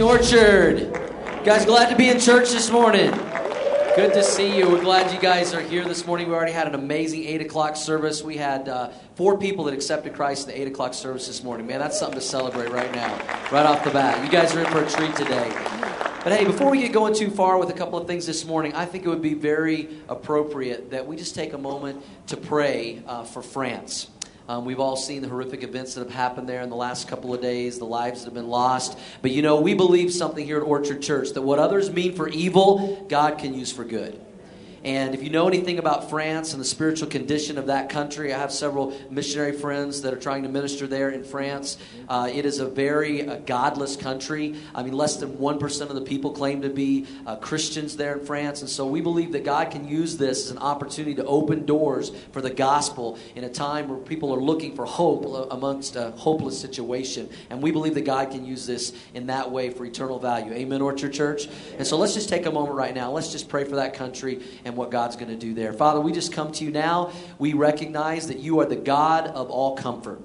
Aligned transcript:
Orchard. 0.00 0.92
Guys, 1.44 1.64
glad 1.64 1.90
to 1.90 1.96
be 1.96 2.08
in 2.08 2.18
church 2.18 2.50
this 2.50 2.70
morning. 2.70 3.10
Good 3.96 4.12
to 4.14 4.22
see 4.22 4.56
you. 4.56 4.70
We're 4.70 4.80
glad 4.80 5.12
you 5.12 5.20
guys 5.20 5.52
are 5.52 5.60
here 5.60 5.84
this 5.84 6.06
morning. 6.06 6.28
We 6.28 6.34
already 6.34 6.52
had 6.52 6.66
an 6.68 6.74
amazing 6.74 7.24
8 7.24 7.42
o'clock 7.42 7.76
service. 7.76 8.22
We 8.22 8.36
had 8.36 8.68
uh, 8.68 8.90
four 9.14 9.36
people 9.36 9.64
that 9.64 9.74
accepted 9.74 10.14
Christ 10.14 10.48
in 10.48 10.54
the 10.54 10.60
8 10.62 10.68
o'clock 10.68 10.94
service 10.94 11.26
this 11.26 11.42
morning. 11.42 11.66
Man, 11.66 11.80
that's 11.80 11.98
something 11.98 12.18
to 12.18 12.24
celebrate 12.24 12.70
right 12.70 12.92
now, 12.94 13.14
right 13.50 13.66
off 13.66 13.84
the 13.84 13.90
bat. 13.90 14.24
You 14.24 14.30
guys 14.30 14.54
are 14.54 14.60
in 14.60 14.66
for 14.66 14.82
a 14.82 14.88
treat 14.88 15.14
today. 15.16 15.50
But 16.22 16.32
hey, 16.32 16.44
before 16.44 16.70
we 16.70 16.80
get 16.80 16.92
going 16.92 17.14
too 17.14 17.30
far 17.30 17.58
with 17.58 17.70
a 17.70 17.74
couple 17.74 17.98
of 17.98 18.06
things 18.06 18.26
this 18.26 18.44
morning, 18.44 18.74
I 18.74 18.84
think 18.84 19.04
it 19.04 19.08
would 19.08 19.22
be 19.22 19.34
very 19.34 19.88
appropriate 20.08 20.90
that 20.92 21.06
we 21.06 21.16
just 21.16 21.34
take 21.34 21.52
a 21.52 21.58
moment 21.58 22.02
to 22.28 22.36
pray 22.36 23.02
uh, 23.06 23.24
for 23.24 23.42
France. 23.42 24.08
Um, 24.48 24.64
we've 24.64 24.80
all 24.80 24.96
seen 24.96 25.22
the 25.22 25.28
horrific 25.28 25.62
events 25.62 25.94
that 25.94 26.00
have 26.00 26.12
happened 26.12 26.48
there 26.48 26.62
in 26.62 26.70
the 26.70 26.76
last 26.76 27.08
couple 27.08 27.32
of 27.32 27.40
days, 27.40 27.78
the 27.78 27.84
lives 27.84 28.20
that 28.20 28.26
have 28.26 28.34
been 28.34 28.48
lost. 28.48 28.98
But 29.22 29.30
you 29.30 29.42
know, 29.42 29.60
we 29.60 29.74
believe 29.74 30.12
something 30.12 30.44
here 30.44 30.58
at 30.58 30.62
Orchard 30.62 31.02
Church 31.02 31.30
that 31.30 31.42
what 31.42 31.58
others 31.58 31.90
mean 31.90 32.14
for 32.14 32.28
evil, 32.28 33.06
God 33.08 33.38
can 33.38 33.54
use 33.54 33.72
for 33.72 33.84
good. 33.84 34.20
And 34.82 35.14
if 35.14 35.22
you 35.22 35.28
know 35.28 35.46
anything 35.46 35.78
about 35.78 36.08
France 36.08 36.54
and 36.54 36.60
the 36.60 36.64
spiritual 36.64 37.08
condition 37.08 37.58
of 37.58 37.66
that 37.66 37.90
country, 37.90 38.32
I 38.32 38.38
have 38.38 38.50
several 38.50 38.98
missionary 39.10 39.52
friends 39.52 40.00
that 40.02 40.14
are 40.14 40.18
trying 40.18 40.42
to 40.44 40.48
minister 40.48 40.86
there 40.86 41.10
in 41.10 41.22
France. 41.22 41.76
Uh, 42.08 42.30
it 42.32 42.46
is 42.46 42.60
a 42.60 42.66
very 42.66 43.28
uh, 43.28 43.36
godless 43.44 43.94
country. 43.94 44.56
I 44.74 44.82
mean, 44.82 44.94
less 44.94 45.16
than 45.16 45.36
1% 45.36 45.80
of 45.82 45.94
the 45.94 46.00
people 46.00 46.30
claim 46.30 46.62
to 46.62 46.70
be 46.70 47.06
uh, 47.26 47.36
Christians 47.36 47.98
there 47.98 48.18
in 48.18 48.24
France. 48.24 48.62
And 48.62 48.70
so 48.70 48.86
we 48.86 49.02
believe 49.02 49.32
that 49.32 49.44
God 49.44 49.70
can 49.70 49.86
use 49.86 50.16
this 50.16 50.46
as 50.46 50.50
an 50.50 50.58
opportunity 50.58 51.14
to 51.16 51.26
open 51.26 51.66
doors 51.66 52.10
for 52.32 52.40
the 52.40 52.50
gospel 52.50 53.18
in 53.34 53.44
a 53.44 53.50
time 53.50 53.86
where 53.86 53.98
people 53.98 54.34
are 54.34 54.40
looking 54.40 54.74
for 54.74 54.86
hope 54.86 55.50
amongst 55.50 55.96
a 55.96 56.12
hopeless 56.12 56.58
situation. 56.58 57.28
And 57.50 57.62
we 57.62 57.70
believe 57.70 57.94
that 57.96 58.06
God 58.06 58.30
can 58.30 58.46
use 58.46 58.66
this 58.66 58.94
in 59.12 59.26
that 59.26 59.50
way 59.50 59.68
for 59.68 59.84
eternal 59.84 60.18
value. 60.18 60.52
Amen, 60.54 60.80
Orchard 60.80 61.12
Church? 61.12 61.48
And 61.76 61.86
so 61.86 61.98
let's 61.98 62.14
just 62.14 62.30
take 62.30 62.46
a 62.46 62.50
moment 62.50 62.76
right 62.76 62.94
now. 62.94 63.10
Let's 63.10 63.30
just 63.30 63.50
pray 63.50 63.64
for 63.64 63.76
that 63.76 63.92
country 63.92 64.40
and 64.64 64.69
what 64.76 64.90
God's 64.90 65.16
going 65.16 65.30
to 65.30 65.36
do 65.36 65.54
there. 65.54 65.72
Father, 65.72 66.00
we 66.00 66.12
just 66.12 66.32
come 66.32 66.52
to 66.52 66.64
you 66.64 66.70
now. 66.70 67.12
We 67.38 67.52
recognize 67.52 68.28
that 68.28 68.38
you 68.38 68.60
are 68.60 68.66
the 68.66 68.76
God 68.76 69.26
of 69.26 69.50
all 69.50 69.76
comfort 69.76 70.20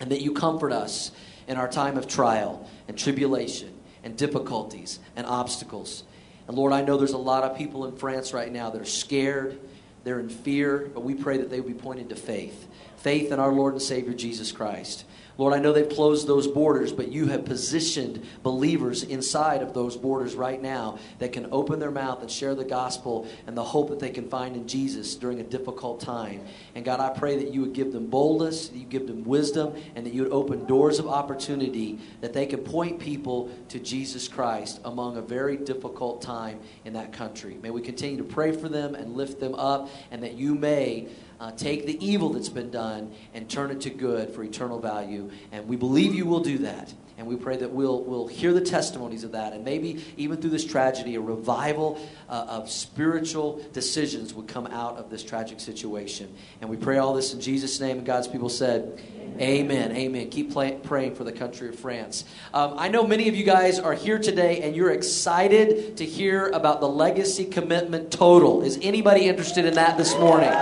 and 0.00 0.10
that 0.10 0.20
you 0.20 0.32
comfort 0.32 0.72
us 0.72 1.10
in 1.46 1.56
our 1.56 1.68
time 1.68 1.96
of 1.96 2.08
trial 2.08 2.68
and 2.88 2.98
tribulation 2.98 3.72
and 4.02 4.16
difficulties 4.16 4.98
and 5.16 5.26
obstacles. 5.26 6.04
And 6.46 6.56
Lord, 6.56 6.72
I 6.72 6.82
know 6.82 6.96
there's 6.96 7.12
a 7.12 7.18
lot 7.18 7.44
of 7.44 7.56
people 7.56 7.86
in 7.86 7.96
France 7.96 8.32
right 8.32 8.52
now 8.52 8.70
that 8.70 8.80
are 8.80 8.86
scared, 8.86 9.58
they're 10.04 10.20
in 10.20 10.28
fear, 10.28 10.90
but 10.92 11.02
we 11.02 11.14
pray 11.14 11.38
that 11.38 11.50
they 11.50 11.60
would 11.60 11.76
be 11.76 11.82
pointed 11.82 12.10
to 12.10 12.16
faith 12.16 12.68
faith 12.96 13.30
in 13.30 13.38
our 13.38 13.52
Lord 13.52 13.74
and 13.74 13.82
Savior 13.82 14.14
Jesus 14.14 14.50
Christ. 14.50 15.04
Lord, 15.36 15.52
I 15.52 15.58
know 15.58 15.72
they've 15.72 15.88
closed 15.88 16.26
those 16.28 16.46
borders, 16.46 16.92
but 16.92 17.10
you 17.10 17.26
have 17.26 17.44
positioned 17.44 18.24
believers 18.42 19.02
inside 19.02 19.62
of 19.62 19.74
those 19.74 19.96
borders 19.96 20.36
right 20.36 20.62
now 20.62 20.98
that 21.18 21.32
can 21.32 21.48
open 21.50 21.80
their 21.80 21.90
mouth 21.90 22.20
and 22.20 22.30
share 22.30 22.54
the 22.54 22.64
gospel 22.64 23.26
and 23.46 23.56
the 23.56 23.64
hope 23.64 23.88
that 23.88 23.98
they 23.98 24.10
can 24.10 24.28
find 24.28 24.54
in 24.54 24.68
Jesus 24.68 25.16
during 25.16 25.40
a 25.40 25.44
difficult 25.44 26.00
time. 26.00 26.42
And 26.76 26.84
God, 26.84 27.00
I 27.00 27.10
pray 27.10 27.36
that 27.36 27.52
you 27.52 27.62
would 27.62 27.72
give 27.72 27.92
them 27.92 28.06
boldness, 28.06 28.68
that 28.68 28.78
you 28.78 28.86
give 28.86 29.08
them 29.08 29.24
wisdom, 29.24 29.74
and 29.96 30.06
that 30.06 30.14
you 30.14 30.22
would 30.22 30.32
open 30.32 30.66
doors 30.66 31.00
of 31.00 31.08
opportunity 31.08 31.98
that 32.20 32.32
they 32.32 32.46
can 32.46 32.60
point 32.60 33.00
people 33.00 33.50
to 33.70 33.80
Jesus 33.80 34.28
Christ 34.28 34.80
among 34.84 35.16
a 35.16 35.22
very 35.22 35.56
difficult 35.56 36.22
time 36.22 36.60
in 36.84 36.92
that 36.92 37.12
country. 37.12 37.58
May 37.60 37.70
we 37.70 37.82
continue 37.82 38.18
to 38.18 38.24
pray 38.24 38.52
for 38.52 38.68
them 38.68 38.94
and 38.94 39.14
lift 39.14 39.40
them 39.40 39.54
up, 39.56 39.90
and 40.12 40.22
that 40.22 40.34
you 40.34 40.54
may 40.54 41.08
uh, 41.40 41.52
take 41.52 41.86
the 41.86 42.04
evil 42.04 42.30
that's 42.30 42.48
been 42.48 42.70
done 42.70 43.12
and 43.32 43.48
turn 43.48 43.70
it 43.70 43.80
to 43.82 43.90
good 43.90 44.30
for 44.30 44.42
eternal 44.42 44.80
value. 44.80 45.30
And 45.52 45.68
we 45.68 45.76
believe 45.76 46.14
you 46.14 46.26
will 46.26 46.40
do 46.40 46.58
that. 46.58 46.92
And 47.16 47.28
we 47.28 47.36
pray 47.36 47.56
that 47.56 47.70
we'll, 47.70 48.02
we'll 48.02 48.26
hear 48.26 48.52
the 48.52 48.60
testimonies 48.60 49.22
of 49.22 49.32
that. 49.32 49.52
And 49.52 49.64
maybe 49.64 50.04
even 50.16 50.40
through 50.40 50.50
this 50.50 50.64
tragedy, 50.64 51.14
a 51.14 51.20
revival 51.20 52.00
uh, 52.28 52.46
of 52.48 52.68
spiritual 52.68 53.64
decisions 53.72 54.34
would 54.34 54.48
come 54.48 54.66
out 54.66 54.96
of 54.96 55.10
this 55.10 55.22
tragic 55.22 55.60
situation. 55.60 56.34
And 56.60 56.68
we 56.68 56.76
pray 56.76 56.98
all 56.98 57.14
this 57.14 57.32
in 57.32 57.40
Jesus' 57.40 57.78
name. 57.78 57.98
And 57.98 58.06
God's 58.06 58.26
people 58.26 58.48
said, 58.48 59.00
Amen. 59.40 59.40
Amen. 59.40 59.96
Amen. 59.96 60.30
Keep 60.30 60.52
play, 60.52 60.78
praying 60.82 61.14
for 61.14 61.24
the 61.24 61.32
country 61.32 61.68
of 61.68 61.78
France. 61.78 62.24
Um, 62.52 62.74
I 62.76 62.88
know 62.88 63.06
many 63.06 63.28
of 63.28 63.34
you 63.34 63.44
guys 63.44 63.78
are 63.78 63.94
here 63.94 64.18
today 64.18 64.62
and 64.62 64.74
you're 64.76 64.92
excited 64.92 65.96
to 65.96 66.04
hear 66.04 66.48
about 66.48 66.80
the 66.80 66.88
legacy 66.88 67.44
commitment 67.44 68.10
total. 68.10 68.62
Is 68.62 68.78
anybody 68.82 69.26
interested 69.26 69.64
in 69.64 69.74
that 69.74 69.96
this 69.96 70.16
morning? 70.16 70.52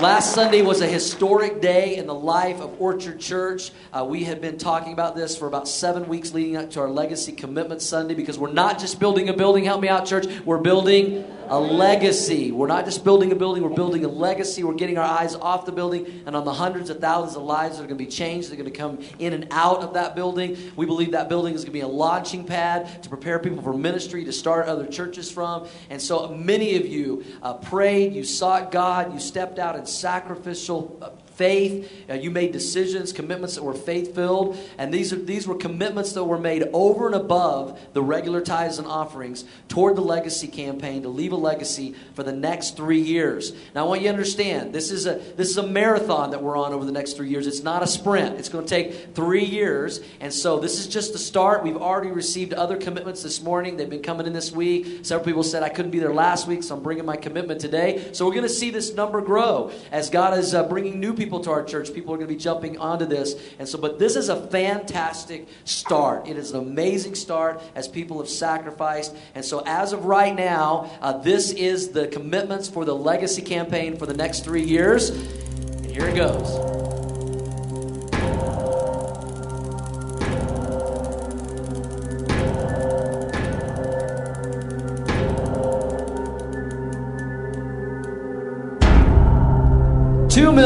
Last 0.00 0.34
Sunday 0.34 0.62
was 0.62 0.80
a 0.80 0.86
historic 0.86 1.60
day 1.60 1.96
in 1.98 2.06
the 2.06 2.14
life 2.14 2.62
of 2.62 2.80
Orchard 2.80 3.20
Church. 3.20 3.70
Uh, 3.92 4.02
we 4.02 4.24
had 4.24 4.40
been 4.40 4.56
talking 4.56 4.94
about 4.94 5.14
this 5.14 5.36
for 5.36 5.46
about 5.46 5.68
seven 5.68 6.08
weeks 6.08 6.32
leading 6.32 6.56
up 6.56 6.70
to 6.70 6.80
our 6.80 6.88
Legacy 6.88 7.32
Commitment 7.32 7.82
Sunday 7.82 8.14
because 8.14 8.38
we're 8.38 8.50
not 8.50 8.78
just 8.78 8.98
building 8.98 9.28
a 9.28 9.34
building, 9.34 9.64
help 9.64 9.82
me 9.82 9.88
out, 9.88 10.06
church. 10.06 10.24
We're 10.46 10.56
building 10.56 11.26
a 11.50 11.58
legacy. 11.58 12.52
We're 12.52 12.68
not 12.68 12.84
just 12.84 13.02
building 13.02 13.32
a 13.32 13.34
building, 13.34 13.64
we're 13.64 13.74
building 13.74 14.04
a 14.04 14.08
legacy. 14.08 14.62
We're 14.62 14.74
getting 14.74 14.98
our 14.98 15.04
eyes 15.04 15.34
off 15.34 15.66
the 15.66 15.72
building 15.72 16.22
and 16.24 16.36
on 16.36 16.44
the 16.44 16.52
hundreds 16.52 16.90
of 16.90 17.00
thousands 17.00 17.36
of 17.36 17.42
lives 17.42 17.76
that 17.76 17.82
are 17.82 17.86
going 17.88 17.98
to 17.98 18.04
be 18.04 18.10
changed. 18.10 18.50
They're 18.50 18.56
going 18.56 18.70
to 18.70 18.78
come 18.78 19.00
in 19.18 19.32
and 19.32 19.48
out 19.50 19.80
of 19.80 19.94
that 19.94 20.14
building. 20.14 20.56
We 20.76 20.86
believe 20.86 21.10
that 21.10 21.28
building 21.28 21.54
is 21.54 21.62
going 21.62 21.72
to 21.72 21.78
be 21.78 21.80
a 21.80 21.88
launching 21.88 22.44
pad 22.44 23.02
to 23.02 23.08
prepare 23.08 23.40
people 23.40 23.62
for 23.62 23.72
ministry 23.72 24.24
to 24.26 24.32
start 24.32 24.68
other 24.68 24.86
churches 24.86 25.28
from. 25.28 25.66
And 25.90 26.00
so 26.00 26.28
many 26.28 26.76
of 26.76 26.86
you 26.86 27.24
uh, 27.42 27.54
prayed, 27.54 28.14
you 28.14 28.22
sought 28.22 28.70
God, 28.70 29.12
you 29.12 29.18
stepped 29.18 29.58
out 29.58 29.74
in 29.74 29.86
sacrificial 29.90 30.98
uh, 31.02 31.10
faith. 31.40 31.90
Uh, 32.10 32.12
you 32.12 32.30
made 32.30 32.52
decisions, 32.52 33.14
commitments 33.14 33.54
that 33.54 33.62
were 33.62 33.72
faith 33.72 34.14
filled. 34.14 34.58
And 34.76 34.92
these, 34.92 35.10
are, 35.10 35.16
these 35.16 35.48
were 35.48 35.54
commitments 35.54 36.12
that 36.12 36.24
were 36.24 36.38
made 36.38 36.68
over 36.74 37.06
and 37.06 37.14
above 37.14 37.80
the 37.94 38.02
regular 38.02 38.42
tithes 38.42 38.78
and 38.78 38.86
offerings 38.86 39.46
toward 39.68 39.96
the 39.96 40.02
legacy 40.02 40.48
campaign 40.48 41.00
to 41.02 41.08
leave 41.08 41.32
a 41.32 41.36
legacy 41.36 41.94
for 42.12 42.22
the 42.22 42.32
next 42.32 42.76
three 42.76 43.00
years. 43.00 43.54
Now, 43.74 43.86
I 43.86 43.88
want 43.88 44.02
you 44.02 44.08
to 44.08 44.12
understand 44.12 44.74
this 44.74 44.90
is 44.90 45.06
a, 45.06 45.14
this 45.14 45.48
is 45.48 45.56
a 45.56 45.66
marathon 45.66 46.32
that 46.32 46.42
we're 46.42 46.58
on 46.58 46.74
over 46.74 46.84
the 46.84 46.92
next 46.92 47.14
three 47.14 47.30
years. 47.30 47.46
It's 47.46 47.62
not 47.62 47.82
a 47.82 47.86
sprint, 47.86 48.38
it's 48.38 48.50
going 48.50 48.66
to 48.66 48.68
take 48.68 49.14
three 49.14 49.44
years. 49.44 50.00
And 50.20 50.30
so 50.30 50.60
this 50.60 50.78
is 50.78 50.88
just 50.88 51.14
the 51.14 51.18
start. 51.18 51.64
We've 51.64 51.78
already 51.78 52.10
received 52.10 52.52
other 52.52 52.76
commitments 52.76 53.22
this 53.22 53.40
morning. 53.40 53.78
They've 53.78 53.88
been 53.88 54.02
coming 54.02 54.26
in 54.26 54.34
this 54.34 54.52
week. 54.52 55.06
Several 55.06 55.24
people 55.24 55.42
said, 55.42 55.62
I 55.62 55.70
couldn't 55.70 55.90
be 55.90 56.00
there 56.00 56.12
last 56.12 56.46
week, 56.46 56.62
so 56.62 56.76
I'm 56.76 56.82
bringing 56.82 57.06
my 57.06 57.16
commitment 57.16 57.62
today. 57.62 58.10
So 58.12 58.26
we're 58.26 58.34
going 58.34 58.42
to 58.42 58.50
see 58.50 58.68
this 58.68 58.92
number 58.92 59.22
grow 59.22 59.70
as 59.90 60.10
God 60.10 60.36
is 60.36 60.54
uh, 60.54 60.68
bringing 60.68 61.00
new 61.00 61.14
people 61.14 61.29
people 61.30 61.44
to 61.44 61.50
our 61.52 61.62
church. 61.62 61.94
People 61.94 62.12
are 62.12 62.16
going 62.16 62.26
to 62.26 62.34
be 62.34 62.40
jumping 62.40 62.76
onto 62.78 63.06
this. 63.06 63.40
And 63.60 63.68
so, 63.68 63.78
but 63.78 64.00
this 64.00 64.16
is 64.16 64.28
a 64.30 64.48
fantastic 64.48 65.46
start. 65.64 66.26
It 66.26 66.36
is 66.36 66.50
an 66.50 66.58
amazing 66.58 67.14
start 67.14 67.62
as 67.76 67.86
people 67.86 68.18
have 68.18 68.28
sacrificed. 68.28 69.14
And 69.36 69.44
so, 69.44 69.62
as 69.64 69.92
of 69.92 70.06
right 70.06 70.34
now, 70.34 70.90
uh, 71.00 71.18
this 71.18 71.52
is 71.52 71.90
the 71.90 72.08
commitments 72.08 72.68
for 72.68 72.84
the 72.84 72.96
legacy 72.96 73.42
campaign 73.42 73.96
for 73.96 74.06
the 74.06 74.14
next 74.14 74.40
three 74.40 74.64
years. 74.64 75.10
And 75.10 75.86
here 75.86 76.08
it 76.08 76.16
goes. 76.16 76.99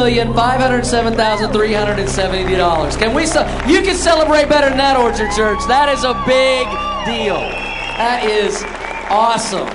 $2,507,370. 0.04 2.98
Can 2.98 3.15
we, 3.15 3.22
you 3.72 3.81
can 3.82 3.97
celebrate 3.97 4.50
better 4.50 4.69
than 4.69 4.76
that, 4.76 4.98
Orchard 4.98 5.31
Church. 5.34 5.59
That 5.66 5.88
is 5.88 6.04
a 6.04 6.12
big 6.26 6.66
deal. 7.06 7.41
That 7.97 8.22
is 8.22 8.62
awesome. 9.09 9.66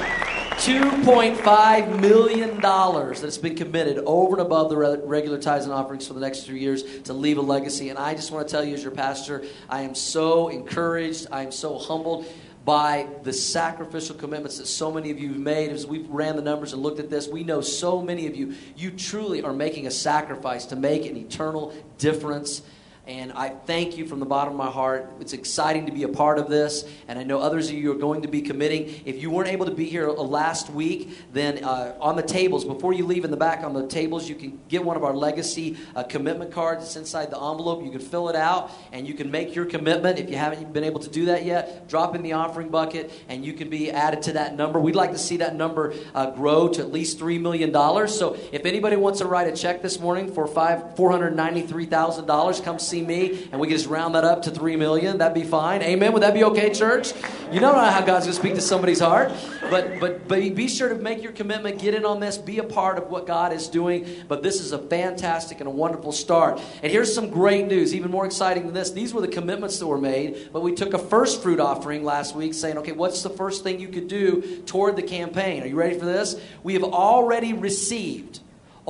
$2.5 0.59 1.99
million 1.99 2.61
that's 2.61 3.39
been 3.39 3.55
committed 3.55 3.97
over 4.05 4.33
and 4.33 4.41
above 4.45 4.69
the 4.69 4.77
regular 4.77 5.39
tithes 5.39 5.65
and 5.65 5.73
offerings 5.73 6.07
for 6.07 6.13
the 6.13 6.19
next 6.19 6.43
three 6.43 6.59
years 6.59 6.83
to 7.01 7.13
leave 7.13 7.39
a 7.39 7.41
legacy. 7.41 7.89
And 7.89 7.97
I 7.97 8.13
just 8.13 8.29
want 8.29 8.47
to 8.47 8.51
tell 8.51 8.63
you, 8.63 8.75
as 8.75 8.83
your 8.83 8.91
pastor, 8.91 9.43
I 9.67 9.81
am 9.81 9.95
so 9.95 10.49
encouraged. 10.49 11.25
I 11.31 11.41
am 11.41 11.51
so 11.51 11.79
humbled 11.79 12.27
by 12.69 13.07
the 13.23 13.33
sacrificial 13.33 14.15
commitments 14.15 14.59
that 14.59 14.67
so 14.67 14.91
many 14.91 15.09
of 15.09 15.17
you 15.17 15.29
have 15.29 15.39
made. 15.39 15.71
As 15.71 15.87
we 15.87 16.05
ran 16.07 16.35
the 16.35 16.41
numbers 16.43 16.71
and 16.71 16.83
looked 16.83 16.99
at 16.99 17.09
this, 17.09 17.27
we 17.27 17.43
know 17.43 17.61
so 17.61 17.99
many 17.99 18.27
of 18.27 18.35
you, 18.35 18.53
you 18.77 18.91
truly 18.91 19.41
are 19.41 19.51
making 19.51 19.87
a 19.87 19.91
sacrifice 19.91 20.67
to 20.67 20.75
make 20.75 21.07
an 21.07 21.17
eternal 21.17 21.73
difference 21.97 22.61
and 23.09 23.33
I 23.33 23.49
thank 23.49 23.97
you 23.97 24.05
from 24.05 24.19
the 24.19 24.25
bottom 24.27 24.53
of 24.53 24.57
my 24.57 24.69
heart. 24.69 25.11
It's 25.19 25.33
exciting 25.33 25.87
to 25.87 25.91
be 25.91 26.03
a 26.03 26.07
part 26.07 26.37
of 26.37 26.47
this. 26.47 26.87
And 27.07 27.17
I 27.17 27.23
know 27.23 27.39
others 27.39 27.69
of 27.69 27.73
you 27.73 27.91
are 27.91 27.97
going 27.97 28.21
to 28.21 28.27
be 28.27 28.43
committing. 28.43 29.01
If 29.03 29.19
you 29.19 29.31
weren't 29.31 29.49
able 29.49 29.65
to 29.65 29.73
be 29.73 29.85
here 29.85 30.07
last 30.09 30.69
week, 30.69 31.17
then 31.33 31.63
uh, 31.63 31.97
on 31.99 32.15
the 32.15 32.21
tables, 32.21 32.65
before 32.65 32.93
you 32.93 33.07
leave 33.07 33.25
in 33.25 33.31
the 33.31 33.37
back 33.37 33.63
on 33.63 33.73
the 33.73 33.87
tables, 33.87 34.29
you 34.29 34.35
can 34.35 34.59
get 34.69 34.85
one 34.85 34.95
of 34.95 35.03
our 35.03 35.15
legacy 35.15 35.75
uh, 35.95 36.03
commitment 36.03 36.51
cards. 36.51 36.85
It's 36.85 36.95
inside 36.97 37.31
the 37.31 37.37
envelope. 37.37 37.83
You 37.83 37.89
can 37.89 37.99
fill 37.99 38.29
it 38.29 38.35
out 38.35 38.69
and 38.91 39.07
you 39.07 39.15
can 39.15 39.31
make 39.31 39.55
your 39.55 39.65
commitment. 39.65 40.19
If 40.19 40.29
you 40.29 40.37
haven't 40.37 40.71
been 40.71 40.83
able 40.83 40.99
to 40.99 41.09
do 41.09 41.25
that 41.25 41.45
yet, 41.45 41.89
drop 41.89 42.13
in 42.13 42.21
the 42.21 42.33
offering 42.33 42.69
bucket 42.69 43.11
and 43.27 43.43
you 43.43 43.53
can 43.53 43.71
be 43.71 43.89
added 43.89 44.21
to 44.23 44.33
that 44.33 44.55
number. 44.55 44.79
We'd 44.79 44.95
like 44.95 45.13
to 45.13 45.17
see 45.17 45.37
that 45.37 45.55
number 45.55 45.95
uh, 46.13 46.29
grow 46.29 46.67
to 46.67 46.81
at 46.81 46.91
least 46.91 47.17
$3 47.17 47.41
million. 47.41 47.73
So 48.07 48.37
if 48.51 48.67
anybody 48.67 48.97
wants 48.97 49.17
to 49.17 49.25
write 49.25 49.47
a 49.47 49.55
check 49.55 49.81
this 49.81 49.99
morning 49.99 50.31
for 50.31 50.45
five, 50.45 50.93
$493,000, 50.93 52.63
come 52.63 52.77
see 52.77 52.98
blessing 53.05 53.31
me, 53.33 53.49
and 53.51 53.59
we 53.59 53.67
can 53.67 53.77
just 53.77 53.89
round 53.89 54.15
that 54.15 54.23
up 54.23 54.43
to 54.43 54.51
three 54.51 54.75
million. 54.75 55.17
That'd 55.17 55.33
be 55.33 55.47
fine. 55.47 55.81
Amen. 55.81 56.13
Would 56.13 56.23
that 56.23 56.33
be 56.33 56.43
okay, 56.45 56.73
church? 56.73 57.13
You 57.51 57.59
don't 57.59 57.75
know 57.75 57.83
how 57.83 58.01
God's 58.01 58.25
going 58.25 58.35
to 58.35 58.41
speak 58.41 58.55
to 58.55 58.61
somebody's 58.61 58.99
heart, 58.99 59.31
but 59.69 59.99
but 59.99 60.27
but 60.27 60.39
be 60.55 60.67
sure 60.67 60.89
to 60.89 60.95
make 60.95 61.23
your 61.23 61.31
commitment. 61.31 61.79
Get 61.79 61.93
in 61.93 62.05
on 62.05 62.19
this. 62.19 62.37
Be 62.37 62.59
a 62.59 62.63
part 62.63 62.97
of 62.97 63.09
what 63.09 63.25
God 63.25 63.53
is 63.53 63.67
doing. 63.67 64.07
But 64.27 64.43
this 64.43 64.61
is 64.61 64.71
a 64.71 64.79
fantastic 64.79 65.59
and 65.59 65.67
a 65.67 65.71
wonderful 65.71 66.11
start. 66.11 66.61
And 66.83 66.91
here's 66.91 67.13
some 67.13 67.29
great 67.29 67.67
news. 67.67 67.93
Even 67.95 68.11
more 68.11 68.25
exciting 68.25 68.65
than 68.65 68.73
this. 68.73 68.91
These 68.91 69.13
were 69.13 69.21
the 69.21 69.27
commitments 69.27 69.79
that 69.79 69.87
were 69.87 69.97
made. 69.97 70.49
But 70.51 70.61
we 70.61 70.73
took 70.73 70.93
a 70.93 70.99
first 70.99 71.41
fruit 71.41 71.59
offering 71.59 72.03
last 72.03 72.35
week, 72.35 72.53
saying, 72.53 72.77
okay, 72.79 72.91
what's 72.91 73.23
the 73.23 73.29
first 73.29 73.63
thing 73.63 73.79
you 73.79 73.89
could 73.89 74.07
do 74.07 74.61
toward 74.65 74.95
the 74.95 75.03
campaign? 75.03 75.63
Are 75.63 75.67
you 75.67 75.75
ready 75.75 75.97
for 75.97 76.05
this? 76.05 76.39
We 76.63 76.73
have 76.73 76.83
already 76.83 77.53
received 77.53 78.39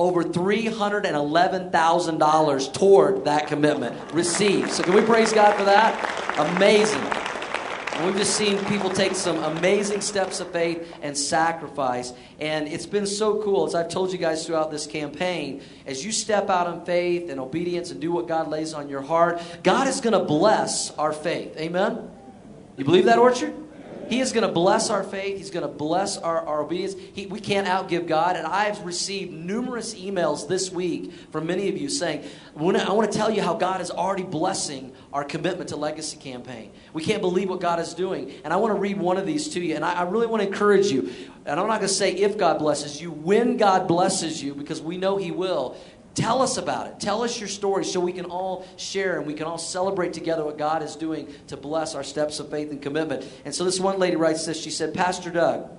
over 0.00 0.24
$311,000 0.24 2.72
toward 2.72 3.26
that 3.26 3.46
commitment 3.46 3.94
received. 4.14 4.70
So, 4.70 4.82
can 4.82 4.94
we 4.94 5.02
praise 5.02 5.30
God 5.30 5.54
for 5.56 5.64
that? 5.64 5.94
Amazing. 6.56 7.02
And 7.92 8.06
we've 8.06 8.16
just 8.16 8.34
seen 8.34 8.56
people 8.64 8.88
take 8.88 9.14
some 9.14 9.44
amazing 9.44 10.00
steps 10.00 10.40
of 10.40 10.50
faith 10.52 10.90
and 11.02 11.14
sacrifice. 11.14 12.14
And 12.38 12.66
it's 12.66 12.86
been 12.86 13.06
so 13.06 13.42
cool, 13.42 13.66
as 13.66 13.74
I've 13.74 13.90
told 13.90 14.10
you 14.10 14.16
guys 14.16 14.46
throughout 14.46 14.70
this 14.70 14.86
campaign, 14.86 15.60
as 15.84 16.02
you 16.02 16.12
step 16.12 16.48
out 16.48 16.74
in 16.74 16.80
faith 16.86 17.28
and 17.28 17.38
obedience 17.38 17.90
and 17.90 18.00
do 18.00 18.10
what 18.10 18.26
God 18.26 18.48
lays 18.48 18.72
on 18.72 18.88
your 18.88 19.02
heart, 19.02 19.42
God 19.62 19.86
is 19.86 20.00
going 20.00 20.14
to 20.14 20.24
bless 20.24 20.92
our 20.92 21.12
faith. 21.12 21.54
Amen? 21.58 22.08
You 22.78 22.86
believe 22.86 23.04
that, 23.04 23.18
Orchard? 23.18 23.52
He 24.10 24.18
is 24.18 24.32
going 24.32 24.44
to 24.44 24.52
bless 24.52 24.90
our 24.90 25.04
faith. 25.04 25.38
He's 25.38 25.50
going 25.50 25.62
to 25.62 25.72
bless 25.72 26.18
our, 26.18 26.44
our 26.44 26.62
obedience. 26.62 26.96
He, 27.12 27.26
we 27.26 27.38
can't 27.38 27.68
outgive 27.68 28.08
God. 28.08 28.34
And 28.34 28.44
I've 28.44 28.84
received 28.84 29.32
numerous 29.32 29.94
emails 29.94 30.48
this 30.48 30.72
week 30.72 31.12
from 31.30 31.46
many 31.46 31.68
of 31.68 31.78
you 31.78 31.88
saying, 31.88 32.24
I 32.56 32.60
want 32.60 33.10
to 33.10 33.16
tell 33.16 33.30
you 33.30 33.40
how 33.40 33.54
God 33.54 33.80
is 33.80 33.92
already 33.92 34.24
blessing 34.24 34.92
our 35.12 35.22
commitment 35.22 35.68
to 35.70 35.76
Legacy 35.76 36.16
Campaign. 36.16 36.72
We 36.92 37.04
can't 37.04 37.22
believe 37.22 37.48
what 37.48 37.60
God 37.60 37.78
is 37.78 37.94
doing. 37.94 38.32
And 38.42 38.52
I 38.52 38.56
want 38.56 38.74
to 38.74 38.80
read 38.80 38.98
one 38.98 39.16
of 39.16 39.26
these 39.26 39.48
to 39.50 39.60
you. 39.60 39.76
And 39.76 39.84
I, 39.84 39.92
I 39.92 40.02
really 40.02 40.26
want 40.26 40.42
to 40.42 40.48
encourage 40.48 40.86
you. 40.86 41.12
And 41.46 41.60
I'm 41.60 41.68
not 41.68 41.78
going 41.78 41.88
to 41.88 41.94
say 41.94 42.12
if 42.12 42.36
God 42.36 42.58
blesses 42.58 43.00
you, 43.00 43.12
when 43.12 43.58
God 43.58 43.86
blesses 43.86 44.42
you, 44.42 44.56
because 44.56 44.82
we 44.82 44.96
know 44.96 45.18
He 45.18 45.30
will. 45.30 45.76
Tell 46.14 46.42
us 46.42 46.56
about 46.56 46.88
it. 46.88 46.98
Tell 46.98 47.22
us 47.22 47.38
your 47.38 47.48
story 47.48 47.84
so 47.84 48.00
we 48.00 48.12
can 48.12 48.24
all 48.24 48.66
share 48.76 49.18
and 49.18 49.26
we 49.26 49.34
can 49.34 49.46
all 49.46 49.58
celebrate 49.58 50.12
together 50.12 50.44
what 50.44 50.58
God 50.58 50.82
is 50.82 50.96
doing 50.96 51.32
to 51.46 51.56
bless 51.56 51.94
our 51.94 52.02
steps 52.02 52.40
of 52.40 52.50
faith 52.50 52.70
and 52.70 52.82
commitment. 52.82 53.24
And 53.44 53.54
so 53.54 53.64
this 53.64 53.78
one 53.78 53.98
lady 53.98 54.16
writes 54.16 54.44
this. 54.44 54.60
She 54.60 54.70
said, 54.70 54.92
Pastor 54.92 55.30
Doug, 55.30 55.70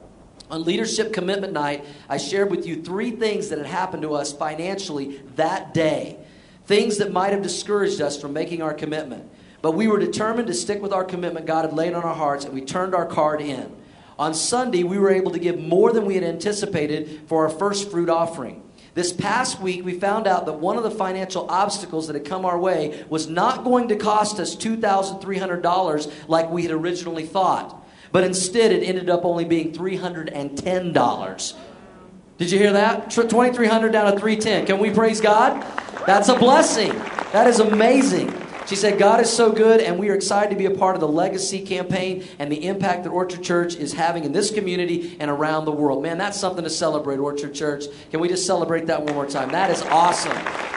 on 0.49 0.63
Leadership 0.63 1.13
Commitment 1.13 1.53
Night, 1.53 1.85
I 2.07 2.17
shared 2.17 2.49
with 2.49 2.65
you 2.65 2.81
three 2.81 3.11
things 3.11 3.49
that 3.49 3.57
had 3.57 3.67
happened 3.67 4.03
to 4.03 4.15
us 4.15 4.31
financially 4.31 5.21
that 5.35 5.73
day. 5.73 6.17
Things 6.65 6.97
that 6.99 7.11
might 7.11 7.33
have 7.33 7.41
discouraged 7.41 8.01
us 8.01 8.19
from 8.19 8.33
making 8.33 8.61
our 8.61 8.73
commitment. 8.73 9.29
But 9.61 9.71
we 9.71 9.87
were 9.87 9.99
determined 9.99 10.47
to 10.47 10.53
stick 10.53 10.81
with 10.81 10.93
our 10.93 11.03
commitment 11.03 11.45
God 11.45 11.65
had 11.65 11.73
laid 11.73 11.93
on 11.93 12.03
our 12.03 12.15
hearts, 12.15 12.45
and 12.45 12.53
we 12.53 12.61
turned 12.61 12.95
our 12.95 13.05
card 13.05 13.41
in. 13.41 13.75
On 14.17 14.33
Sunday, 14.33 14.83
we 14.83 14.97
were 14.97 15.11
able 15.11 15.31
to 15.31 15.39
give 15.39 15.59
more 15.59 15.91
than 15.91 16.05
we 16.05 16.15
had 16.15 16.23
anticipated 16.23 17.21
for 17.27 17.45
our 17.45 17.49
first 17.49 17.91
fruit 17.91 18.09
offering. 18.09 18.63
This 18.93 19.13
past 19.13 19.61
week, 19.61 19.85
we 19.85 19.97
found 19.97 20.27
out 20.27 20.45
that 20.45 20.53
one 20.53 20.75
of 20.75 20.83
the 20.83 20.91
financial 20.91 21.49
obstacles 21.49 22.07
that 22.07 22.13
had 22.13 22.25
come 22.25 22.45
our 22.45 22.59
way 22.59 23.05
was 23.09 23.27
not 23.27 23.63
going 23.63 23.87
to 23.87 23.95
cost 23.95 24.37
us 24.37 24.53
$2,300 24.55 26.11
like 26.27 26.49
we 26.49 26.63
had 26.63 26.71
originally 26.71 27.25
thought, 27.25 27.87
but 28.11 28.25
instead 28.25 28.73
it 28.73 28.83
ended 28.83 29.09
up 29.09 29.23
only 29.23 29.45
being 29.45 29.71
$310. 29.71 31.53
Did 32.37 32.51
you 32.51 32.57
hear 32.59 32.73
that? 32.73 33.09
2300 33.11 33.91
down 33.93 34.11
to 34.11 34.19
310. 34.19 34.65
Can 34.65 34.79
we 34.79 34.89
praise 34.89 35.21
God? 35.21 35.61
That's 36.05 36.27
a 36.27 36.35
blessing. 36.35 36.91
That 37.31 37.47
is 37.47 37.59
amazing. 37.59 38.40
She 38.71 38.77
said, 38.77 38.97
God 38.97 39.19
is 39.19 39.29
so 39.29 39.51
good, 39.51 39.81
and 39.81 39.99
we 39.99 40.09
are 40.11 40.13
excited 40.13 40.49
to 40.51 40.55
be 40.55 40.65
a 40.65 40.71
part 40.71 40.95
of 40.95 41.01
the 41.01 41.07
legacy 41.09 41.59
campaign 41.59 42.23
and 42.39 42.49
the 42.49 42.67
impact 42.67 43.03
that 43.03 43.09
Orchard 43.09 43.43
Church 43.43 43.75
is 43.75 43.91
having 43.91 44.23
in 44.23 44.31
this 44.31 44.49
community 44.49 45.17
and 45.19 45.29
around 45.29 45.65
the 45.65 45.73
world. 45.73 46.01
Man, 46.01 46.17
that's 46.17 46.39
something 46.39 46.63
to 46.63 46.69
celebrate, 46.69 47.17
Orchard 47.17 47.53
Church. 47.53 47.83
Can 48.11 48.21
we 48.21 48.29
just 48.29 48.47
celebrate 48.47 48.87
that 48.87 49.03
one 49.03 49.13
more 49.13 49.25
time? 49.25 49.49
That 49.49 49.71
is 49.71 49.81
awesome. 49.81 50.70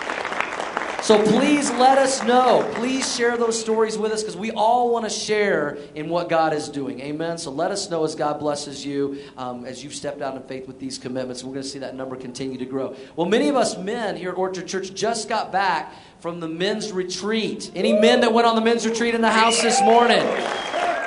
So 1.05 1.23
please 1.23 1.71
let 1.73 1.99
us 1.99 2.25
know. 2.25 2.67
Please 2.77 3.15
share 3.15 3.37
those 3.37 3.61
stories 3.61 3.99
with 3.99 4.11
us 4.11 4.23
because 4.23 4.39
we 4.39 4.53
all 4.53 4.91
want 4.91 5.05
to 5.05 5.11
share 5.11 5.77
in 5.95 6.09
what 6.09 6.31
God 6.31 6.55
is 6.55 6.71
doing. 6.71 6.99
Amen. 7.03 7.37
So 7.37 7.51
let 7.51 7.71
us 7.71 7.91
know 7.91 8.05
as 8.05 8.15
God 8.15 8.39
blesses 8.39 8.87
you 8.87 9.19
um, 9.37 9.67
as 9.67 9.85
you've 9.85 9.95
stepped 9.95 10.23
out 10.23 10.35
in 10.35 10.43
faith 10.45 10.67
with 10.67 10.81
these 10.81 10.97
commitments. 10.97 11.45
We're 11.45 11.53
going 11.53 11.63
to 11.63 11.69
see 11.69 11.81
that 11.81 11.95
number 11.95 12.17
continue 12.17 12.57
to 12.57 12.65
grow. 12.65 12.97
Well, 13.17 13.29
many 13.29 13.51
of 13.51 13.57
us 13.57 13.77
men 13.77 14.17
here 14.17 14.31
at 14.31 14.39
Orchard 14.39 14.67
Church 14.67 14.95
just 14.95 15.29
got 15.29 15.53
back 15.53 15.93
from 16.21 16.41
the 16.41 16.49
men's 16.49 16.91
retreat. 16.91 17.71
Any 17.75 17.93
men 17.93 18.23
that 18.23 18.33
went 18.33 18.47
on 18.47 18.55
the 18.55 18.63
men's 18.63 18.87
retreat 18.87 19.15
in 19.15 19.21
the 19.21 19.31
house 19.31 19.61
this 19.61 19.83
morning? 19.83 20.25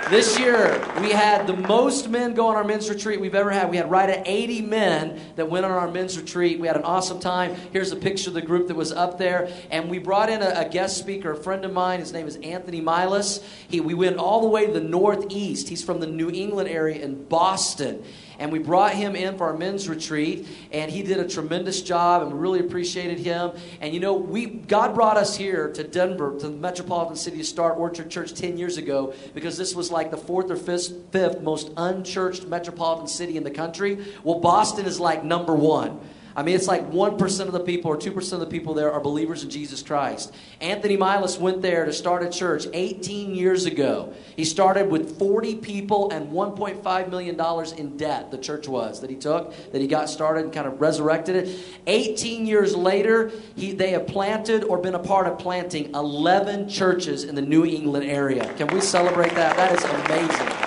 This 0.09 0.39
year, 0.39 0.81
we 1.01 1.11
had 1.11 1.47
the 1.47 1.57
most 1.57 2.07
men 2.07 2.33
go 2.33 2.47
on 2.47 2.55
our 2.55 2.63
men's 2.63 2.89
retreat 2.89 3.19
we've 3.19 3.35
ever 3.35 3.51
had. 3.51 3.69
We 3.69 3.75
had 3.75 3.91
right 3.91 4.09
at 4.09 4.25
80 4.25 4.61
men 4.61 5.19
that 5.35 5.49
went 5.49 5.65
on 5.65 5.71
our 5.71 5.91
men's 5.91 6.17
retreat. 6.17 6.61
We 6.61 6.67
had 6.67 6.77
an 6.77 6.83
awesome 6.83 7.19
time. 7.19 7.55
Here's 7.73 7.91
a 7.91 7.97
picture 7.97 8.29
of 8.29 8.33
the 8.33 8.41
group 8.41 8.69
that 8.69 8.75
was 8.75 8.93
up 8.93 9.17
there. 9.17 9.51
And 9.69 9.89
we 9.89 9.99
brought 9.99 10.29
in 10.29 10.41
a, 10.41 10.61
a 10.61 10.69
guest 10.69 10.97
speaker, 10.97 11.31
a 11.31 11.35
friend 11.35 11.65
of 11.65 11.73
mine. 11.73 11.99
His 11.99 12.13
name 12.13 12.25
is 12.25 12.37
Anthony 12.37 12.79
Milas. 12.81 13.43
He, 13.67 13.81
we 13.81 13.93
went 13.93 14.15
all 14.15 14.39
the 14.39 14.47
way 14.47 14.67
to 14.67 14.71
the 14.71 14.79
Northeast. 14.79 15.67
He's 15.67 15.83
from 15.83 15.99
the 15.99 16.07
New 16.07 16.29
England 16.29 16.69
area 16.69 17.03
in 17.03 17.25
Boston 17.25 18.01
and 18.39 18.51
we 18.51 18.59
brought 18.59 18.93
him 18.93 19.15
in 19.15 19.37
for 19.37 19.45
our 19.47 19.57
men's 19.57 19.89
retreat 19.89 20.47
and 20.71 20.91
he 20.91 21.03
did 21.03 21.19
a 21.19 21.27
tremendous 21.27 21.81
job 21.81 22.21
and 22.21 22.31
we 22.31 22.39
really 22.39 22.59
appreciated 22.59 23.19
him. 23.19 23.51
And 23.81 23.93
you 23.93 23.99
know 23.99 24.13
we 24.13 24.45
god 24.45 24.95
brought 24.95 25.17
us 25.17 25.35
here 25.35 25.71
to 25.73 25.83
denver 25.83 26.37
to 26.39 26.47
the 26.47 26.55
metropolitan 26.55 27.15
city 27.15 27.37
to 27.37 27.43
start 27.43 27.77
orchard 27.77 28.09
church 28.09 28.33
10 28.33 28.57
years 28.57 28.77
ago 28.77 29.13
because 29.33 29.57
this 29.57 29.75
was 29.75 29.91
like 29.91 30.11
the 30.11 30.17
fourth 30.17 30.51
or 30.51 30.55
fifth, 30.55 31.11
fifth 31.11 31.41
most 31.41 31.71
unchurched 31.77 32.47
metropolitan 32.47 33.07
city 33.07 33.37
in 33.37 33.43
the 33.43 33.51
country. 33.51 34.05
Well 34.23 34.39
boston 34.39 34.85
is 34.85 34.99
like 34.99 35.23
number 35.23 35.55
one 35.55 35.99
I 36.37 36.43
mean, 36.43 36.53
it's 36.53 36.67
like 36.67 36.91
1% 36.91 37.47
of 37.47 37.51
the 37.51 37.59
people 37.59 37.89
or 37.89 37.97
2% 37.97 38.33
of 38.33 38.39
the 38.39 38.45
people 38.45 38.75
there 38.75 38.93
are 38.93 38.99
believers 38.99 39.43
in 39.43 39.49
Jesus 39.49 39.81
Christ. 39.81 40.31
Anthony 40.61 40.95
Milas 40.95 41.39
went 41.39 41.63
there 41.63 41.83
to 41.83 41.91
start 41.91 42.21
a 42.21 42.29
church 42.29 42.67
18 42.71 43.33
years 43.33 43.65
ago. 43.65 44.13
He 44.35 44.45
started 44.45 44.87
with 44.87 45.17
40 45.17 45.55
people 45.55 46.11
and 46.11 46.31
$1.5 46.31 47.09
million 47.09 47.79
in 47.79 47.97
debt, 47.97 48.29
the 48.29 48.37
church 48.37 48.67
was, 48.67 49.01
that 49.01 49.09
he 49.09 49.15
took, 49.15 49.51
that 49.71 49.81
he 49.81 49.87
got 49.87 50.11
started 50.11 50.43
and 50.43 50.53
kind 50.53 50.67
of 50.67 50.79
resurrected 50.79 51.35
it. 51.37 51.59
18 51.87 52.45
years 52.45 52.75
later, 52.75 53.31
he, 53.55 53.71
they 53.71 53.89
have 53.89 54.05
planted 54.05 54.63
or 54.63 54.77
been 54.77 54.93
a 54.93 54.99
part 54.99 55.25
of 55.25 55.39
planting 55.39 55.91
11 55.95 56.69
churches 56.69 57.23
in 57.23 57.33
the 57.33 57.41
New 57.41 57.65
England 57.65 58.05
area. 58.05 58.53
Can 58.57 58.67
we 58.67 58.79
celebrate 58.79 59.33
that? 59.33 59.57
That 59.57 59.71
is 59.75 59.83
amazing. 59.83 60.66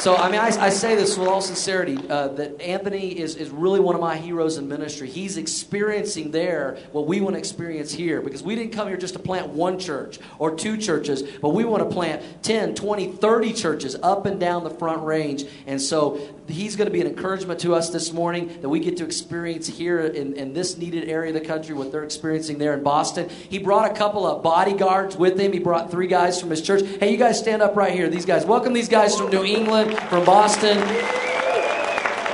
So, 0.00 0.16
I 0.16 0.30
mean, 0.30 0.40
I, 0.40 0.46
I, 0.46 0.70
say 0.70 0.94
this 0.94 1.18
with 1.18 1.28
all 1.28 1.42
sincerity 1.42 1.98
uh, 2.08 2.28
that 2.28 2.58
Anthony 2.58 3.18
is, 3.18 3.36
is 3.36 3.50
really 3.50 3.80
one 3.80 3.94
of 3.94 4.00
my 4.00 4.16
heroes 4.16 4.56
in 4.56 4.66
ministry. 4.66 5.10
He's 5.10 5.36
experiencing 5.36 6.30
there 6.30 6.78
what 6.92 7.06
we 7.06 7.20
want 7.20 7.34
to 7.34 7.38
experience 7.38 7.92
here 7.92 8.22
because 8.22 8.42
we 8.42 8.54
didn't 8.54 8.72
come 8.72 8.88
here 8.88 8.96
just 8.96 9.12
to 9.12 9.20
plant 9.20 9.50
one 9.50 9.78
church 9.78 10.18
or 10.38 10.54
two 10.54 10.78
churches, 10.78 11.22
but 11.42 11.50
we 11.50 11.64
want 11.64 11.86
to 11.86 11.94
plant 11.94 12.22
10, 12.42 12.76
20, 12.76 13.12
30 13.12 13.52
churches 13.52 13.94
up 14.02 14.24
and 14.24 14.40
down 14.40 14.64
the 14.64 14.70
front 14.70 15.04
range. 15.04 15.44
And 15.66 15.78
so, 15.78 16.18
he's 16.52 16.76
going 16.76 16.86
to 16.86 16.92
be 16.92 17.00
an 17.00 17.06
encouragement 17.06 17.60
to 17.60 17.74
us 17.74 17.90
this 17.90 18.12
morning 18.12 18.58
that 18.60 18.68
we 18.68 18.80
get 18.80 18.96
to 18.98 19.04
experience 19.04 19.66
here 19.66 20.00
in, 20.00 20.34
in 20.34 20.52
this 20.52 20.76
needed 20.76 21.08
area 21.08 21.34
of 21.34 21.40
the 21.40 21.46
country, 21.46 21.74
what 21.74 21.92
they're 21.92 22.04
experiencing 22.04 22.58
there 22.58 22.74
in 22.74 22.82
Boston. 22.82 23.28
He 23.28 23.58
brought 23.58 23.90
a 23.90 23.94
couple 23.94 24.26
of 24.26 24.42
bodyguards 24.42 25.16
with 25.16 25.38
him. 25.38 25.52
He 25.52 25.58
brought 25.58 25.90
three 25.90 26.06
guys 26.06 26.40
from 26.40 26.50
his 26.50 26.62
church. 26.62 26.84
Hey, 26.98 27.10
you 27.12 27.16
guys 27.16 27.38
stand 27.38 27.62
up 27.62 27.76
right 27.76 27.92
here. 27.92 28.08
These 28.08 28.26
guys, 28.26 28.44
welcome 28.44 28.72
these 28.72 28.88
guys 28.88 29.16
from 29.16 29.30
New 29.30 29.44
England 29.44 29.96
from 30.08 30.24
Boston. 30.24 30.78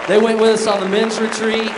They 0.09 0.21
went 0.21 0.41
with 0.41 0.51
us 0.51 0.67
on 0.67 0.81
the 0.81 0.89
men's 0.89 1.19
retreat. 1.19 1.73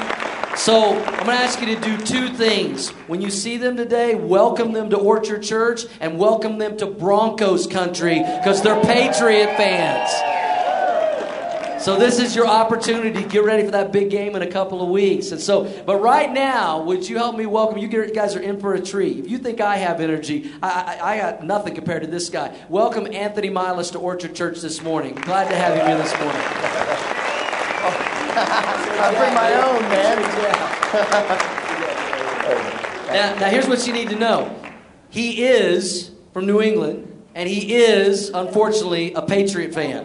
So 0.59 0.99
I'm 0.99 1.25
going 1.25 1.27
to 1.27 1.33
ask 1.33 1.61
you 1.61 1.75
to 1.75 1.81
do 1.81 1.97
two 1.99 2.29
things. 2.31 2.91
When 3.07 3.23
you 3.23 3.31
see 3.31 3.59
them 3.59 3.77
today, 3.77 4.17
welcome 4.17 4.73
them 4.73 4.91
to 4.91 4.99
Orchard 4.99 5.45
Church 5.45 5.85
and 6.01 6.19
welcome 6.19 6.59
them 6.59 6.77
to 6.79 6.87
Broncos 6.87 7.69
country 7.69 8.19
because 8.19 8.61
they're 8.61 8.83
Patriot 8.83 9.57
fans. 9.57 10.28
So 11.81 11.97
this 11.97 12.19
is 12.19 12.35
your 12.35 12.49
opportunity 12.49 13.23
to 13.23 13.29
get 13.29 13.45
ready 13.45 13.63
for 13.65 13.71
that 13.71 13.93
big 13.93 14.11
game 14.11 14.35
in 14.35 14.43
a 14.43 14.51
couple 14.51 14.83
of 14.83 14.89
weeks. 14.89 15.31
And 15.31 15.41
so, 15.41 15.65
but 15.87 15.99
right 15.99 16.31
now, 16.31 16.83
would 16.83 17.09
you 17.09 17.17
help 17.17 17.37
me 17.37 17.47
welcome? 17.47 17.79
You 17.79 17.87
guys 18.09 18.35
are 18.35 18.41
in 18.41 18.59
for 18.59 18.75
a 18.75 18.81
treat. 18.81 19.17
If 19.19 19.31
you 19.31 19.39
think 19.39 19.61
I 19.61 19.77
have 19.77 20.01
energy, 20.01 20.51
I, 20.61 20.99
I, 21.01 21.13
I 21.13 21.19
got 21.19 21.45
nothing 21.45 21.77
compared 21.77 22.03
to 22.03 22.09
this 22.09 22.31
guy. 22.31 22.53
Welcome 22.69 23.07
Anthony 23.15 23.49
Milas 23.49 23.93
to 23.93 23.99
Orchard 24.01 24.35
Church 24.35 24.61
this 24.61 24.83
morning. 24.83 25.15
Glad 25.15 25.49
to 25.51 25.55
have 25.55 25.77
you 25.77 25.85
here 25.85 25.97
this 25.97 26.13
morning. 26.19 26.43
I 29.01 29.15
bring 29.17 29.35
my 29.35 29.55
own, 29.63 29.83
man. 29.89 30.19
now, 33.13 33.39
now, 33.39 33.51
here's 33.51 33.69
what 33.69 33.87
you 33.87 33.93
need 33.93 34.11
to 34.11 34.17
know. 34.17 34.53
He 35.11 35.45
is 35.45 36.11
from 36.33 36.45
New 36.45 36.61
England, 36.61 37.25
and 37.37 37.49
he 37.49 37.77
is, 37.77 38.31
unfortunately, 38.31 39.13
a 39.15 39.23
Patriot 39.23 39.73
fan. 39.73 40.05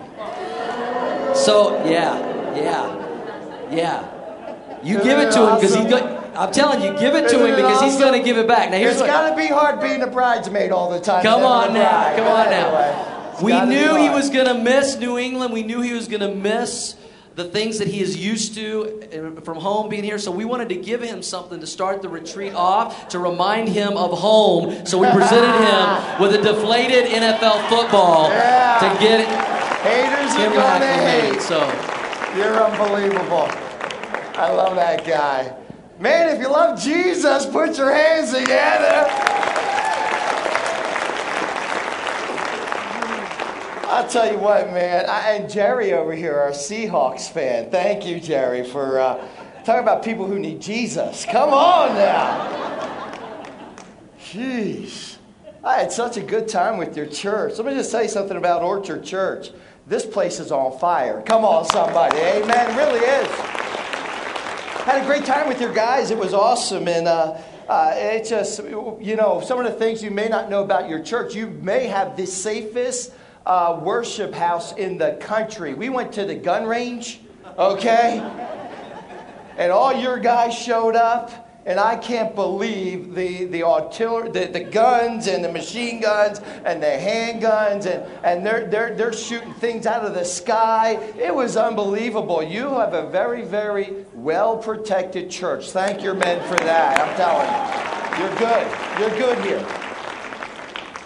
So 1.35 1.83
yeah, 1.85 2.55
yeah, 2.55 3.69
yeah. 3.71 4.79
You 4.83 5.01
give 5.01 5.19
it 5.19 5.31
to 5.31 5.47
him 5.49 5.55
because 5.55 5.73
he 5.75 5.83
got 5.85 6.23
I'm 6.35 6.51
telling 6.51 6.81
you, 6.81 6.97
give 6.99 7.13
it 7.15 7.21
to 7.21 7.25
Isn't 7.27 7.39
him 7.41 7.53
it 7.53 7.55
because 7.57 7.81
he's 7.81 7.97
going 7.99 8.13
to 8.13 8.23
give 8.25 8.37
it 8.37 8.47
back. 8.47 8.71
Now 8.71 8.77
here's 8.77 8.93
It's 8.93 9.01
what. 9.01 9.07
got 9.07 9.29
to 9.29 9.35
be 9.35 9.47
hard 9.47 9.79
being 9.79 10.01
a 10.01 10.07
bridesmaid 10.07 10.71
all 10.71 10.89
the 10.89 10.99
time. 10.99 11.21
Come 11.23 11.43
on 11.43 11.73
now. 11.75 12.15
Come 12.15 12.25
on 12.27 12.49
now. 12.49 13.31
it's 13.33 13.41
We 13.41 13.53
knew 13.65 13.95
he 13.95 14.09
was 14.09 14.29
going 14.31 14.47
to 14.47 14.55
miss 14.55 14.97
New 14.97 15.17
England. 15.19 15.53
We 15.53 15.61
knew 15.61 15.81
he 15.81 15.93
was 15.93 16.07
going 16.07 16.21
to 16.21 16.33
miss 16.33 16.95
the 17.35 17.43
things 17.45 17.79
that 17.79 17.87
he 17.87 17.99
is 18.01 18.17
used 18.17 18.55
to 18.55 19.35
uh, 19.37 19.41
from 19.41 19.57
home 19.57 19.89
being 19.89 20.03
here. 20.03 20.17
So 20.19 20.31
we 20.31 20.43
wanted 20.45 20.69
to 20.69 20.75
give 20.75 21.01
him 21.01 21.21
something 21.23 21.59
to 21.59 21.67
start 21.67 22.01
the 22.01 22.09
retreat 22.09 22.53
off 22.53 23.07
to 23.09 23.19
remind 23.19 23.69
him 23.69 23.95
of 23.97 24.17
home. 24.17 24.85
So 24.87 24.97
we 24.99 25.07
presented 25.11 25.51
him 25.51 26.19
with 26.21 26.33
a 26.33 26.41
deflated 26.41 27.05
NFL 27.05 27.69
football 27.69 28.29
Yeah. 28.29 28.79
to 28.79 28.99
get 29.03 29.19
it. 29.21 29.62
Haters 29.83 30.35
are 30.37 30.53
gonna 30.53 30.85
hate. 30.85 31.41
So 31.41 31.59
You're 32.37 32.63
unbelievable. 32.63 33.47
I 34.35 34.49
love 34.51 34.75
that 34.75 35.05
guy. 35.05 35.55
Man, 35.99 36.35
if 36.35 36.41
you 36.41 36.49
love 36.49 36.81
Jesus, 36.81 37.45
put 37.45 37.77
your 37.77 37.93
hands 37.93 38.31
together. 38.33 39.05
I'll 43.93 44.07
tell 44.07 44.31
you 44.31 44.39
what, 44.39 44.71
man. 44.73 45.05
I, 45.07 45.33
and 45.33 45.49
Jerry 45.51 45.93
over 45.93 46.13
here, 46.15 46.35
our 46.35 46.49
Seahawks 46.49 47.29
fan. 47.29 47.69
Thank 47.69 48.05
you, 48.05 48.19
Jerry, 48.19 48.63
for 48.63 48.99
uh, 48.99 49.27
talking 49.65 49.83
about 49.83 50.03
people 50.03 50.25
who 50.25 50.39
need 50.39 50.61
Jesus. 50.61 51.25
Come 51.25 51.49
on 51.49 51.93
now. 51.95 52.63
Jeez. 54.19 55.17
I 55.63 55.75
had 55.75 55.91
such 55.91 56.17
a 56.17 56.21
good 56.21 56.47
time 56.47 56.77
with 56.77 56.97
your 56.97 57.05
church. 57.05 57.57
Let 57.57 57.67
me 57.67 57.73
just 57.75 57.91
tell 57.91 58.01
you 58.01 58.09
something 58.09 58.35
about 58.35 58.63
Orchard 58.63 59.03
Church. 59.03 59.51
This 59.85 60.05
place 60.05 60.39
is 60.39 60.51
on 60.51 60.79
fire. 60.79 61.21
Come 61.25 61.43
on, 61.43 61.65
somebody. 61.65 62.17
Amen. 62.17 62.71
It 62.71 62.77
really 62.77 62.99
is. 62.99 63.27
Had 64.85 65.03
a 65.03 65.05
great 65.05 65.25
time 65.25 65.49
with 65.49 65.59
your 65.59 65.73
guys. 65.73 66.09
It 66.09 66.17
was 66.17 66.33
awesome. 66.33 66.87
And 66.87 67.05
uh, 67.05 67.37
uh, 67.67 67.91
it 67.93 68.25
just, 68.25 68.63
you 68.63 69.15
know, 69.17 69.41
some 69.45 69.59
of 69.59 69.65
the 69.65 69.77
things 69.77 70.01
you 70.01 70.09
may 70.09 70.29
not 70.29 70.49
know 70.49 70.63
about 70.63 70.87
your 70.87 71.01
church, 71.01 71.35
you 71.35 71.47
may 71.47 71.87
have 71.87 72.15
the 72.15 72.25
safest 72.25 73.13
uh, 73.45 73.77
worship 73.83 74.33
house 74.33 74.73
in 74.73 74.97
the 74.97 75.17
country. 75.19 75.73
We 75.73 75.89
went 75.89 76.13
to 76.13 76.25
the 76.25 76.35
gun 76.35 76.65
range, 76.65 77.19
okay? 77.57 78.19
and 79.57 79.69
all 79.69 79.93
your 79.93 80.17
guys 80.17 80.53
showed 80.57 80.95
up. 80.95 81.42
And 81.65 81.79
I 81.79 81.95
can't 81.95 82.35
believe 82.35 83.15
the, 83.15 83.45
the 83.45 83.63
artillery, 83.63 84.29
the, 84.29 84.47
the 84.47 84.63
guns 84.63 85.27
and 85.27 85.43
the 85.43 85.51
machine 85.51 86.01
guns 86.01 86.39
and 86.65 86.83
the 86.83 86.87
handguns, 86.87 87.85
and, 87.85 88.03
and 88.25 88.45
they're, 88.45 88.65
they're, 88.67 88.95
they're 88.95 89.13
shooting 89.13 89.53
things 89.53 89.85
out 89.85 90.03
of 90.03 90.13
the 90.13 90.25
sky. 90.25 90.93
It 91.17 91.33
was 91.33 91.55
unbelievable. 91.55 92.43
You 92.43 92.69
have 92.69 92.93
a 92.93 93.09
very, 93.09 93.43
very 93.43 94.05
well 94.13 94.57
protected 94.57 95.29
church. 95.31 95.71
Thank 95.71 96.03
your 96.03 96.15
men 96.15 96.45
for 96.49 96.55
that. 96.55 96.99
I'm 96.99 97.15
telling 97.15 97.47
you. 97.47 97.83
You're 98.19 98.37
good. 98.37 98.99
You're 98.99 99.17
good 99.17 99.45
here 99.45 99.83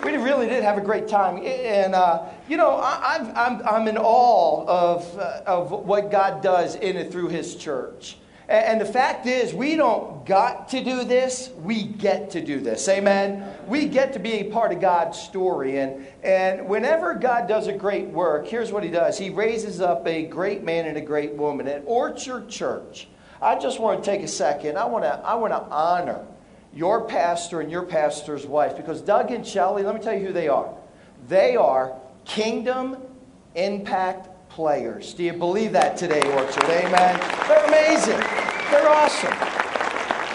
we 0.08 0.16
really 0.16 0.48
did 0.48 0.64
have 0.64 0.78
a 0.78 0.82
great 0.82 1.08
time. 1.08 1.44
And, 1.46 1.94
uh, 1.94 2.24
you 2.48 2.56
know, 2.56 2.78
I, 2.78 3.18
I'm, 3.18 3.36
I'm, 3.36 3.68
I'm 3.68 3.88
in 3.88 3.98
awe 3.98 4.66
of, 4.66 5.20
uh, 5.20 5.42
of 5.46 5.72
what 5.72 6.12
God 6.12 6.42
does 6.42 6.76
in 6.76 6.96
and 6.98 7.12
through 7.12 7.28
His 7.28 7.56
church. 7.56 8.18
And, 8.50 8.80
the 8.80 8.86
fact 8.86 9.26
is, 9.26 9.54
we 9.54 9.76
don't 9.76 10.26
got 10.26 10.70
to 10.70 10.82
do 10.82 11.04
this, 11.04 11.50
we 11.58 11.84
get 11.84 12.30
to 12.32 12.42
do 12.42 12.62
this. 12.62 12.88
Amen? 12.88 13.46
We 13.68 13.88
get 13.88 14.14
to 14.14 14.20
be 14.20 14.34
a 14.36 14.44
part 14.46 14.72
of 14.72 14.80
God's 14.80 15.20
story. 15.20 15.80
And, 15.80 16.08
and 16.24 16.70
whenever 16.70 17.14
God 17.14 17.50
does 17.50 17.68
a 17.68 17.74
great 17.74 18.08
work, 18.08 18.48
here's 18.48 18.72
what 18.72 18.86
He 18.86 18.90
does 18.90 19.18
He 19.18 19.30
raises 19.30 19.82
up 19.82 20.08
a 20.08 20.26
great 20.26 20.64
man 20.64 20.86
and 20.86 20.98
a 20.98 21.02
great 21.02 21.34
woman. 21.34 21.68
At 21.68 21.84
Orchard 21.86 22.48
Church, 22.48 23.10
I 23.42 23.60
just 23.60 23.82
want 23.82 24.02
to 24.04 24.10
take 24.10 24.22
a 24.22 24.30
second. 24.30 24.78
I 24.78 24.86
want 24.86 25.04
to, 25.04 25.14
I 25.14 25.36
want 25.36 25.52
to 25.52 25.62
honor 25.64 26.26
your 26.74 27.06
pastor 27.06 27.60
and 27.60 27.70
your 27.70 27.84
pastor's 27.84 28.46
wife 28.46 28.78
because 28.78 29.02
Doug 29.02 29.32
and 29.32 29.46
Shelley, 29.46 29.84
let 29.84 29.94
me 29.94 30.00
tell 30.00 30.14
you 30.14 30.28
who 30.28 30.34
they 30.34 30.48
are. 30.48 30.74
They 31.28 31.58
are 31.58 32.00
kingdom 32.24 32.98
impact 33.56 34.30
players. 34.58 35.14
Do 35.14 35.24
you 35.24 35.34
believe 35.34 35.72
that 35.74 35.98
today, 35.98 36.20
Orchard? 36.34 36.64
Amen. 36.64 37.20
They're 37.48 37.66
amazing. 37.68 38.18
They're 38.72 38.90
awesome. 38.90 39.30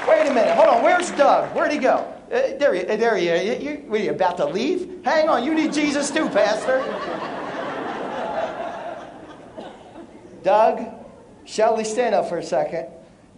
Wait 0.09 0.31
a 0.31 0.33
minute. 0.33 0.55
Hold 0.55 0.69
on. 0.69 0.83
Where's 0.85 1.11
Doug? 1.11 1.52
Where'd 1.57 1.73
he 1.73 1.79
go? 1.79 2.07
Uh, 2.31 2.57
there, 2.57 2.73
he, 2.73 2.87
uh, 2.87 2.95
there 2.95 3.17
he 3.17 3.26
is. 3.26 3.61
You, 3.61 3.71
you, 3.71 3.76
what, 3.88 4.00
are 4.00 4.05
you 4.05 4.11
about 4.12 4.37
to 4.37 4.47
leave? 4.47 5.05
Hang 5.05 5.29
on. 5.29 5.43
You 5.43 5.52
need 5.55 5.73
Jesus 5.73 6.12
too, 6.12 6.29
Pastor. 6.29 6.79
Doug, 10.45 10.87
Shelley, 11.45 11.83
stand 11.83 12.14
up 12.14 12.29
for 12.29 12.38
a 12.38 12.45
second. 12.45 12.87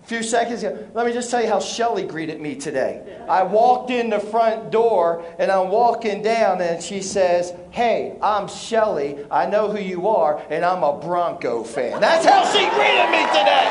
A 0.04 0.06
few 0.06 0.22
seconds 0.22 0.62
ago, 0.62 0.86
let 0.92 1.06
me 1.06 1.14
just 1.14 1.30
tell 1.30 1.40
you 1.40 1.48
how 1.48 1.60
Shelly 1.60 2.02
greeted 2.02 2.38
me 2.38 2.56
today. 2.56 3.24
I 3.26 3.42
walked 3.42 3.90
in 3.90 4.10
the 4.10 4.20
front 4.20 4.70
door 4.70 5.24
and 5.38 5.50
I'm 5.50 5.70
walking 5.70 6.20
down 6.20 6.60
and 6.60 6.82
she 6.82 7.00
says, 7.00 7.54
Hey, 7.70 8.18
I'm 8.20 8.46
Shelly. 8.46 9.24
I 9.30 9.46
know 9.46 9.70
who 9.70 9.80
you 9.80 10.06
are 10.08 10.44
and 10.50 10.62
I'm 10.62 10.82
a 10.82 11.00
Bronco 11.00 11.64
fan. 11.64 12.02
That's 12.02 12.26
how 12.26 12.44
she 12.52 12.68
greeted 12.68 13.10
me 13.10 13.22
today. 13.28 13.64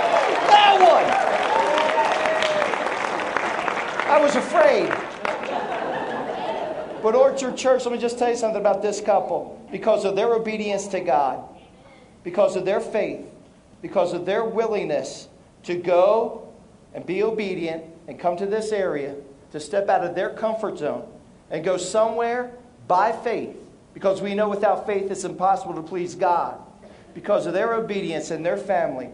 That 0.50 0.80
one. 0.82 1.06
I 4.10 4.20
was 4.20 4.36
afraid. 4.36 4.90
But 7.04 7.14
Orchard 7.14 7.56
Church, 7.56 7.86
let 7.86 7.94
me 7.94 8.00
just 8.00 8.18
tell 8.18 8.32
you 8.32 8.36
something 8.36 8.60
about 8.60 8.82
this 8.82 9.02
couple. 9.02 9.62
Because 9.72 10.04
of 10.04 10.16
their 10.16 10.34
obedience 10.34 10.88
to 10.88 11.00
God, 11.00 11.48
because 12.24 12.56
of 12.56 12.66
their 12.66 12.80
faith, 12.80 13.24
because 13.84 14.14
of 14.14 14.26
their 14.26 14.44
willingness 14.44 15.28
to 15.64 15.76
go 15.76 16.54
and 16.94 17.06
be 17.06 17.24
obedient 17.24 17.84
and 18.08 18.20
come 18.20 18.38
to 18.38 18.46
this 18.46 18.72
area, 18.72 19.16
to 19.52 19.60
step 19.60 19.90
out 19.90 20.04
of 20.04 20.16
their 20.16 20.30
comfort 20.30 20.78
zone 20.78 21.08
and 21.50 21.64
go 21.64 21.78
somewhere 21.78 22.52
by 22.88 23.12
faith, 23.12 23.56
because 23.94 24.22
we 24.22 24.36
know 24.36 24.50
without 24.50 24.86
faith 24.86 25.10
it's 25.10 25.24
impossible 25.24 25.76
to 25.76 25.82
please 25.82 26.16
God. 26.16 26.60
Because 27.14 27.46
of 27.46 27.54
their 27.54 27.74
obedience 27.76 28.32
and 28.32 28.46
their 28.46 28.58
family, 28.58 29.10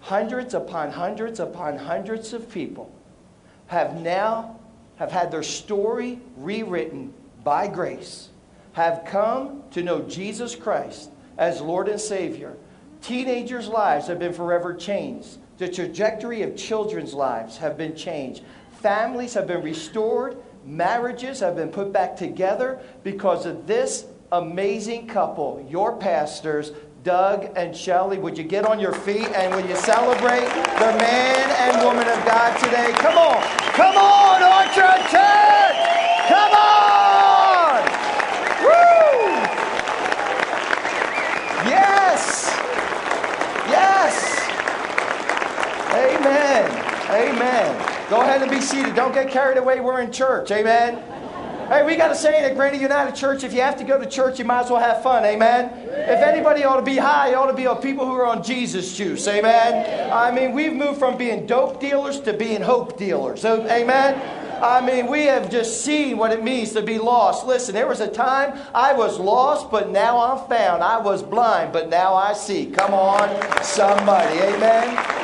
hundreds 0.00 0.52
upon 0.54 0.90
hundreds 0.90 1.40
upon 1.40 1.78
hundreds 1.78 2.32
of 2.32 2.50
people 2.50 2.92
have 3.68 4.00
now 4.00 4.58
have 4.96 5.12
had 5.12 5.30
their 5.30 5.42
story 5.42 6.18
rewritten 6.36 7.12
by 7.44 7.68
grace, 7.68 8.28
have 8.72 9.04
come 9.06 9.62
to 9.70 9.82
know 9.82 10.02
Jesus 10.02 10.56
Christ 10.56 11.10
as 11.38 11.60
Lord 11.60 11.88
and 11.88 12.00
Savior. 12.00 12.56
Teenagers' 13.02 13.68
lives 13.68 14.08
have 14.08 14.18
been 14.18 14.32
forever 14.32 14.74
changed. 14.74 15.38
The 15.58 15.68
trajectory 15.68 16.42
of 16.42 16.56
children's 16.56 17.14
lives 17.14 17.56
have 17.58 17.78
been 17.78 17.96
changed. 17.96 18.42
Families 18.80 19.34
have 19.34 19.46
been 19.46 19.62
restored. 19.62 20.36
Marriages 20.64 21.40
have 21.40 21.56
been 21.56 21.70
put 21.70 21.92
back 21.92 22.16
together 22.16 22.80
because 23.02 23.46
of 23.46 23.66
this 23.66 24.06
amazing 24.32 25.06
couple, 25.06 25.64
your 25.70 25.96
pastors, 25.96 26.72
Doug 27.06 27.48
and 27.56 27.74
Shelley. 27.74 28.18
Would 28.18 28.36
you 28.36 28.42
get 28.42 28.66
on 28.66 28.80
your 28.80 28.92
feet 28.92 29.28
and 29.28 29.54
will 29.54 29.64
you 29.64 29.76
celebrate 29.76 30.48
the 30.48 30.92
man 30.98 31.50
and 31.60 31.84
woman 31.84 32.08
of 32.08 32.24
God 32.26 32.58
today? 32.58 32.92
Come 32.94 33.16
on. 33.16 33.40
Come 33.74 33.96
on, 33.96 34.42
Orchard 34.42 35.02
Church. 35.08 35.76
Come 36.26 36.52
on. 36.52 37.82
Woo. 38.60 39.38
Yes. 41.70 42.50
Yes. 43.70 44.36
Amen. 45.94 46.66
Amen. 47.10 47.95
Go 48.08 48.20
ahead 48.20 48.40
and 48.40 48.50
be 48.50 48.60
seated. 48.60 48.94
Don't 48.94 49.12
get 49.12 49.30
carried 49.30 49.58
away. 49.58 49.80
We're 49.80 50.00
in 50.00 50.12
church. 50.12 50.52
Amen. 50.52 51.02
Hey, 51.68 51.84
we 51.84 51.96
got 51.96 52.12
a 52.12 52.14
saying 52.14 52.44
at 52.44 52.54
Granite 52.54 52.80
United 52.80 53.16
Church 53.16 53.42
if 53.42 53.52
you 53.52 53.60
have 53.60 53.76
to 53.78 53.84
go 53.84 53.98
to 53.98 54.06
church, 54.08 54.38
you 54.38 54.44
might 54.44 54.60
as 54.60 54.70
well 54.70 54.78
have 54.78 55.02
fun. 55.02 55.24
Amen. 55.24 55.72
If 55.88 56.22
anybody 56.22 56.62
ought 56.62 56.76
to 56.76 56.82
be 56.82 56.96
high, 56.96 57.30
it 57.30 57.34
ought 57.34 57.48
to 57.48 57.56
be 57.56 57.66
on 57.66 57.82
people 57.82 58.06
who 58.06 58.12
are 58.12 58.24
on 58.24 58.44
Jesus 58.44 58.96
juice. 58.96 59.26
Amen. 59.26 60.12
I 60.12 60.30
mean, 60.30 60.52
we've 60.52 60.72
moved 60.72 61.00
from 61.00 61.16
being 61.16 61.46
dope 61.46 61.80
dealers 61.80 62.20
to 62.20 62.32
being 62.32 62.62
hope 62.62 62.96
dealers. 62.96 63.44
Amen. 63.44 64.62
I 64.62 64.80
mean, 64.80 65.08
we 65.08 65.24
have 65.24 65.50
just 65.50 65.84
seen 65.84 66.16
what 66.16 66.30
it 66.30 66.44
means 66.44 66.72
to 66.74 66.82
be 66.82 66.98
lost. 66.98 67.44
Listen, 67.44 67.74
there 67.74 67.88
was 67.88 68.00
a 68.00 68.08
time 68.08 68.56
I 68.72 68.92
was 68.92 69.18
lost, 69.18 69.68
but 69.68 69.90
now 69.90 70.18
I'm 70.18 70.48
found. 70.48 70.84
I 70.84 70.98
was 70.98 71.24
blind, 71.24 71.72
but 71.72 71.88
now 71.88 72.14
I 72.14 72.34
see. 72.34 72.66
Come 72.66 72.94
on, 72.94 73.64
somebody. 73.64 74.38
Amen. 74.38 75.16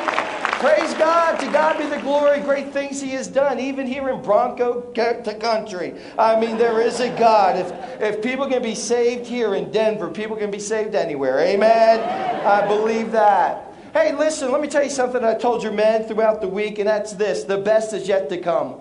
Praise 0.63 0.93
God. 0.93 1.41
To 1.41 1.51
God 1.51 1.77
be 1.77 1.87
the 1.87 1.99
glory. 1.99 2.39
Great 2.39 2.71
things 2.71 3.01
He 3.01 3.09
has 3.09 3.27
done, 3.27 3.59
even 3.59 3.85
here 3.85 4.07
in 4.07 4.21
Bronco 4.21 4.79
country. 4.93 5.93
I 6.17 6.39
mean, 6.39 6.57
there 6.57 6.79
is 6.79 7.01
a 7.01 7.09
God. 7.19 7.59
If, 7.59 8.01
if 8.01 8.23
people 8.23 8.47
can 8.47 8.63
be 8.63 8.73
saved 8.73 9.27
here 9.27 9.55
in 9.55 9.71
Denver, 9.71 10.09
people 10.09 10.37
can 10.37 10.51
be 10.51 10.59
saved 10.59 10.95
anywhere. 10.95 11.39
Amen. 11.39 11.99
I 12.47 12.65
believe 12.65 13.11
that. 13.11 13.73
Hey, 13.91 14.15
listen, 14.15 14.53
let 14.53 14.61
me 14.61 14.69
tell 14.69 14.85
you 14.85 14.89
something 14.89 15.21
I 15.21 15.33
told 15.33 15.63
your 15.63 15.73
men 15.73 16.05
throughout 16.05 16.39
the 16.39 16.47
week, 16.47 16.79
and 16.79 16.87
that's 16.87 17.11
this 17.11 17.43
the 17.43 17.57
best 17.57 17.91
is 17.91 18.07
yet 18.07 18.29
to 18.29 18.37
come. 18.37 18.75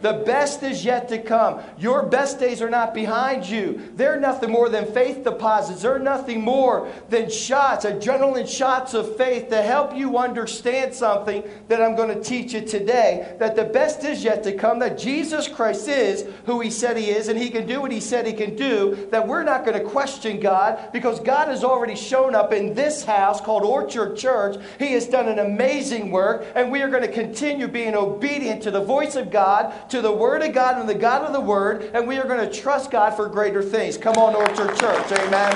The 0.00 0.22
best 0.24 0.62
is 0.62 0.84
yet 0.84 1.08
to 1.08 1.18
come. 1.18 1.60
Your 1.78 2.04
best 2.04 2.38
days 2.38 2.62
are 2.62 2.70
not 2.70 2.94
behind 2.94 3.48
you. 3.48 3.90
They're 3.94 4.20
nothing 4.20 4.50
more 4.50 4.68
than 4.68 4.86
faith 4.92 5.24
deposits. 5.24 5.82
They're 5.82 5.98
nothing 5.98 6.40
more 6.40 6.90
than 7.08 7.30
shots, 7.30 7.84
adrenaline 7.84 8.48
shots 8.48 8.94
of 8.94 9.16
faith 9.16 9.48
to 9.48 9.62
help 9.62 9.96
you 9.96 10.18
understand 10.18 10.94
something 10.94 11.42
that 11.68 11.82
I'm 11.82 11.96
going 11.96 12.14
to 12.14 12.22
teach 12.22 12.52
you 12.52 12.60
today. 12.60 13.36
That 13.38 13.56
the 13.56 13.64
best 13.64 14.04
is 14.04 14.22
yet 14.22 14.44
to 14.44 14.52
come, 14.52 14.78
that 14.78 14.98
Jesus 14.98 15.48
Christ 15.48 15.88
is 15.88 16.26
who 16.46 16.60
He 16.60 16.70
said 16.70 16.96
He 16.96 17.10
is, 17.10 17.28
and 17.28 17.38
He 17.38 17.50
can 17.50 17.66
do 17.66 17.80
what 17.80 17.90
He 17.90 18.00
said 18.00 18.26
He 18.26 18.32
can 18.32 18.54
do. 18.54 19.08
That 19.10 19.26
we're 19.26 19.42
not 19.42 19.64
going 19.64 19.78
to 19.78 19.84
question 19.84 20.38
God 20.38 20.92
because 20.92 21.18
God 21.20 21.48
has 21.48 21.64
already 21.64 21.96
shown 21.96 22.34
up 22.34 22.52
in 22.52 22.74
this 22.74 23.04
house 23.04 23.40
called 23.40 23.64
Orchard 23.64 24.16
Church. 24.16 24.62
He 24.78 24.92
has 24.92 25.06
done 25.06 25.28
an 25.28 25.40
amazing 25.40 26.10
work, 26.10 26.46
and 26.54 26.70
we 26.70 26.82
are 26.82 26.88
going 26.88 27.02
to 27.02 27.12
continue 27.12 27.66
being 27.66 27.94
obedient 27.94 28.62
to 28.62 28.70
the 28.70 28.84
voice 28.84 29.16
of 29.16 29.30
God 29.30 29.74
to 29.90 30.02
the 30.02 30.12
Word 30.12 30.42
of 30.42 30.52
God 30.52 30.78
and 30.78 30.88
the 30.88 30.94
God 30.94 31.22
of 31.22 31.32
the 31.32 31.40
Word, 31.40 31.90
and 31.94 32.06
we 32.06 32.18
are 32.18 32.26
going 32.26 32.46
to 32.46 32.52
trust 32.54 32.90
God 32.90 33.14
for 33.14 33.28
greater 33.28 33.62
things. 33.62 33.96
Come 33.96 34.16
on, 34.16 34.34
Orchard 34.34 34.76
Church. 34.76 35.12
Amen. 35.12 35.54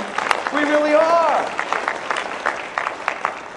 We 0.54 0.62
really 0.62 0.94
are. 0.94 1.62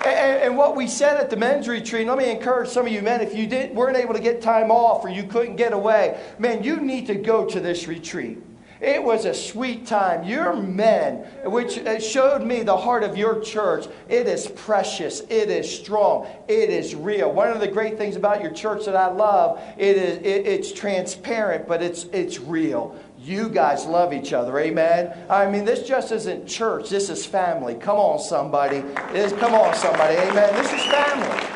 And, 0.06 0.44
and, 0.44 0.58
what 0.58 0.76
we 0.76 0.86
said 0.86 1.18
at 1.18 1.32
the 1.32 1.36
men's 1.36 1.68
retreat, 1.68 2.08
let 2.08 2.18
me 2.18 2.30
encourage 2.30 2.70
some 2.70 2.86
of 2.86 2.92
you 2.92 3.02
men, 3.02 3.22
if 3.22 3.34
you 3.34 3.48
didn't, 3.48 3.74
weren't 3.74 3.98
able 3.98 4.14
to 4.14 4.20
get 4.20 4.40
time 4.40 4.70
off 4.70 5.04
or 5.04 5.10
you 5.10 5.24
couldn't 5.24 5.56
get 5.56 5.74
away, 5.74 6.24
man, 6.38 6.64
you 6.64 6.80
need 6.80 7.08
to 7.08 7.16
go 7.16 7.44
to 7.46 7.60
this 7.60 7.88
retreat. 7.88 8.38
It 8.86 9.04
was 9.04 9.26
a 9.26 9.34
sweet 9.34 9.88
time. 9.88 10.26
Your 10.26 10.56
men, 10.56 11.26
which 11.44 11.80
uh, 11.80 12.00
showed 12.00 12.46
me 12.46 12.62
the 12.62 12.78
heart 12.78 13.02
of 13.02 13.18
your 13.18 13.40
church, 13.40 13.88
it 14.08 14.28
is 14.28 14.46
precious. 14.46 15.22
It 15.22 15.50
is 15.50 15.68
strong. 15.68 16.28
It 16.48 16.70
is 16.70 16.94
real. 16.94 17.34
One 17.34 17.48
of 17.48 17.60
the 17.60 17.68
great 17.68 17.98
things 17.98 18.16
about 18.16 18.44
your 18.44 18.52
church 18.52 18.86
that 18.86 18.96
I 18.96 19.08
love, 19.08 19.60
it 19.76 19.98
is 19.98 20.18
it, 20.20 20.46
it's 20.46 20.72
transparent, 20.72 21.68
but 21.68 21.82
it's 21.82 22.04
it's 22.14 22.40
real. 22.40 22.96
You 23.18 23.50
guys 23.50 23.88
love 23.88 24.14
each 24.14 24.34
other, 24.34 24.60
amen. 24.60 25.18
I 25.32 25.50
mean, 25.50 25.66
this 25.66 25.88
just 25.88 26.12
isn't 26.12 26.46
church. 26.46 26.92
This 26.92 27.10
is 27.10 27.26
family. 27.26 27.74
Come 27.74 27.98
on, 27.98 28.20
somebody. 28.20 28.82
Come 28.82 29.56
on, 29.56 29.74
somebody, 29.74 30.16
amen. 30.16 30.54
This 30.54 30.72
is 30.72 30.86
family. 30.86 31.56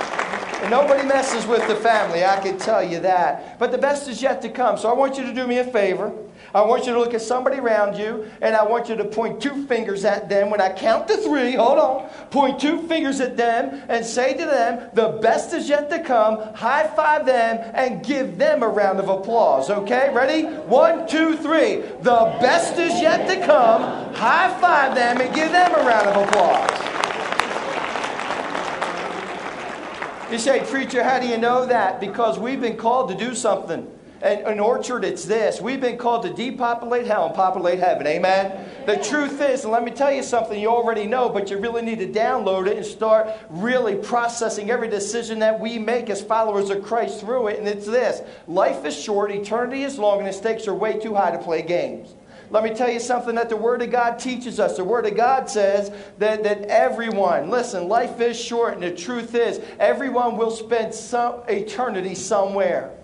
And 0.63 0.71
nobody 0.71 1.07
messes 1.07 1.45
with 1.45 1.67
the 1.67 1.75
family, 1.75 2.25
I 2.25 2.39
can 2.39 2.57
tell 2.57 2.83
you 2.83 2.99
that. 3.01 3.59
But 3.59 3.71
the 3.71 3.77
best 3.77 4.09
is 4.09 4.19
yet 4.19 4.41
to 4.41 4.49
come. 4.49 4.79
So 4.79 4.89
I 4.89 4.93
want 4.93 5.15
you 5.15 5.23
to 5.25 5.33
do 5.33 5.45
me 5.45 5.59
a 5.59 5.63
favor. 5.63 6.11
I 6.53 6.61
want 6.61 6.87
you 6.87 6.93
to 6.93 6.99
look 6.99 7.13
at 7.13 7.21
somebody 7.21 7.57
around 7.57 7.97
you, 7.97 8.29
and 8.41 8.55
I 8.55 8.63
want 8.63 8.89
you 8.89 8.95
to 8.95 9.05
point 9.05 9.41
two 9.41 9.65
fingers 9.65 10.03
at 10.03 10.29
them. 10.29 10.49
When 10.49 10.59
I 10.59 10.73
count 10.73 11.07
to 11.09 11.17
three, 11.17 11.53
hold 11.53 11.77
on, 11.77 12.09
point 12.31 12.59
two 12.59 12.87
fingers 12.87 13.19
at 13.19 13.37
them 13.37 13.83
and 13.87 14.03
say 14.05 14.33
to 14.33 14.45
them, 14.45 14.89
The 14.93 15.19
best 15.21 15.53
is 15.53 15.69
yet 15.69 15.89
to 15.91 16.03
come. 16.03 16.53
High 16.55 16.87
five 16.95 17.25
them 17.25 17.59
and 17.75 18.03
give 18.03 18.37
them 18.37 18.63
a 18.63 18.67
round 18.67 18.99
of 18.99 19.09
applause. 19.09 19.69
Okay, 19.69 20.11
ready? 20.13 20.45
One, 20.45 21.07
two, 21.07 21.37
three. 21.37 21.81
The 22.01 22.37
best 22.41 22.79
is 22.79 22.99
yet 22.99 23.27
to 23.27 23.45
come. 23.45 24.13
High 24.15 24.59
five 24.59 24.95
them 24.95 25.21
and 25.21 25.33
give 25.35 25.51
them 25.51 25.71
a 25.73 25.87
round 25.87 26.07
of 26.07 26.27
applause. 26.27 26.99
You 30.31 30.37
say, 30.37 30.63
Preacher, 30.63 31.03
how 31.03 31.19
do 31.19 31.27
you 31.27 31.37
know 31.37 31.65
that? 31.65 31.99
Because 31.99 32.37
we've 32.37 32.61
been 32.61 32.77
called 32.77 33.09
to 33.09 33.15
do 33.15 33.33
something. 33.33 33.87
And 34.21 34.45
in 34.47 34.59
Orchard, 34.59 35.05
it's 35.05 35.23
this. 35.23 35.61
We've 35.61 35.79
been 35.79 35.97
called 35.97 36.23
to 36.23 36.33
depopulate 36.33 37.07
hell 37.07 37.27
and 37.27 37.35
populate 37.35 37.79
heaven. 37.79 38.05
Amen? 38.05 38.69
The 38.85 38.97
truth 38.97 39.39
is, 39.41 39.63
and 39.63 39.71
let 39.71 39.83
me 39.83 39.91
tell 39.91 40.11
you 40.11 40.23
something 40.23 40.59
you 40.59 40.67
already 40.67 41.07
know, 41.07 41.29
but 41.29 41.49
you 41.49 41.57
really 41.57 41.81
need 41.81 41.99
to 41.99 42.07
download 42.07 42.67
it 42.67 42.75
and 42.75 42.85
start 42.85 43.29
really 43.49 43.95
processing 43.95 44.71
every 44.71 44.89
decision 44.89 45.39
that 45.39 45.57
we 45.57 45.79
make 45.79 46.09
as 46.09 46.21
followers 46.21 46.69
of 46.69 46.83
Christ 46.83 47.21
through 47.21 47.47
it. 47.47 47.59
And 47.59 47.67
it's 47.67 47.85
this 47.85 48.21
life 48.47 48.83
is 48.83 48.99
short, 48.99 49.31
eternity 49.31 49.83
is 49.83 49.97
long, 49.97 50.19
and 50.19 50.27
the 50.27 50.33
stakes 50.33 50.67
are 50.67 50.75
way 50.75 50.99
too 50.99 51.15
high 51.15 51.31
to 51.31 51.39
play 51.39 51.61
games. 51.61 52.13
Let 52.51 52.63
me 52.63 52.73
tell 52.73 52.89
you 52.89 52.99
something 52.99 53.35
that 53.35 53.47
the 53.47 53.55
Word 53.55 53.83
of 53.83 53.91
God 53.91 54.17
teaches 54.17 54.59
us. 54.59 54.75
The 54.75 54.83
Word 54.83 55.05
of 55.05 55.15
God 55.15 55.49
says 55.49 55.91
that, 56.17 56.43
that 56.43 56.63
everyone, 56.63 57.49
listen, 57.49 57.87
life 57.87 58.19
is 58.19 58.39
short, 58.39 58.73
and 58.73 58.83
the 58.83 58.91
truth 58.91 59.35
is, 59.35 59.61
everyone 59.79 60.35
will 60.35 60.51
spend 60.51 60.93
some 60.93 61.43
eternity 61.47 62.15
somewhere. 62.15 62.98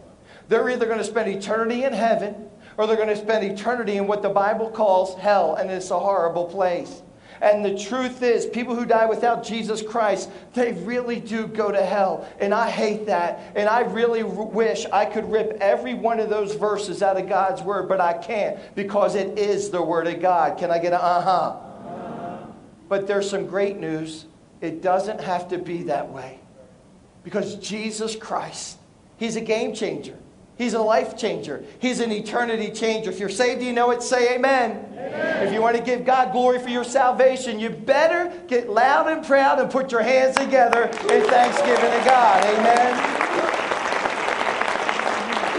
They're 0.48 0.70
either 0.70 0.86
going 0.86 1.00
to 1.00 1.04
spend 1.04 1.30
eternity 1.30 1.84
in 1.84 1.94
heaven 1.94 2.50
or 2.78 2.88
they're 2.88 2.96
going 2.98 3.10
to 3.10 3.16
spend 3.16 3.44
eternity 3.44 3.98
in 3.98 4.08
what 4.08 4.22
the 4.22 4.30
Bible 4.30 4.70
calls 4.70 5.16
hell, 5.16 5.56
and 5.56 5.72
it's 5.72 5.92
a 5.92 6.00
horrible 6.00 6.46
place. 6.46 7.02
And 7.42 7.64
the 7.64 7.78
truth 7.78 8.22
is, 8.24 8.46
people 8.46 8.76
who 8.76 8.86
die 8.86 9.06
without 9.06 9.44
Jesus 9.44 9.82
Christ, 9.82 10.30
they 10.54 10.72
really 10.72 11.20
do 11.20 11.48
go 11.48 11.72
to 11.72 11.86
hell. 11.86 12.28
And 12.40 12.54
I 12.54 12.70
hate 12.70 13.06
that. 13.08 13.52
And 13.56 13.68
I 13.68 13.82
really 13.82 14.24
wish 14.24 14.86
I 14.86 15.06
could 15.06 15.30
rip 15.30 15.58
every 15.60 15.94
one 15.94 16.20
of 16.20 16.30
those 16.30 16.56
verses 16.56 17.02
out 17.02 17.18
of 17.18 17.28
God's 17.28 17.62
Word, 17.62 17.90
but 17.90 18.00
I 18.00 18.14
can't 18.14 18.58
because 18.74 19.16
it 19.16 19.38
is 19.38 19.70
the 19.70 19.82
Word 19.82 20.08
of 20.08 20.22
God. 20.22 20.58
Can 20.58 20.72
I 20.72 20.80
get 20.80 20.94
an 20.94 21.00
uh 21.02 21.22
huh? 21.22 22.48
But 22.88 23.06
there's 23.06 23.30
some 23.30 23.48
great 23.48 23.78
news. 23.78 24.26
It 24.62 24.82
doesn't 24.82 25.20
have 25.20 25.50
to 25.50 25.58
be 25.58 25.84
that 25.84 26.10
way 26.10 26.40
because 27.24 27.56
Jesus 27.56 28.16
Christ, 28.16 28.78
He's 29.18 29.36
a 29.36 29.42
game 29.42 29.74
changer. 29.74 30.18
He's 30.58 30.74
a 30.74 30.80
life 30.80 31.18
changer. 31.18 31.66
He's 31.80 32.00
an 32.00 32.12
eternity 32.14 32.72
changer. 32.72 33.10
If 33.10 33.20
you're 33.20 33.28
saved, 33.28 33.62
you 33.62 33.74
know 33.74 33.92
it, 33.92 34.02
say 34.02 34.36
amen. 34.36 34.86
amen. 34.94 35.48
If 35.48 35.54
you 35.54 35.62
want 35.62 35.76
to 35.76 35.84
give 35.84 36.06
God 36.06 36.32
glory 36.32 36.60
for 36.60 36.70
your 36.70 36.86
salvation, 36.86 37.60
you 37.60 37.70
better 37.70 38.32
get 38.48 38.70
loud 38.70 39.08
and 39.08 39.26
proud 39.26 39.60
and 39.60 39.70
put 39.70 39.92
your 39.92 40.02
hands 40.02 40.38
together 40.38 40.84
in 40.84 41.24
thanksgiving 41.24 41.92
to 41.92 42.04
God. 42.06 42.46
Amen. 42.46 43.16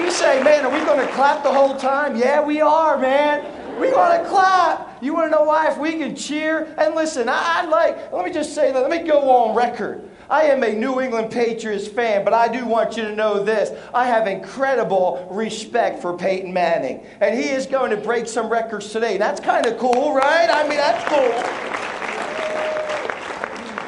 You 0.03 0.11
say, 0.11 0.43
man, 0.43 0.65
are 0.65 0.73
we 0.73 0.83
going 0.87 1.07
to 1.07 1.13
clap 1.13 1.43
the 1.43 1.53
whole 1.53 1.77
time? 1.77 2.17
Yeah, 2.17 2.43
we 2.43 2.63
are, 2.63 2.97
man. 2.97 3.79
We 3.79 3.93
want 3.93 4.23
to 4.23 4.29
clap. 4.31 5.03
You 5.03 5.13
want 5.13 5.27
to 5.27 5.37
know 5.37 5.45
why? 5.45 5.71
If 5.71 5.77
we 5.77 5.93
can 5.99 6.17
cheer. 6.17 6.75
And 6.79 6.95
listen, 6.95 7.29
I, 7.29 7.61
I 7.61 7.67
like, 7.67 8.13
let 8.13 8.25
me 8.25 8.33
just 8.33 8.55
say 8.55 8.73
that. 8.73 8.81
Let 8.81 8.91
me 8.91 9.07
go 9.07 9.29
on 9.29 9.55
record. 9.55 10.09
I 10.29 10.43
am 10.45 10.65
a 10.65 10.73
New 10.73 11.01
England 11.01 11.31
Patriots 11.31 11.87
fan, 11.87 12.25
but 12.25 12.35
I 12.35 12.49
do 12.49 12.67
want 12.67 12.97
you 12.97 13.05
to 13.05 13.15
know 13.15 13.43
this. 13.43 13.71
I 13.95 14.07
have 14.07 14.27
incredible 14.27 15.27
respect 15.31 16.03
for 16.03 16.17
Peyton 16.17 16.53
Manning. 16.53 17.07
And 17.21 17.39
he 17.39 17.51
is 17.51 17.67
going 17.67 17.91
to 17.91 17.97
break 17.97 18.27
some 18.27 18.49
records 18.49 18.91
today. 18.91 19.19
That's 19.19 19.41
kind 19.41 19.67
of 19.67 19.79
cool, 19.79 20.15
right? 20.15 20.49
I 20.51 20.69
mean, 20.69 20.79
that's 20.79 21.09
cool. 21.09 21.77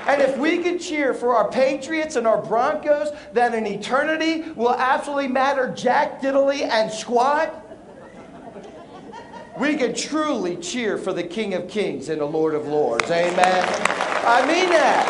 And 0.09 0.23
if 0.23 0.39
we 0.39 0.59
can 0.63 0.79
cheer 0.79 1.13
for 1.13 1.35
our 1.35 1.51
Patriots 1.51 2.17
and 2.17 2.27
our 2.27 2.41
Broncos, 2.41 3.11
then 3.33 3.53
an 3.53 3.67
eternity 3.67 4.53
will 4.53 4.75
absolutely 4.75 5.29
matter 5.29 5.71
jack 5.77 6.23
diddly 6.23 6.63
and 6.63 6.91
squat. 6.91 7.65
We 9.59 9.77
can 9.77 9.93
truly 9.93 10.57
cheer 10.57 10.97
for 10.97 11.13
the 11.13 11.25
King 11.25 11.53
of 11.55 11.69
Kings 11.69 12.09
and 12.09 12.21
the 12.21 12.25
Lord 12.25 12.55
of 12.55 12.69
Lords. 12.69 13.11
Amen. 13.11 13.65
I 14.25 14.47
mean 14.47 14.71
that. 14.71 15.08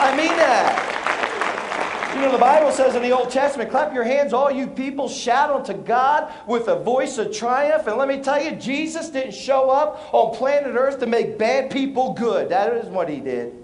I 0.00 0.16
mean 0.16 0.36
that. 0.36 0.96
You 2.14 2.22
know, 2.22 2.32
the 2.32 2.38
Bible 2.38 2.72
says 2.72 2.96
in 2.96 3.02
the 3.02 3.12
Old 3.12 3.30
Testament, 3.30 3.70
clap 3.70 3.94
your 3.94 4.02
hands, 4.02 4.32
all 4.32 4.50
you 4.50 4.66
people, 4.66 5.08
shout 5.08 5.50
unto 5.50 5.72
God 5.72 6.32
with 6.46 6.68
a 6.68 6.78
voice 6.78 7.18
of 7.18 7.32
triumph. 7.32 7.86
And 7.86 7.96
let 7.96 8.08
me 8.08 8.20
tell 8.20 8.42
you, 8.42 8.52
Jesus 8.56 9.10
didn't 9.10 9.34
show 9.34 9.70
up 9.70 10.12
on 10.12 10.34
planet 10.34 10.74
Earth 10.74 10.98
to 11.00 11.06
make 11.06 11.38
bad 11.38 11.70
people 11.70 12.12
good. 12.12 12.48
That 12.48 12.74
is 12.74 12.86
what 12.86 13.08
he 13.08 13.20
did. 13.20 13.54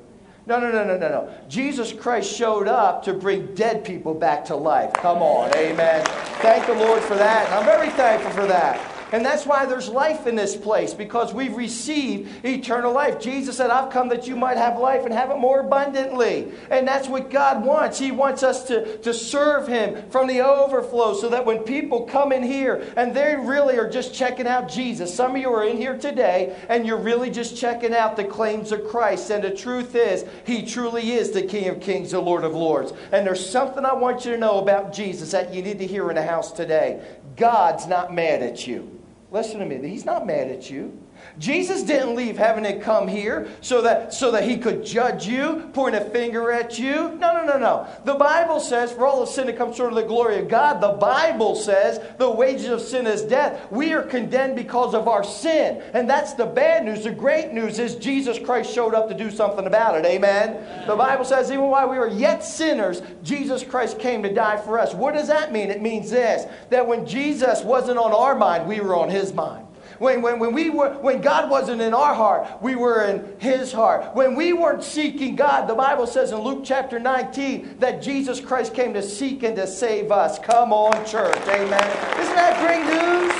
No, 0.46 0.60
no, 0.60 0.70
no, 0.70 0.84
no, 0.84 0.96
no, 0.96 1.08
no. 1.08 1.34
Jesus 1.48 1.92
Christ 1.92 2.32
showed 2.32 2.68
up 2.68 3.02
to 3.02 3.14
bring 3.14 3.52
dead 3.54 3.84
people 3.84 4.14
back 4.14 4.44
to 4.44 4.54
life. 4.54 4.92
Come 4.92 5.18
on, 5.18 5.52
amen. 5.56 6.04
Thank 6.40 6.66
the 6.66 6.74
Lord 6.74 7.02
for 7.02 7.16
that. 7.16 7.50
I'm 7.50 7.64
very 7.64 7.90
thankful 7.90 8.30
for 8.30 8.46
that. 8.46 8.95
And 9.12 9.24
that's 9.24 9.46
why 9.46 9.66
there's 9.66 9.88
life 9.88 10.26
in 10.26 10.34
this 10.34 10.56
place, 10.56 10.92
because 10.92 11.32
we've 11.32 11.56
received 11.56 12.44
eternal 12.44 12.92
life. 12.92 13.20
Jesus 13.20 13.56
said, 13.56 13.70
I've 13.70 13.92
come 13.92 14.08
that 14.08 14.26
you 14.26 14.34
might 14.34 14.56
have 14.56 14.78
life 14.78 15.04
and 15.04 15.14
have 15.14 15.30
it 15.30 15.38
more 15.38 15.60
abundantly. 15.60 16.52
And 16.70 16.86
that's 16.88 17.06
what 17.06 17.30
God 17.30 17.64
wants. 17.64 17.98
He 17.98 18.10
wants 18.10 18.42
us 18.42 18.64
to, 18.64 18.98
to 18.98 19.14
serve 19.14 19.68
Him 19.68 20.10
from 20.10 20.26
the 20.26 20.40
overflow 20.40 21.14
so 21.14 21.28
that 21.28 21.46
when 21.46 21.60
people 21.60 22.02
come 22.02 22.32
in 22.32 22.42
here 22.42 22.92
and 22.96 23.14
they 23.14 23.36
really 23.36 23.78
are 23.78 23.88
just 23.88 24.12
checking 24.12 24.46
out 24.46 24.68
Jesus, 24.68 25.14
some 25.14 25.36
of 25.36 25.40
you 25.40 25.52
are 25.52 25.64
in 25.64 25.76
here 25.76 25.96
today 25.96 26.56
and 26.68 26.84
you're 26.84 26.96
really 26.96 27.30
just 27.30 27.56
checking 27.56 27.94
out 27.94 28.16
the 28.16 28.24
claims 28.24 28.72
of 28.72 28.88
Christ. 28.88 29.30
And 29.30 29.44
the 29.44 29.54
truth 29.54 29.94
is, 29.94 30.24
He 30.44 30.66
truly 30.66 31.12
is 31.12 31.30
the 31.30 31.42
King 31.42 31.68
of 31.68 31.80
Kings, 31.80 32.10
the 32.10 32.20
Lord 32.20 32.42
of 32.42 32.54
Lords. 32.54 32.92
And 33.12 33.24
there's 33.24 33.48
something 33.48 33.84
I 33.84 33.94
want 33.94 34.24
you 34.24 34.32
to 34.32 34.38
know 34.38 34.58
about 34.58 34.92
Jesus 34.92 35.30
that 35.30 35.54
you 35.54 35.62
need 35.62 35.78
to 35.78 35.86
hear 35.86 36.08
in 36.10 36.16
the 36.16 36.22
house 36.24 36.50
today 36.50 37.04
God's 37.36 37.86
not 37.86 38.12
mad 38.12 38.42
at 38.42 38.66
you. 38.66 38.95
Listen 39.36 39.60
to 39.60 39.66
me. 39.66 39.86
He's 39.86 40.06
not 40.06 40.26
mad 40.26 40.48
at 40.48 40.70
you. 40.70 40.98
Jesus 41.38 41.82
didn't 41.82 42.14
leave 42.14 42.38
heaven 42.38 42.64
and 42.64 42.82
come 42.82 43.06
here 43.08 43.48
so 43.60 43.82
that, 43.82 44.14
so 44.14 44.30
that 44.30 44.44
he 44.44 44.56
could 44.56 44.84
judge 44.84 45.26
you, 45.26 45.70
point 45.72 45.94
a 45.94 46.00
finger 46.00 46.50
at 46.50 46.78
you. 46.78 47.10
No, 47.16 47.32
no, 47.32 47.44
no, 47.44 47.58
no. 47.58 47.86
The 48.04 48.14
Bible 48.14 48.60
says, 48.60 48.92
for 48.92 49.06
all 49.06 49.22
of 49.22 49.28
sin 49.28 49.46
to 49.46 49.52
come 49.52 49.74
short 49.74 49.92
of 49.92 49.96
the 49.96 50.04
glory 50.04 50.38
of 50.38 50.48
God, 50.48 50.80
the 50.80 50.92
Bible 50.92 51.54
says 51.54 52.00
the 52.18 52.30
wages 52.30 52.68
of 52.68 52.80
sin 52.80 53.06
is 53.06 53.22
death. 53.22 53.70
We 53.70 53.92
are 53.92 54.02
condemned 54.02 54.56
because 54.56 54.94
of 54.94 55.08
our 55.08 55.24
sin. 55.24 55.82
And 55.92 56.08
that's 56.08 56.34
the 56.34 56.46
bad 56.46 56.84
news. 56.84 57.04
The 57.04 57.10
great 57.10 57.52
news 57.52 57.78
is 57.78 57.96
Jesus 57.96 58.38
Christ 58.38 58.72
showed 58.72 58.94
up 58.94 59.08
to 59.08 59.14
do 59.14 59.30
something 59.30 59.66
about 59.66 59.96
it. 59.96 60.06
Amen? 60.06 60.86
The 60.86 60.96
Bible 60.96 61.24
says, 61.24 61.50
even 61.50 61.66
while 61.66 61.88
we 61.88 61.98
were 61.98 62.08
yet 62.08 62.42
sinners, 62.44 63.02
Jesus 63.22 63.62
Christ 63.62 63.98
came 63.98 64.22
to 64.22 64.32
die 64.32 64.56
for 64.56 64.78
us. 64.78 64.94
What 64.94 65.14
does 65.14 65.28
that 65.28 65.52
mean? 65.52 65.70
It 65.70 65.82
means 65.82 66.10
this 66.10 66.46
that 66.70 66.86
when 66.86 67.06
Jesus 67.06 67.62
wasn't 67.62 67.98
on 67.98 68.12
our 68.12 68.34
mind, 68.34 68.66
we 68.66 68.80
were 68.80 68.94
on 68.96 69.10
his 69.10 69.32
mind. 69.32 69.65
When, 69.98 70.20
when, 70.22 70.38
when, 70.38 70.52
we 70.52 70.70
were, 70.70 70.92
when 70.94 71.20
God 71.20 71.50
wasn't 71.50 71.80
in 71.80 71.94
our 71.94 72.14
heart, 72.14 72.62
we 72.62 72.76
were 72.76 73.04
in 73.04 73.36
His 73.38 73.72
heart. 73.72 74.14
When 74.14 74.34
we 74.34 74.52
weren't 74.52 74.82
seeking 74.84 75.36
God, 75.36 75.68
the 75.68 75.74
Bible 75.74 76.06
says 76.06 76.32
in 76.32 76.38
Luke 76.40 76.62
chapter 76.64 76.98
19 76.98 77.78
that 77.78 78.02
Jesus 78.02 78.40
Christ 78.40 78.74
came 78.74 78.92
to 78.94 79.02
seek 79.02 79.42
and 79.42 79.56
to 79.56 79.66
save 79.66 80.12
us. 80.12 80.38
Come 80.38 80.72
on, 80.72 81.04
church. 81.06 81.36
Amen. 81.48 82.20
Isn't 82.20 82.34
that 82.34 82.60
great 82.60 82.84
news? 82.84 83.36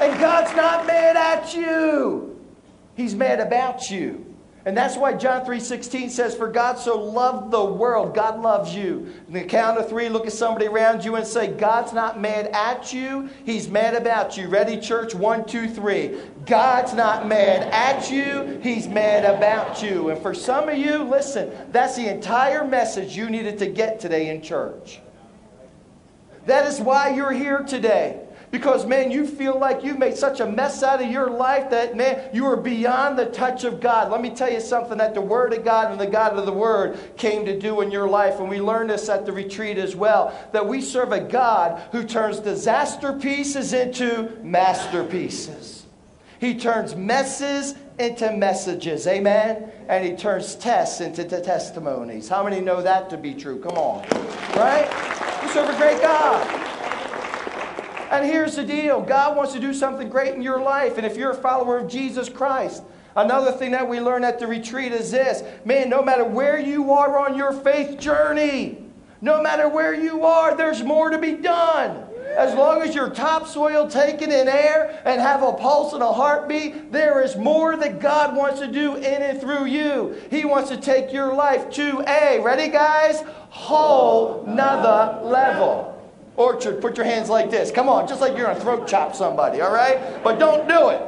And 0.00 0.20
God's 0.20 0.54
not 0.54 0.86
mad 0.86 1.16
at 1.16 1.54
you, 1.54 2.38
He's 2.94 3.14
mad 3.14 3.40
about 3.40 3.90
you. 3.90 4.27
And 4.68 4.76
that's 4.76 4.98
why 4.98 5.14
John 5.14 5.46
3.16 5.46 6.10
says, 6.10 6.34
For 6.34 6.46
God 6.46 6.78
so 6.78 7.00
loved 7.00 7.50
the 7.50 7.64
world. 7.64 8.14
God 8.14 8.42
loves 8.42 8.74
you. 8.74 9.14
In 9.26 9.32
the 9.32 9.44
count 9.44 9.78
of 9.78 9.88
three, 9.88 10.10
look 10.10 10.26
at 10.26 10.34
somebody 10.34 10.66
around 10.66 11.06
you 11.06 11.16
and 11.16 11.26
say, 11.26 11.46
God's 11.46 11.94
not 11.94 12.20
mad 12.20 12.48
at 12.48 12.92
you. 12.92 13.30
He's 13.46 13.66
mad 13.70 13.94
about 13.94 14.36
you. 14.36 14.46
Ready, 14.46 14.78
church? 14.78 15.14
One, 15.14 15.46
two, 15.46 15.70
three. 15.70 16.20
God's 16.44 16.92
not 16.92 17.26
mad 17.26 17.62
at 17.72 18.10
you. 18.10 18.60
He's 18.62 18.86
mad 18.86 19.24
about 19.24 19.82
you. 19.82 20.10
And 20.10 20.20
for 20.20 20.34
some 20.34 20.68
of 20.68 20.76
you, 20.76 20.98
listen, 20.98 21.50
that's 21.72 21.96
the 21.96 22.06
entire 22.06 22.62
message 22.62 23.16
you 23.16 23.30
needed 23.30 23.56
to 23.60 23.68
get 23.68 24.00
today 24.00 24.28
in 24.28 24.42
church. 24.42 25.00
That 26.44 26.66
is 26.66 26.78
why 26.78 27.14
you're 27.14 27.32
here 27.32 27.60
today. 27.62 28.27
Because, 28.50 28.86
man, 28.86 29.10
you 29.10 29.26
feel 29.26 29.58
like 29.58 29.84
you've 29.84 29.98
made 29.98 30.16
such 30.16 30.40
a 30.40 30.46
mess 30.46 30.82
out 30.82 31.02
of 31.02 31.10
your 31.10 31.28
life 31.28 31.68
that, 31.70 31.96
man, 31.96 32.30
you 32.32 32.46
are 32.46 32.56
beyond 32.56 33.18
the 33.18 33.26
touch 33.26 33.64
of 33.64 33.80
God. 33.80 34.10
Let 34.10 34.22
me 34.22 34.30
tell 34.30 34.50
you 34.50 34.60
something 34.60 34.96
that 34.98 35.12
the 35.12 35.20
Word 35.20 35.52
of 35.52 35.64
God 35.64 35.90
and 35.90 36.00
the 36.00 36.06
God 36.06 36.38
of 36.38 36.46
the 36.46 36.52
Word 36.52 36.98
came 37.18 37.44
to 37.44 37.58
do 37.58 37.82
in 37.82 37.90
your 37.90 38.08
life. 38.08 38.40
And 38.40 38.48
we 38.48 38.60
learned 38.60 38.88
this 38.90 39.08
at 39.10 39.26
the 39.26 39.32
retreat 39.32 39.76
as 39.76 39.94
well 39.94 40.34
that 40.52 40.66
we 40.66 40.80
serve 40.80 41.12
a 41.12 41.20
God 41.20 41.82
who 41.92 42.04
turns 42.04 42.40
disaster 42.40 43.12
pieces 43.12 43.74
into 43.74 44.38
masterpieces. 44.42 45.84
He 46.40 46.54
turns 46.54 46.94
messes 46.94 47.74
into 47.98 48.32
messages. 48.32 49.06
Amen? 49.06 49.70
And 49.88 50.04
he 50.06 50.16
turns 50.16 50.54
tests 50.54 51.00
into 51.00 51.24
testimonies. 51.24 52.28
How 52.28 52.44
many 52.44 52.60
know 52.60 52.80
that 52.80 53.10
to 53.10 53.18
be 53.18 53.34
true? 53.34 53.60
Come 53.60 53.76
on. 53.76 54.02
Right? 54.56 54.88
We 55.42 55.48
serve 55.48 55.68
a 55.68 55.76
great 55.76 56.00
God. 56.00 56.67
And 58.10 58.24
here's 58.24 58.56
the 58.56 58.64
deal 58.64 59.00
God 59.00 59.36
wants 59.36 59.52
to 59.52 59.60
do 59.60 59.74
something 59.74 60.08
great 60.08 60.34
in 60.34 60.42
your 60.42 60.60
life. 60.60 60.96
And 60.96 61.06
if 61.06 61.16
you're 61.16 61.32
a 61.32 61.36
follower 61.36 61.78
of 61.78 61.88
Jesus 61.88 62.28
Christ, 62.28 62.82
another 63.16 63.52
thing 63.52 63.72
that 63.72 63.88
we 63.88 64.00
learn 64.00 64.24
at 64.24 64.38
the 64.38 64.46
retreat 64.46 64.92
is 64.92 65.10
this 65.10 65.42
man, 65.64 65.88
no 65.88 66.02
matter 66.02 66.24
where 66.24 66.58
you 66.58 66.92
are 66.92 67.18
on 67.18 67.36
your 67.36 67.52
faith 67.52 67.98
journey, 67.98 68.78
no 69.20 69.42
matter 69.42 69.68
where 69.68 69.94
you 69.94 70.24
are, 70.24 70.56
there's 70.56 70.82
more 70.82 71.10
to 71.10 71.18
be 71.18 71.32
done. 71.32 72.04
As 72.36 72.54
long 72.54 72.82
as 72.82 72.94
you're 72.94 73.10
topsoil 73.10 73.88
taken 73.88 74.30
in 74.30 74.48
air 74.48 75.02
and 75.04 75.20
have 75.20 75.42
a 75.42 75.52
pulse 75.52 75.92
and 75.92 76.02
a 76.02 76.12
heartbeat, 76.12 76.92
there 76.92 77.20
is 77.20 77.36
more 77.36 77.76
that 77.76 78.00
God 78.00 78.36
wants 78.36 78.60
to 78.60 78.68
do 78.68 78.94
in 78.96 79.22
and 79.22 79.40
through 79.40 79.64
you. 79.64 80.16
He 80.30 80.44
wants 80.44 80.68
to 80.68 80.76
take 80.76 81.12
your 81.12 81.34
life 81.34 81.70
to 81.70 82.04
a, 82.06 82.38
ready 82.38 82.68
guys, 82.68 83.24
whole 83.50 84.44
nother 84.46 85.24
level. 85.26 85.97
Orchard, 86.38 86.80
put 86.80 86.96
your 86.96 87.04
hands 87.04 87.28
like 87.28 87.50
this. 87.50 87.72
Come 87.72 87.88
on, 87.88 88.06
just 88.06 88.20
like 88.20 88.36
you're 88.36 88.46
going 88.46 88.56
to 88.56 88.62
throat 88.62 88.86
chop 88.86 89.16
somebody, 89.16 89.60
all 89.60 89.72
right? 89.72 90.22
But 90.22 90.38
don't 90.38 90.68
do 90.68 90.90
it. 90.90 91.02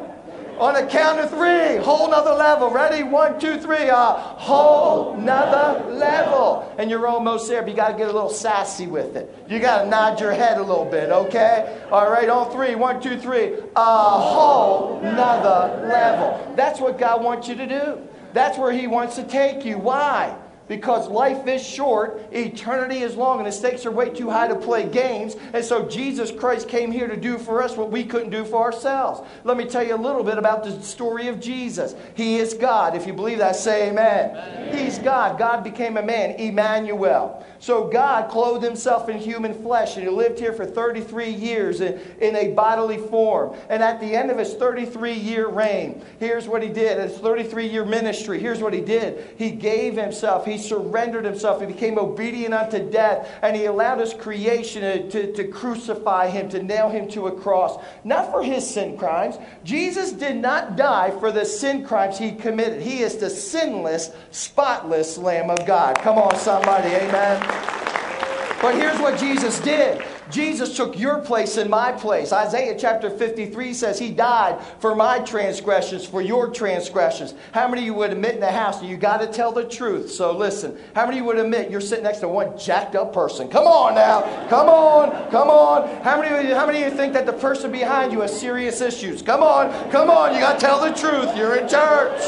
On 0.58 0.76
a 0.76 0.86
count 0.86 1.20
of 1.20 1.30
three, 1.30 1.82
whole 1.82 2.10
nother 2.10 2.32
level. 2.32 2.68
Ready? 2.68 3.02
One, 3.02 3.40
two, 3.40 3.58
three. 3.58 3.88
A 3.88 3.94
uh, 3.94 4.12
whole 4.36 5.16
nother 5.16 5.88
level. 5.88 6.74
And 6.78 6.90
you're 6.90 7.06
almost 7.06 7.48
there, 7.48 7.62
but 7.62 7.70
you 7.70 7.76
got 7.76 7.92
to 7.92 7.96
get 7.96 8.08
a 8.08 8.12
little 8.12 8.28
sassy 8.28 8.86
with 8.86 9.16
it. 9.16 9.34
You 9.48 9.58
got 9.58 9.84
to 9.84 9.88
nod 9.88 10.20
your 10.20 10.32
head 10.32 10.58
a 10.58 10.62
little 10.62 10.84
bit, 10.84 11.08
okay? 11.10 11.80
All 11.90 12.10
right, 12.10 12.28
on 12.28 12.50
three. 12.52 12.74
One, 12.74 13.00
two, 13.00 13.16
three. 13.16 13.54
A 13.76 14.20
whole 14.20 15.00
nother 15.00 15.86
level. 15.86 16.54
That's 16.56 16.78
what 16.78 16.98
God 16.98 17.22
wants 17.22 17.48
you 17.48 17.54
to 17.54 17.66
do. 17.66 17.98
That's 18.34 18.58
where 18.58 18.72
He 18.72 18.86
wants 18.86 19.14
to 19.16 19.22
take 19.22 19.64
you. 19.64 19.78
Why? 19.78 20.36
Because 20.70 21.08
life 21.08 21.48
is 21.48 21.66
short, 21.66 22.22
eternity 22.30 23.00
is 23.00 23.16
long, 23.16 23.38
and 23.38 23.46
the 23.48 23.50
stakes 23.50 23.84
are 23.84 23.90
way 23.90 24.08
too 24.08 24.30
high 24.30 24.46
to 24.46 24.54
play 24.54 24.88
games. 24.88 25.34
And 25.52 25.64
so 25.64 25.88
Jesus 25.88 26.30
Christ 26.30 26.68
came 26.68 26.92
here 26.92 27.08
to 27.08 27.16
do 27.16 27.38
for 27.38 27.60
us 27.60 27.76
what 27.76 27.90
we 27.90 28.04
couldn't 28.04 28.30
do 28.30 28.44
for 28.44 28.62
ourselves. 28.62 29.20
Let 29.42 29.56
me 29.56 29.64
tell 29.64 29.84
you 29.84 29.96
a 29.96 29.98
little 29.98 30.22
bit 30.22 30.38
about 30.38 30.62
the 30.62 30.80
story 30.80 31.26
of 31.26 31.40
Jesus. 31.40 31.96
He 32.14 32.36
is 32.36 32.54
God. 32.54 32.94
If 32.94 33.04
you 33.04 33.12
believe 33.12 33.38
that, 33.38 33.56
say 33.56 33.88
amen. 33.88 34.30
amen. 34.30 34.76
He's 34.76 34.96
God. 35.00 35.40
God 35.40 35.64
became 35.64 35.96
a 35.96 36.02
man, 36.04 36.36
Emmanuel. 36.38 37.44
So 37.60 37.88
God 37.88 38.30
clothed 38.30 38.64
himself 38.64 39.10
in 39.10 39.18
human 39.18 39.52
flesh 39.62 39.96
and 39.96 40.04
he 40.04 40.10
lived 40.10 40.38
here 40.38 40.54
for 40.54 40.64
33 40.64 41.28
years 41.28 41.82
in, 41.82 42.00
in 42.18 42.34
a 42.34 42.48
bodily 42.52 42.96
form. 42.96 43.54
And 43.68 43.82
at 43.82 44.00
the 44.00 44.16
end 44.16 44.30
of 44.30 44.38
his 44.38 44.54
33 44.54 45.12
year 45.12 45.46
reign, 45.46 46.02
here's 46.18 46.48
what 46.48 46.62
he 46.62 46.70
did. 46.70 46.98
His 46.98 47.18
33 47.18 47.68
year 47.68 47.84
ministry, 47.84 48.40
here's 48.40 48.62
what 48.62 48.72
he 48.72 48.80
did. 48.80 49.34
He 49.36 49.50
gave 49.50 49.94
himself, 49.94 50.46
he 50.46 50.56
surrendered 50.56 51.26
himself, 51.26 51.60
he 51.60 51.66
became 51.66 51.98
obedient 51.98 52.54
unto 52.54 52.90
death, 52.90 53.30
and 53.42 53.54
he 53.54 53.66
allowed 53.66 54.00
his 54.00 54.14
creation 54.14 54.80
to, 54.80 55.10
to, 55.10 55.32
to 55.34 55.44
crucify 55.48 56.28
him, 56.28 56.48
to 56.48 56.62
nail 56.62 56.88
him 56.88 57.08
to 57.10 57.26
a 57.26 57.32
cross. 57.32 57.78
Not 58.04 58.30
for 58.30 58.42
his 58.42 58.68
sin 58.68 58.96
crimes. 58.96 59.36
Jesus 59.64 60.12
did 60.12 60.36
not 60.36 60.76
die 60.76 61.10
for 61.20 61.30
the 61.30 61.44
sin 61.44 61.84
crimes 61.84 62.16
he 62.16 62.32
committed. 62.32 62.80
He 62.80 63.00
is 63.00 63.16
the 63.16 63.28
sinless, 63.28 64.12
spotless 64.30 65.18
Lamb 65.18 65.50
of 65.50 65.66
God. 65.66 65.98
Come 65.98 66.16
on, 66.16 66.34
somebody. 66.36 66.88
Amen. 66.88 67.49
But 68.60 68.74
here's 68.74 68.98
what 69.00 69.18
Jesus 69.18 69.58
did. 69.60 70.04
Jesus 70.30 70.76
took 70.76 70.98
your 70.98 71.20
place 71.20 71.56
in 71.56 71.70
my 71.70 71.92
place. 71.92 72.30
Isaiah 72.30 72.76
chapter 72.78 73.08
53 73.08 73.72
says 73.72 73.98
he 73.98 74.10
died 74.10 74.62
for 74.78 74.94
my 74.94 75.18
transgressions, 75.20 76.04
for 76.04 76.20
your 76.20 76.50
transgressions. 76.50 77.34
How 77.52 77.66
many 77.68 77.82
of 77.82 77.86
you 77.86 77.94
would 77.94 78.12
admit 78.12 78.34
in 78.34 78.40
the 78.40 78.52
house 78.52 78.82
you 78.82 78.98
got 78.98 79.22
to 79.22 79.26
tell 79.26 79.50
the 79.50 79.64
truth? 79.64 80.10
So 80.10 80.36
listen, 80.36 80.76
how 80.94 81.06
many 81.06 81.18
of 81.18 81.22
you 81.22 81.24
would 81.28 81.38
admit 81.38 81.70
you're 81.70 81.80
sitting 81.80 82.04
next 82.04 82.18
to 82.18 82.28
one 82.28 82.56
jacked 82.58 82.94
up 82.94 83.14
person? 83.14 83.48
Come 83.48 83.66
on 83.66 83.94
now. 83.94 84.20
Come 84.50 84.68
on. 84.68 85.30
Come 85.30 85.48
on. 85.48 86.02
How 86.02 86.20
many 86.20 86.52
how 86.52 86.66
many 86.66 86.82
of 86.82 86.92
you 86.92 86.96
think 86.96 87.14
that 87.14 87.24
the 87.24 87.32
person 87.32 87.72
behind 87.72 88.12
you 88.12 88.20
has 88.20 88.38
serious 88.38 88.82
issues? 88.82 89.22
Come 89.22 89.42
on. 89.42 89.90
Come 89.90 90.10
on. 90.10 90.34
You 90.34 90.40
got 90.40 90.60
to 90.60 90.66
tell 90.66 90.80
the 90.80 90.92
truth. 90.92 91.34
You're 91.34 91.56
in 91.56 91.66
church. 91.66 92.20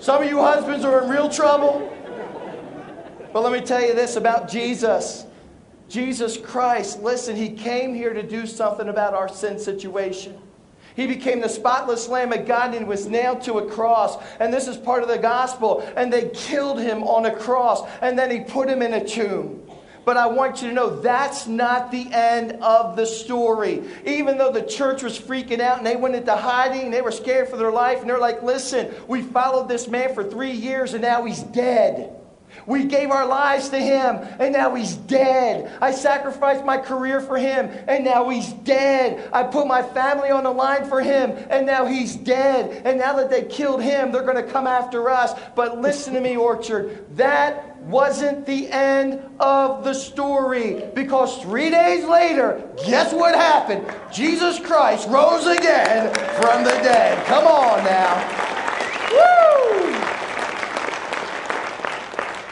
Some 0.00 0.22
of 0.22 0.28
you 0.28 0.38
husbands 0.38 0.84
are 0.84 1.02
in 1.02 1.10
real 1.10 1.30
trouble. 1.30 1.96
But 3.32 3.42
let 3.42 3.52
me 3.52 3.60
tell 3.60 3.80
you 3.80 3.94
this 3.94 4.16
about 4.16 4.48
Jesus. 4.48 5.24
Jesus 5.88 6.36
Christ, 6.36 7.02
listen, 7.02 7.34
he 7.34 7.50
came 7.50 7.94
here 7.94 8.14
to 8.14 8.22
do 8.22 8.46
something 8.46 8.88
about 8.88 9.14
our 9.14 9.28
sin 9.28 9.58
situation. 9.58 10.38
He 10.96 11.06
became 11.06 11.40
the 11.40 11.48
spotless 11.48 12.08
Lamb 12.08 12.32
of 12.32 12.46
God 12.46 12.74
and 12.74 12.86
was 12.86 13.06
nailed 13.06 13.42
to 13.42 13.54
a 13.54 13.70
cross. 13.70 14.16
And 14.38 14.52
this 14.52 14.68
is 14.68 14.76
part 14.76 15.02
of 15.02 15.08
the 15.08 15.18
gospel. 15.18 15.88
And 15.96 16.12
they 16.12 16.30
killed 16.34 16.80
him 16.80 17.02
on 17.04 17.26
a 17.26 17.34
cross. 17.34 17.82
And 18.02 18.18
then 18.18 18.30
he 18.30 18.40
put 18.40 18.68
him 18.68 18.82
in 18.82 18.94
a 18.94 19.04
tomb. 19.04 19.62
But 20.04 20.16
I 20.16 20.26
want 20.26 20.62
you 20.62 20.68
to 20.68 20.74
know 20.74 21.00
that's 21.00 21.46
not 21.46 21.90
the 21.90 22.10
end 22.12 22.52
of 22.62 22.96
the 22.96 23.06
story. 23.06 23.82
Even 24.04 24.38
though 24.38 24.50
the 24.50 24.62
church 24.62 25.02
was 25.02 25.18
freaking 25.18 25.60
out 25.60 25.78
and 25.78 25.86
they 25.86 25.96
went 25.96 26.16
into 26.16 26.34
hiding 26.34 26.86
and 26.86 26.94
they 26.94 27.02
were 27.02 27.12
scared 27.12 27.48
for 27.48 27.56
their 27.56 27.70
life, 27.70 28.00
and 28.00 28.08
they're 28.08 28.18
like, 28.18 28.42
listen, 28.42 28.92
we 29.06 29.22
followed 29.22 29.68
this 29.68 29.88
man 29.88 30.14
for 30.14 30.24
three 30.24 30.52
years 30.52 30.94
and 30.94 31.02
now 31.02 31.24
he's 31.24 31.42
dead. 31.42 32.19
We 32.70 32.84
gave 32.84 33.10
our 33.10 33.26
lives 33.26 33.68
to 33.70 33.78
him, 33.80 34.20
and 34.38 34.52
now 34.52 34.76
he's 34.76 34.94
dead. 34.94 35.76
I 35.82 35.90
sacrificed 35.90 36.64
my 36.64 36.78
career 36.78 37.20
for 37.20 37.36
him, 37.36 37.68
and 37.88 38.04
now 38.04 38.28
he's 38.28 38.52
dead. 38.52 39.28
I 39.32 39.42
put 39.42 39.66
my 39.66 39.82
family 39.82 40.30
on 40.30 40.44
the 40.44 40.52
line 40.52 40.88
for 40.88 41.00
him, 41.00 41.32
and 41.50 41.66
now 41.66 41.84
he's 41.84 42.14
dead. 42.14 42.82
And 42.84 42.96
now 42.96 43.14
that 43.14 43.28
they 43.28 43.42
killed 43.42 43.82
him, 43.82 44.12
they're 44.12 44.22
going 44.22 44.36
to 44.36 44.52
come 44.52 44.68
after 44.68 45.10
us. 45.10 45.32
But 45.56 45.80
listen 45.80 46.14
to 46.14 46.20
me, 46.20 46.36
Orchard. 46.36 47.16
That 47.16 47.76
wasn't 47.80 48.46
the 48.46 48.70
end 48.70 49.20
of 49.40 49.82
the 49.82 49.94
story 49.94 50.84
because 50.94 51.42
three 51.42 51.70
days 51.70 52.04
later, 52.04 52.62
guess 52.86 53.12
what 53.12 53.34
happened? 53.34 53.84
Jesus 54.12 54.60
Christ 54.60 55.08
rose 55.08 55.46
again 55.46 56.14
from 56.40 56.62
the 56.62 56.70
dead. 56.70 57.26
Come 57.26 57.48
on 57.48 57.82
now. 57.82 58.70
Woo! 59.10 59.49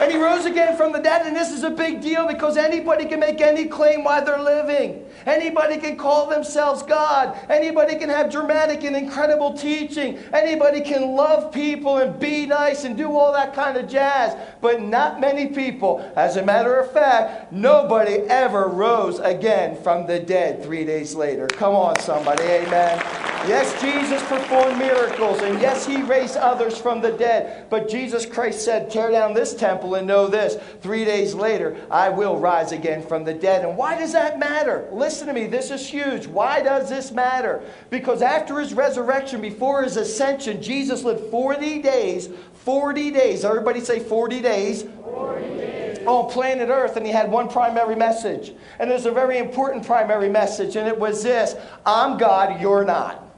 And 0.09 0.17
he 0.17 0.23
rose 0.23 0.47
again 0.47 0.75
from 0.75 0.91
the 0.91 0.97
dead, 0.97 1.27
and 1.27 1.35
this 1.35 1.51
is 1.51 1.61
a 1.61 1.69
big 1.69 2.01
deal 2.01 2.27
because 2.27 2.57
anybody 2.57 3.05
can 3.05 3.19
make 3.19 3.41
any 3.41 3.65
claim 3.65 4.03
while 4.03 4.25
they're 4.25 4.41
living. 4.41 5.05
Anybody 5.27 5.77
can 5.77 5.97
call 5.97 6.27
themselves 6.27 6.81
God. 6.81 7.37
Anybody 7.47 7.95
can 7.95 8.09
have 8.09 8.31
dramatic 8.31 8.83
and 8.85 8.95
incredible 8.95 9.53
teaching. 9.53 10.17
Anybody 10.33 10.81
can 10.81 11.15
love 11.15 11.53
people 11.53 11.97
and 11.97 12.19
be 12.19 12.47
nice 12.47 12.85
and 12.85 12.97
do 12.97 13.15
all 13.15 13.31
that 13.33 13.53
kind 13.53 13.77
of 13.77 13.87
jazz. 13.87 14.35
But 14.61 14.81
not 14.81 15.21
many 15.21 15.45
people, 15.45 15.99
as 16.15 16.37
a 16.37 16.43
matter 16.43 16.79
of 16.79 16.91
fact, 16.91 17.53
nobody 17.53 18.13
ever 18.13 18.67
rose 18.67 19.19
again 19.19 19.79
from 19.83 20.07
the 20.07 20.19
dead 20.19 20.63
three 20.63 20.85
days 20.85 21.13
later. 21.13 21.45
Come 21.45 21.75
on, 21.75 21.99
somebody. 21.99 22.45
Amen. 22.45 23.28
Yes, 23.47 23.81
Jesus 23.81 24.21
performed 24.23 24.77
miracles, 24.77 25.39
and 25.41 25.61
yes, 25.61 25.85
he 25.85 26.03
raised 26.03 26.35
others 26.35 26.77
from 26.77 27.01
the 27.01 27.13
dead. 27.13 27.67
But 27.69 27.89
Jesus 27.89 28.25
Christ 28.25 28.65
said, 28.65 28.91
Tear 28.91 29.11
down 29.11 29.33
this 29.33 29.55
temple 29.55 29.95
and 29.95 30.05
know 30.05 30.27
this 30.27 30.57
three 30.81 31.05
days 31.05 31.33
later, 31.33 31.77
I 31.89 32.09
will 32.09 32.37
rise 32.37 32.73
again 32.73 33.01
from 33.01 33.23
the 33.23 33.33
dead. 33.33 33.65
And 33.65 33.77
why 33.77 33.97
does 33.97 34.11
that 34.11 34.39
matter? 34.39 34.87
Listen 34.91 35.27
to 35.27 35.33
me, 35.33 35.47
this 35.47 35.71
is 35.71 35.87
huge. 35.87 36.27
Why 36.27 36.61
does 36.61 36.89
this 36.89 37.11
matter? 37.11 37.63
Because 37.89 38.21
after 38.21 38.59
his 38.59 38.73
resurrection, 38.73 39.41
before 39.41 39.83
his 39.83 39.95
ascension, 39.95 40.61
Jesus 40.61 41.03
lived 41.03 41.31
40 41.31 41.81
days. 41.81 42.29
40 42.65 43.09
days. 43.09 43.45
Everybody 43.45 43.79
say 43.79 43.99
40 43.99 44.41
days. 44.41 44.83
40 45.03 45.41
days. 45.47 45.99
On 46.05 46.29
planet 46.29 46.69
Earth, 46.69 46.97
and 46.97 47.05
he 47.05 47.11
had 47.11 47.31
one 47.31 47.47
primary 47.47 47.95
message. 47.95 48.53
And 48.79 48.91
there's 48.91 49.05
a 49.05 49.11
very 49.11 49.37
important 49.37 49.85
primary 49.85 50.29
message, 50.29 50.75
and 50.75 50.87
it 50.87 50.99
was 50.99 51.23
this 51.23 51.55
I'm 51.85 52.17
God, 52.17 52.61
you're 52.61 52.85
not. 52.85 53.28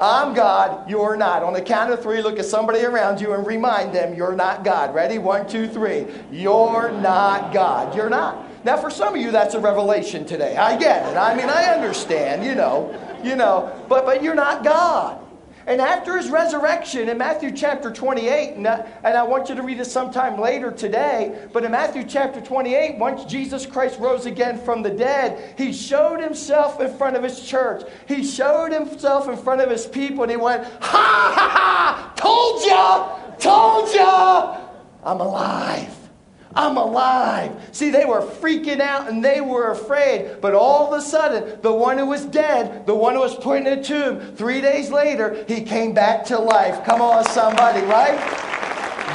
I'm 0.00 0.34
God, 0.34 0.88
you're 0.88 1.16
not. 1.16 1.42
On 1.42 1.52
the 1.52 1.60
count 1.60 1.92
of 1.92 2.02
three, 2.02 2.22
look 2.22 2.38
at 2.38 2.44
somebody 2.44 2.84
around 2.84 3.20
you 3.20 3.34
and 3.34 3.46
remind 3.46 3.92
them 3.94 4.14
you're 4.14 4.36
not 4.36 4.62
God. 4.62 4.94
Ready? 4.94 5.18
One, 5.18 5.48
two, 5.48 5.66
three. 5.66 6.06
You're 6.30 6.92
not 6.92 7.52
God. 7.52 7.94
You're 7.96 8.10
not. 8.10 8.44
Now, 8.64 8.76
for 8.76 8.90
some 8.90 9.14
of 9.14 9.20
you, 9.20 9.30
that's 9.30 9.54
a 9.54 9.60
revelation 9.60 10.24
today. 10.24 10.56
I 10.56 10.76
get 10.78 11.10
it. 11.10 11.16
I 11.16 11.34
mean, 11.34 11.48
I 11.48 11.64
understand, 11.64 12.44
you 12.44 12.54
know, 12.54 12.94
you 13.24 13.34
know, 13.34 13.72
but, 13.88 14.04
but 14.04 14.22
you're 14.22 14.34
not 14.34 14.62
God. 14.62 15.20
And 15.68 15.82
after 15.82 16.16
his 16.16 16.30
resurrection 16.30 17.10
in 17.10 17.18
Matthew 17.18 17.52
chapter 17.52 17.92
28, 17.92 18.54
and 18.54 18.66
I, 18.66 18.86
and 19.04 19.18
I 19.18 19.22
want 19.22 19.50
you 19.50 19.54
to 19.54 19.62
read 19.62 19.78
it 19.78 19.84
sometime 19.84 20.40
later 20.40 20.70
today, 20.70 21.46
but 21.52 21.62
in 21.62 21.72
Matthew 21.72 22.04
chapter 22.04 22.40
28, 22.40 22.96
once 22.96 23.26
Jesus 23.26 23.66
Christ 23.66 24.00
rose 24.00 24.24
again 24.24 24.58
from 24.58 24.82
the 24.82 24.88
dead, 24.88 25.54
he 25.58 25.74
showed 25.74 26.20
himself 26.20 26.80
in 26.80 26.96
front 26.96 27.16
of 27.16 27.22
his 27.22 27.46
church. 27.46 27.82
He 28.06 28.24
showed 28.24 28.72
himself 28.72 29.28
in 29.28 29.36
front 29.36 29.60
of 29.60 29.68
his 29.68 29.86
people, 29.86 30.22
and 30.22 30.30
he 30.30 30.38
went, 30.38 30.64
Ha 30.64 31.32
ha 31.36 31.48
ha! 31.50 32.12
Told 32.16 32.64
ya! 32.64 33.36
Told 33.36 33.94
ya! 33.94 34.70
I'm 35.04 35.20
alive. 35.20 36.07
I'm 36.54 36.76
alive. 36.76 37.68
See, 37.72 37.90
they 37.90 38.04
were 38.04 38.22
freaking 38.22 38.80
out 38.80 39.08
and 39.08 39.24
they 39.24 39.40
were 39.40 39.70
afraid. 39.70 40.40
But 40.40 40.54
all 40.54 40.92
of 40.92 40.98
a 40.98 41.02
sudden, 41.02 41.60
the 41.62 41.72
one 41.72 41.98
who 41.98 42.06
was 42.06 42.24
dead, 42.24 42.86
the 42.86 42.94
one 42.94 43.14
who 43.14 43.20
was 43.20 43.34
put 43.34 43.58
in 43.58 43.66
a 43.66 43.82
tomb, 43.82 44.34
three 44.34 44.60
days 44.60 44.90
later, 44.90 45.44
he 45.46 45.62
came 45.62 45.92
back 45.92 46.24
to 46.26 46.38
life. 46.38 46.84
Come 46.84 47.00
on, 47.00 47.24
somebody, 47.26 47.82
right? 47.86 48.18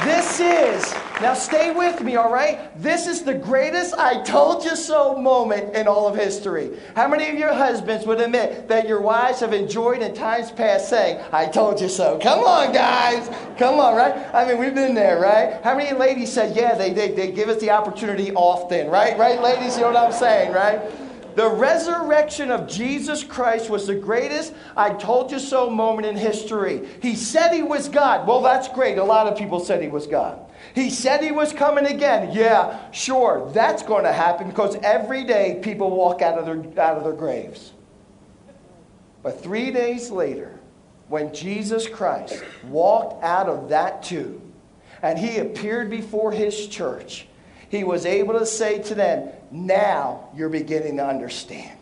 This 0.04 0.40
is 0.40 0.94
now, 1.20 1.34
stay 1.34 1.70
with 1.70 2.02
me, 2.02 2.16
all 2.16 2.32
right? 2.32 2.70
This 2.82 3.06
is 3.06 3.22
the 3.22 3.34
greatest 3.34 3.94
I 3.94 4.20
told 4.22 4.64
you 4.64 4.74
so 4.74 5.16
moment 5.16 5.76
in 5.76 5.86
all 5.86 6.08
of 6.08 6.16
history. 6.16 6.76
How 6.96 7.06
many 7.06 7.30
of 7.30 7.38
your 7.38 7.54
husbands 7.54 8.04
would 8.04 8.20
admit 8.20 8.66
that 8.66 8.88
your 8.88 9.00
wives 9.00 9.38
have 9.38 9.52
enjoyed 9.52 10.02
in 10.02 10.12
times 10.12 10.50
past 10.50 10.88
saying, 10.88 11.24
I 11.32 11.46
told 11.46 11.80
you 11.80 11.88
so? 11.88 12.18
Come 12.18 12.40
on, 12.40 12.72
guys. 12.72 13.28
Come 13.58 13.78
on, 13.78 13.94
right? 13.94 14.12
I 14.34 14.44
mean, 14.44 14.58
we've 14.58 14.74
been 14.74 14.94
there, 14.94 15.20
right? 15.20 15.62
How 15.62 15.76
many 15.76 15.96
ladies 15.96 16.32
said, 16.32 16.56
yeah, 16.56 16.74
they, 16.74 16.92
they, 16.92 17.12
they 17.12 17.30
give 17.30 17.48
us 17.48 17.60
the 17.60 17.70
opportunity 17.70 18.32
often, 18.32 18.88
right? 18.88 19.16
Right, 19.16 19.40
ladies? 19.40 19.76
You 19.76 19.82
know 19.82 19.92
what 19.92 19.96
I'm 19.96 20.12
saying, 20.12 20.52
right? 20.52 20.80
The 21.36 21.48
resurrection 21.48 22.50
of 22.50 22.68
Jesus 22.68 23.22
Christ 23.22 23.70
was 23.70 23.86
the 23.86 23.94
greatest 23.94 24.52
I 24.76 24.90
told 24.90 25.32
you 25.32 25.38
so 25.38 25.70
moment 25.70 26.06
in 26.06 26.16
history. 26.16 26.88
He 27.00 27.14
said 27.14 27.52
he 27.52 27.62
was 27.62 27.88
God. 27.88 28.26
Well, 28.26 28.42
that's 28.42 28.68
great. 28.68 28.98
A 28.98 29.04
lot 29.04 29.26
of 29.26 29.38
people 29.38 29.60
said 29.60 29.80
he 29.80 29.88
was 29.88 30.06
God. 30.06 30.40
He 30.74 30.90
said 30.90 31.22
he 31.22 31.30
was 31.30 31.52
coming 31.52 31.86
again. 31.86 32.32
Yeah, 32.32 32.90
sure, 32.90 33.48
that's 33.54 33.84
going 33.84 34.04
to 34.04 34.12
happen 34.12 34.48
because 34.48 34.76
every 34.82 35.22
day 35.22 35.60
people 35.62 35.90
walk 35.90 36.20
out 36.20 36.36
of 36.36 36.46
their, 36.46 36.84
out 36.84 36.96
of 36.96 37.04
their 37.04 37.12
graves. 37.12 37.72
But 39.22 39.40
three 39.42 39.70
days 39.70 40.10
later, 40.10 40.58
when 41.08 41.32
Jesus 41.32 41.88
Christ 41.88 42.42
walked 42.64 43.22
out 43.22 43.48
of 43.48 43.68
that 43.68 44.02
tomb 44.02 44.52
and 45.00 45.16
he 45.16 45.38
appeared 45.38 45.90
before 45.90 46.32
his 46.32 46.66
church, 46.66 47.26
he 47.68 47.84
was 47.84 48.04
able 48.04 48.38
to 48.38 48.46
say 48.46 48.82
to 48.82 48.94
them, 48.96 49.28
Now 49.52 50.28
you're 50.34 50.48
beginning 50.48 50.96
to 50.96 51.06
understand. 51.06 51.78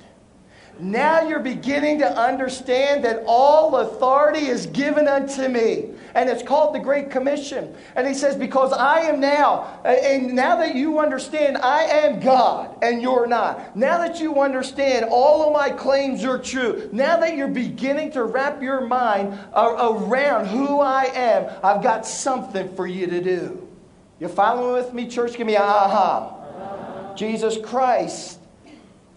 Now 0.79 1.21
you're 1.21 1.41
beginning 1.41 1.99
to 1.99 2.19
understand 2.19 3.05
that 3.05 3.23
all 3.27 3.77
authority 3.77 4.47
is 4.47 4.67
given 4.67 5.07
unto 5.07 5.49
me. 5.49 5.91
And 6.15 6.29
it's 6.29 6.43
called 6.43 6.75
the 6.75 6.79
Great 6.79 7.11
Commission. 7.11 7.75
And 7.97 8.07
he 8.07 8.15
says, 8.15 8.37
Because 8.37 8.73
I 8.73 9.01
am 9.01 9.21
now, 9.21 9.81
and 9.85 10.35
now 10.35 10.57
that 10.57 10.75
you 10.75 10.99
understand 10.99 11.59
I 11.59 11.85
am 11.85 12.21
God 12.21 12.77
and 12.83 13.01
you're 13.01 13.27
not, 13.27 13.77
now 13.77 13.99
that 13.99 14.21
you 14.21 14.41
understand 14.41 15.07
all 15.11 15.47
of 15.47 15.53
my 15.53 15.71
claims 15.71 16.25
are 16.25 16.39
true, 16.39 16.89
now 16.93 17.19
that 17.19 17.37
you're 17.37 17.49
beginning 17.49 18.13
to 18.13 18.25
wrap 18.25 18.63
your 18.63 18.83
mind 18.83 19.39
around 19.55 20.47
who 20.47 20.81
I 20.81 21.05
am, 21.15 21.51
I've 21.63 21.83
got 21.83 22.07
something 22.07 22.75
for 22.75 22.87
you 22.87 23.07
to 23.07 23.23
do. 23.23 23.69
You 24.21 24.29
following 24.29 24.75
with 24.75 24.93
me, 24.93 25.09
church? 25.09 25.37
Give 25.37 25.47
me 25.47 25.57
a 25.57 25.63
aha. 25.63 26.29
Uh-huh. 26.29 27.15
Jesus 27.15 27.57
Christ 27.63 28.39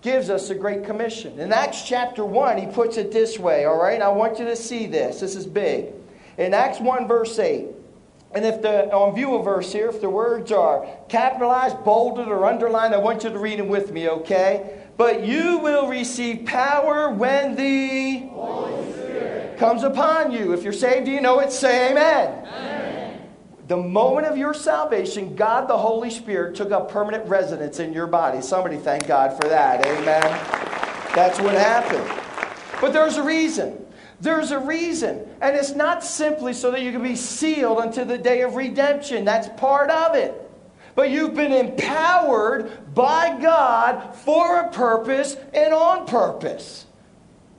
gives 0.05 0.29
us 0.29 0.51
a 0.51 0.55
great 0.55 0.85
commission. 0.85 1.39
In 1.39 1.51
Acts 1.51 1.81
chapter 1.81 2.23
1, 2.23 2.59
he 2.59 2.67
puts 2.67 2.97
it 2.97 3.11
this 3.11 3.39
way, 3.39 3.65
all 3.65 3.81
right? 3.81 3.99
I 4.03 4.09
want 4.09 4.37
you 4.37 4.45
to 4.45 4.55
see 4.55 4.85
this. 4.85 5.19
This 5.19 5.35
is 5.35 5.47
big. 5.47 5.87
In 6.37 6.53
Acts 6.53 6.79
1, 6.79 7.07
verse 7.07 7.39
8, 7.39 7.65
and 8.35 8.45
if 8.45 8.61
the, 8.61 8.93
on 8.93 9.15
view 9.15 9.33
of 9.33 9.45
verse 9.45 9.73
here, 9.73 9.89
if 9.89 10.01
the 10.01 10.09
words 10.09 10.51
are 10.51 10.85
capitalized, 11.09 11.83
bolded, 11.83 12.27
or 12.27 12.45
underlined, 12.45 12.93
I 12.93 12.97
want 12.97 13.23
you 13.23 13.31
to 13.31 13.39
read 13.39 13.57
them 13.57 13.67
with 13.67 13.91
me, 13.91 14.07
okay? 14.07 14.83
But 14.95 15.25
you 15.25 15.57
will 15.57 15.87
receive 15.87 16.45
power 16.45 17.09
when 17.09 17.55
the 17.55 18.27
Holy 18.27 18.93
Spirit 18.93 19.57
comes 19.57 19.81
upon 19.81 20.31
you. 20.31 20.53
If 20.53 20.61
you're 20.61 20.71
saved, 20.71 21.07
do 21.07 21.11
you 21.11 21.21
know 21.21 21.39
it? 21.39 21.51
Say 21.51 21.89
amen. 21.89 22.45
amen. 22.45 22.74
The 23.67 23.77
moment 23.77 24.27
of 24.27 24.37
your 24.37 24.53
salvation, 24.53 25.35
God 25.35 25.67
the 25.67 25.77
Holy 25.77 26.11
Spirit 26.11 26.55
took 26.55 26.71
up 26.71 26.91
permanent 26.91 27.27
residence 27.27 27.79
in 27.79 27.93
your 27.93 28.05
body. 28.05 28.41
Somebody 28.41 28.77
thank 28.77 29.07
God 29.07 29.35
for 29.41 29.49
that. 29.49 29.85
Amen. 29.85 30.21
That's 31.15 31.39
what 31.39 31.55
happened. 31.55 32.07
But 32.79 32.93
there's 32.93 33.17
a 33.17 33.23
reason. 33.23 33.83
There's 34.21 34.51
a 34.51 34.59
reason. 34.59 35.27
And 35.41 35.55
it's 35.55 35.73
not 35.73 36.03
simply 36.03 36.53
so 36.53 36.71
that 36.71 36.81
you 36.81 36.91
can 36.91 37.01
be 37.01 37.15
sealed 37.15 37.79
until 37.79 38.05
the 38.05 38.17
day 38.17 38.41
of 38.41 38.55
redemption. 38.55 39.25
That's 39.25 39.49
part 39.59 39.89
of 39.89 40.15
it. 40.15 40.41
But 40.93 41.09
you've 41.09 41.35
been 41.35 41.51
empowered 41.51 42.93
by 42.93 43.39
God 43.41 44.15
for 44.15 44.61
a 44.61 44.71
purpose 44.71 45.35
and 45.53 45.73
on 45.73 46.05
purpose. 46.05 46.85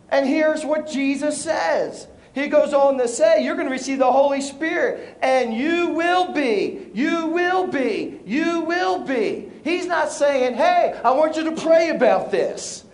And 0.09 0.27
here's 0.27 0.65
what 0.65 0.89
Jesus 0.89 1.43
says 1.43 2.07
he 2.37 2.49
goes 2.49 2.75
on 2.75 2.99
to 2.99 3.09
say, 3.09 3.43
You're 3.43 3.55
going 3.55 3.67
to 3.67 3.73
receive 3.73 3.99
the 3.99 4.13
Holy 4.13 4.43
Spirit, 4.43 5.17
and 5.23 5.55
you 5.55 5.89
will 5.89 6.33
be, 6.33 6.91
you 6.93 7.29
will 7.29 7.67
be, 7.67 8.21
you 8.27 8.61
will 8.61 8.99
be. 8.99 9.49
He's 9.65 9.87
not 9.87 10.13
saying, 10.13 10.55
Hey, 10.55 11.01
I 11.03 11.13
want 11.13 11.37
you 11.37 11.45
to 11.45 11.63
pray 11.63 11.89
about 11.89 12.31
this. 12.31 12.85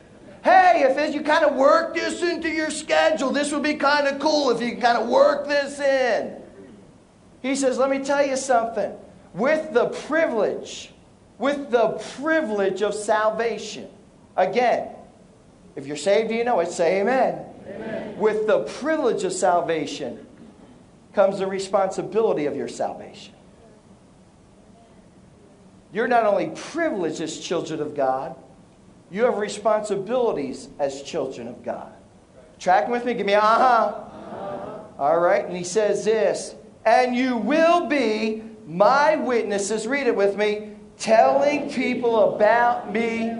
Hey, 0.44 0.84
if 0.88 1.12
you 1.12 1.22
kind 1.22 1.44
of 1.44 1.56
work 1.56 1.92
this 1.92 2.22
into 2.22 2.48
your 2.48 2.70
schedule, 2.70 3.30
this 3.30 3.50
would 3.50 3.64
be 3.64 3.74
kind 3.74 4.06
of 4.06 4.20
cool 4.20 4.50
if 4.50 4.62
you 4.62 4.76
kind 4.76 4.96
of 4.96 5.08
work 5.08 5.48
this 5.48 5.80
in. 5.80 6.40
He 7.42 7.56
says, 7.56 7.78
Let 7.78 7.90
me 7.90 7.98
tell 7.98 8.24
you 8.24 8.36
something. 8.36 8.92
With 9.34 9.72
the 9.72 9.86
privilege, 9.88 10.92
with 11.38 11.68
the 11.72 12.00
privilege 12.14 12.80
of 12.80 12.94
salvation, 12.94 13.88
again, 14.36 14.90
if 15.74 15.84
you're 15.84 15.96
saved, 15.96 16.28
do 16.28 16.36
you 16.36 16.44
know 16.44 16.60
it, 16.60 16.68
say 16.70 17.00
amen. 17.00 17.44
amen. 17.66 18.01
With 18.22 18.46
the 18.46 18.60
privilege 18.60 19.24
of 19.24 19.32
salvation 19.32 20.24
comes 21.12 21.40
the 21.40 21.46
responsibility 21.48 22.46
of 22.46 22.54
your 22.54 22.68
salvation. 22.68 23.34
You're 25.92 26.06
not 26.06 26.24
only 26.24 26.52
privileged 26.54 27.20
as 27.20 27.40
children 27.40 27.80
of 27.80 27.96
God, 27.96 28.36
you 29.10 29.24
have 29.24 29.38
responsibilities 29.38 30.68
as 30.78 31.02
children 31.02 31.48
of 31.48 31.64
God. 31.64 31.92
Tracking 32.60 32.92
with 32.92 33.04
me? 33.04 33.14
Give 33.14 33.26
me 33.26 33.32
a 33.32 33.40
uh-huh. 33.40 34.78
All 35.00 35.18
right. 35.18 35.44
And 35.44 35.56
he 35.56 35.64
says 35.64 36.04
this, 36.04 36.54
and 36.86 37.16
you 37.16 37.36
will 37.36 37.86
be 37.88 38.44
my 38.68 39.16
witnesses. 39.16 39.88
Read 39.88 40.06
it 40.06 40.14
with 40.14 40.36
me. 40.36 40.70
Telling 40.96 41.68
people 41.72 42.36
about 42.36 42.92
me 42.92 43.30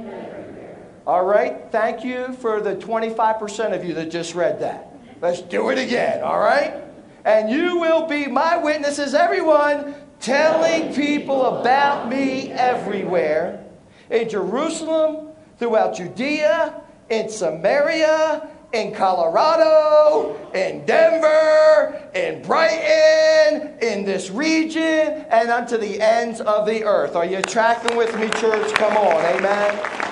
all 1.06 1.24
right? 1.24 1.70
Thank 1.70 2.04
you 2.04 2.32
for 2.34 2.60
the 2.60 2.76
25% 2.76 3.74
of 3.74 3.84
you 3.84 3.94
that 3.94 4.10
just 4.10 4.34
read 4.34 4.60
that. 4.60 4.92
Let's 5.20 5.40
do 5.40 5.70
it 5.70 5.78
again, 5.78 6.22
all 6.22 6.38
right? 6.38 6.82
And 7.24 7.50
you 7.50 7.78
will 7.78 8.06
be 8.06 8.26
my 8.26 8.56
witnesses, 8.56 9.14
everyone, 9.14 9.94
telling 10.20 10.94
people 10.94 11.60
about 11.60 12.08
me 12.08 12.50
everywhere 12.52 13.64
in 14.10 14.28
Jerusalem, 14.28 15.28
throughout 15.58 15.96
Judea, 15.96 16.82
in 17.08 17.28
Samaria, 17.28 18.48
in 18.72 18.94
Colorado, 18.94 20.50
in 20.54 20.84
Denver, 20.86 22.10
in 22.14 22.42
Brighton, 22.42 23.78
in 23.80 24.04
this 24.04 24.30
region, 24.30 24.82
and 25.30 25.50
unto 25.50 25.76
the 25.76 26.00
ends 26.00 26.40
of 26.40 26.66
the 26.66 26.84
earth. 26.84 27.14
Are 27.14 27.26
you 27.26 27.42
tracking 27.42 27.96
with 27.96 28.18
me, 28.18 28.28
church? 28.40 28.72
Come 28.74 28.96
on, 28.96 29.24
amen. 29.36 30.02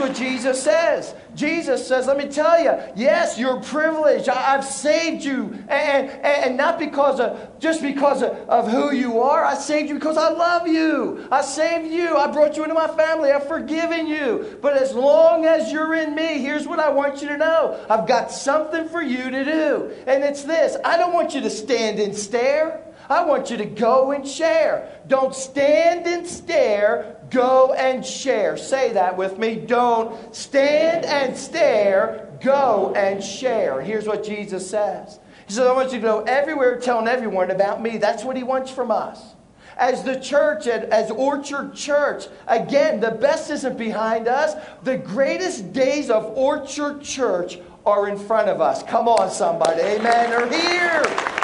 What 0.00 0.14
Jesus 0.14 0.62
says. 0.62 1.14
Jesus 1.34 1.86
says, 1.86 2.06
Let 2.06 2.16
me 2.16 2.26
tell 2.26 2.62
you, 2.62 2.72
yes, 2.96 3.38
you're 3.38 3.60
privileged. 3.60 4.28
I, 4.28 4.52
have 4.52 4.64
saved 4.64 5.22
you. 5.22 5.52
And, 5.68 6.08
and, 6.08 6.24
and, 6.24 6.56
not 6.56 6.78
because 6.78 7.20
of, 7.20 7.58
just 7.60 7.82
because 7.82 8.22
of, 8.22 8.30
of 8.48 8.70
who 8.70 8.92
you 8.92 9.20
are. 9.20 9.44
I 9.44 9.54
saved 9.54 9.90
you 9.90 9.94
because 9.94 10.16
I 10.16 10.30
love 10.30 10.66
you. 10.66 11.28
I 11.30 11.42
saved 11.42 11.92
you. 11.92 12.16
I 12.16 12.32
brought 12.32 12.56
you 12.56 12.62
into 12.62 12.74
my 12.74 12.88
family. 12.88 13.30
I've 13.30 13.46
forgiven 13.46 14.06
you. 14.06 14.58
But 14.62 14.76
as 14.76 14.94
long 14.94 15.44
as 15.44 15.70
you're 15.70 15.94
in 15.94 16.14
me, 16.14 16.38
here's 16.38 16.66
what 16.66 16.78
I 16.78 16.88
want 16.88 17.20
you 17.20 17.28
to 17.28 17.36
know 17.36 17.84
I've 17.88 18.08
got 18.08 18.30
something 18.30 18.88
for 18.88 19.02
you 19.02 19.30
to 19.30 19.44
do. 19.44 19.92
And 20.06 20.24
it's 20.24 20.44
this 20.44 20.76
I 20.84 20.96
don't 20.96 21.12
want 21.12 21.34
you 21.34 21.42
to 21.42 21.50
stand 21.50 21.98
and 21.98 22.16
stare. 22.16 22.86
I 23.10 23.24
want 23.24 23.50
you 23.50 23.56
to 23.56 23.66
go 23.66 24.12
and 24.12 24.26
share. 24.26 25.00
Don't 25.08 25.34
stand 25.34 26.06
and 26.06 26.24
stare. 26.24 27.16
Go 27.30 27.72
and 27.72 28.04
share. 28.04 28.56
Say 28.56 28.92
that 28.92 29.16
with 29.16 29.38
me. 29.38 29.56
Don't 29.56 30.34
stand 30.34 31.04
and 31.04 31.36
stare. 31.36 32.36
Go 32.42 32.92
and 32.96 33.22
share. 33.22 33.80
Here's 33.80 34.06
what 34.06 34.24
Jesus 34.24 34.68
says 34.68 35.18
He 35.46 35.54
says, 35.54 35.66
I 35.66 35.72
want 35.72 35.92
you 35.92 35.98
to 35.98 36.02
go 36.02 36.20
everywhere 36.22 36.78
telling 36.78 37.08
everyone 37.08 37.50
about 37.50 37.82
me. 37.82 37.98
That's 37.98 38.24
what 38.24 38.36
He 38.36 38.42
wants 38.42 38.70
from 38.70 38.90
us 38.90 39.34
as 39.80 40.04
the 40.04 40.20
church, 40.20 40.66
as 40.66 41.10
Orchard 41.10 41.74
Church. 41.74 42.26
Again, 42.46 43.00
the 43.00 43.12
best 43.12 43.50
isn't 43.50 43.78
behind 43.78 44.28
us. 44.28 44.54
The 44.82 44.98
greatest 44.98 45.72
days 45.72 46.10
of 46.10 46.24
Orchard 46.36 47.02
Church 47.02 47.58
are 47.86 48.08
in 48.08 48.18
front 48.18 48.48
of 48.48 48.60
us. 48.60 48.82
Come 48.82 49.08
on, 49.08 49.30
somebody. 49.30 49.80
Amen. 49.80 50.30
They're 50.30 50.48
here. 50.52 51.39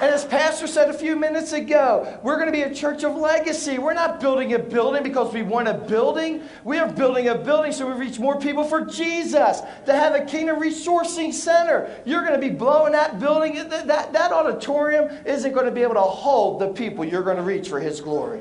And 0.00 0.10
as 0.10 0.24
Pastor 0.24 0.66
said 0.66 0.88
a 0.88 0.94
few 0.94 1.14
minutes 1.14 1.52
ago, 1.52 2.18
we're 2.22 2.36
going 2.36 2.46
to 2.46 2.52
be 2.52 2.62
a 2.62 2.74
church 2.74 3.04
of 3.04 3.16
legacy. 3.16 3.76
We're 3.76 3.92
not 3.92 4.18
building 4.18 4.54
a 4.54 4.58
building 4.58 5.02
because 5.02 5.34
we 5.34 5.42
want 5.42 5.68
a 5.68 5.74
building. 5.74 6.42
We 6.64 6.78
are 6.78 6.90
building 6.90 7.28
a 7.28 7.34
building 7.34 7.70
so 7.70 7.86
we 7.86 7.92
reach 7.92 8.18
more 8.18 8.40
people 8.40 8.64
for 8.64 8.86
Jesus, 8.86 9.60
to 9.84 9.92
have 9.92 10.14
a 10.14 10.24
kingdom 10.24 10.58
resourcing 10.58 11.34
center. 11.34 11.94
You're 12.06 12.22
going 12.22 12.32
to 12.32 12.38
be 12.38 12.48
blowing 12.48 12.92
that 12.92 13.20
building. 13.20 13.56
That, 13.56 13.86
that, 13.88 14.14
that 14.14 14.32
auditorium 14.32 15.10
isn't 15.26 15.52
going 15.52 15.66
to 15.66 15.72
be 15.72 15.82
able 15.82 15.94
to 15.94 16.00
hold 16.00 16.62
the 16.62 16.68
people 16.68 17.04
you're 17.04 17.22
going 17.22 17.36
to 17.36 17.42
reach 17.42 17.68
for 17.68 17.78
His 17.78 18.00
glory. 18.00 18.40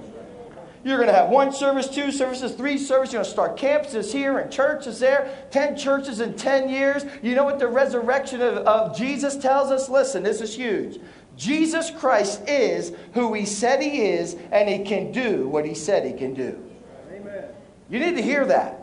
You're 0.83 0.95
going 0.95 1.09
to 1.09 1.13
have 1.13 1.29
one 1.29 1.51
service, 1.51 1.89
two 1.89 2.09
services, 2.09 2.53
three 2.53 2.77
services. 2.77 3.13
You're 3.13 3.21
going 3.21 3.25
to 3.25 3.31
start 3.31 3.57
campuses 3.57 4.13
here 4.13 4.39
and 4.39 4.49
churches 4.49 4.99
there, 4.99 5.45
10 5.51 5.75
churches 5.75 6.21
in 6.21 6.35
10 6.35 6.69
years. 6.69 7.03
You 7.21 7.35
know 7.35 7.43
what 7.43 7.59
the 7.59 7.67
resurrection 7.67 8.41
of, 8.41 8.59
of 8.59 8.97
Jesus 8.97 9.35
tells 9.35 9.71
us? 9.71 9.89
Listen, 9.89 10.23
this 10.23 10.39
is 10.39 10.55
huge. 10.55 10.99
Jesus 11.39 11.89
Christ 11.89 12.41
is 12.49 12.91
who 13.13 13.34
he 13.34 13.45
said 13.45 13.82
he 13.82 14.02
is, 14.02 14.36
and 14.52 14.67
he 14.67 14.84
can 14.84 15.13
do 15.13 15.47
what 15.47 15.65
he 15.65 15.73
said 15.73 16.06
he 16.06 16.12
can 16.12 16.34
do. 16.34 16.62
Amen. 17.13 17.45
You 17.89 17.99
need 17.99 18.17
to 18.17 18.21
hear 18.21 18.45
that. 18.47 18.78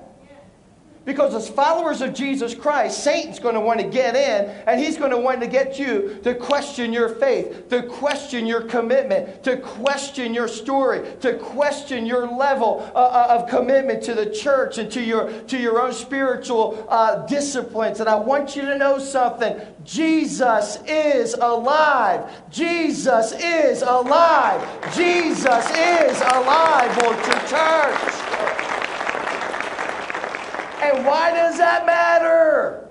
Because 1.06 1.36
as 1.36 1.48
followers 1.48 2.00
of 2.02 2.12
Jesus 2.12 2.52
Christ, 2.52 3.04
Satan's 3.04 3.38
going 3.38 3.54
to 3.54 3.60
want 3.60 3.78
to 3.78 3.86
get 3.86 4.16
in 4.16 4.50
and 4.66 4.80
he's 4.80 4.96
going 4.96 5.12
to 5.12 5.16
want 5.16 5.40
to 5.40 5.46
get 5.46 5.78
you 5.78 6.18
to 6.24 6.34
question 6.34 6.92
your 6.92 7.08
faith, 7.08 7.68
to 7.68 7.84
question 7.84 8.44
your 8.44 8.62
commitment, 8.62 9.44
to 9.44 9.56
question 9.56 10.34
your 10.34 10.48
story, 10.48 11.08
to 11.20 11.38
question 11.38 12.06
your 12.06 12.26
level 12.26 12.90
uh, 12.92 12.98
uh 12.98 13.38
of 13.38 13.48
commitment 13.48 14.02
to 14.02 14.14
the 14.14 14.28
church 14.28 14.78
and 14.78 14.90
to 14.90 15.00
your, 15.00 15.30
to 15.42 15.56
your 15.56 15.80
own 15.80 15.92
spiritual 15.92 16.84
uh, 16.88 17.24
disciplines. 17.26 18.00
And 18.00 18.08
I 18.08 18.16
want 18.16 18.56
you 18.56 18.62
to 18.62 18.76
know 18.76 18.98
something 18.98 19.60
Jesus 19.84 20.80
is 20.88 21.34
alive. 21.34 22.28
Jesus 22.50 23.30
is 23.30 23.82
alive. 23.82 24.60
Jesus 24.92 25.70
is 25.70 26.20
alive, 26.20 27.04
Orchard 27.04 27.46
Church. 27.46 28.85
And 30.82 31.06
why 31.06 31.32
does 31.32 31.58
that 31.58 31.86
matter? 31.86 32.86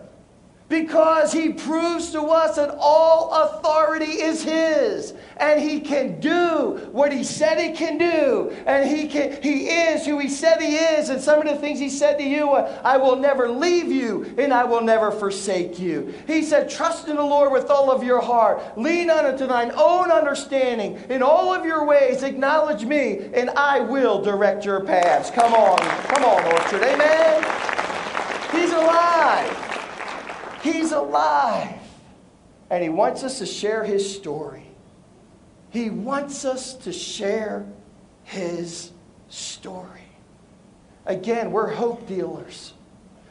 Because 0.68 1.32
he 1.32 1.54
proves 1.54 2.12
to 2.14 2.22
us 2.24 2.56
that 2.56 2.76
all 2.80 3.32
authority 3.32 4.06
is 4.06 4.44
his 4.44 5.14
and 5.38 5.62
he 5.62 5.80
can 5.80 6.20
do 6.20 6.90
what 6.92 7.14
he 7.14 7.24
said 7.24 7.60
he 7.60 7.72
can 7.72 8.00
do 8.00 8.50
and 8.66 8.90
he 8.90 9.08
can 9.08 9.40
he 9.44 9.68
is 9.68 10.08
who 10.08 10.18
he 10.18 10.28
said 10.28 10.60
he 10.60 10.76
is 10.76 11.10
and 11.10 11.22
some 11.22 11.40
of 11.40 11.48
the 11.48 11.60
things 11.60 11.78
he 11.78 11.90
said 11.90 12.18
to 12.18 12.24
you 12.24 12.50
I 12.50 12.98
will 12.98 13.16
never 13.16 13.48
leave 13.48 13.92
you 13.92 14.34
and 14.40 14.52
I 14.52 14.64
will 14.64 14.82
never 14.82 15.12
forsake 15.12 15.78
you. 15.78 16.12
He 16.26 16.42
said 16.42 16.68
trust 16.68 17.10
in 17.10 17.18
the 17.18 17.24
Lord 17.24 17.52
with 17.52 17.70
all 17.70 17.92
of 17.92 18.04
your 18.04 18.22
heart. 18.22 18.76
Lean 18.76 19.12
on 19.12 19.28
it 19.28 19.38
to 19.38 19.46
thine 19.46 19.72
own 19.76 20.10
understanding. 20.10 20.96
In 21.10 21.22
all 21.22 21.54
of 21.54 21.64
your 21.64 21.86
ways 21.86 22.24
acknowledge 22.24 22.86
me 22.86 23.30
and 23.36 23.52
I 23.52 23.82
will 23.82 24.24
direct 24.24 24.66
your 24.66 24.84
paths. 24.84 25.30
Come 25.30 25.54
on. 25.54 25.78
Come 25.78 26.24
on 26.24 26.44
Orchard. 26.54 26.82
Amen. 26.82 27.75
He's 28.66 28.74
alive. 28.74 30.60
He's 30.64 30.92
alive. 30.92 31.80
And 32.72 32.82
He 32.82 32.90
wants 32.90 33.24
us 33.24 33.38
to 33.38 33.46
share 33.46 33.84
His 33.84 34.16
story. 34.16 34.66
He 35.70 35.92
wants 35.92 36.46
us 36.46 36.74
to 36.78 36.92
share 36.92 37.64
His 38.24 38.90
story. 39.30 40.02
Again, 41.06 41.52
we're 41.52 41.70
hope 41.70 42.08
dealers. 42.08 42.74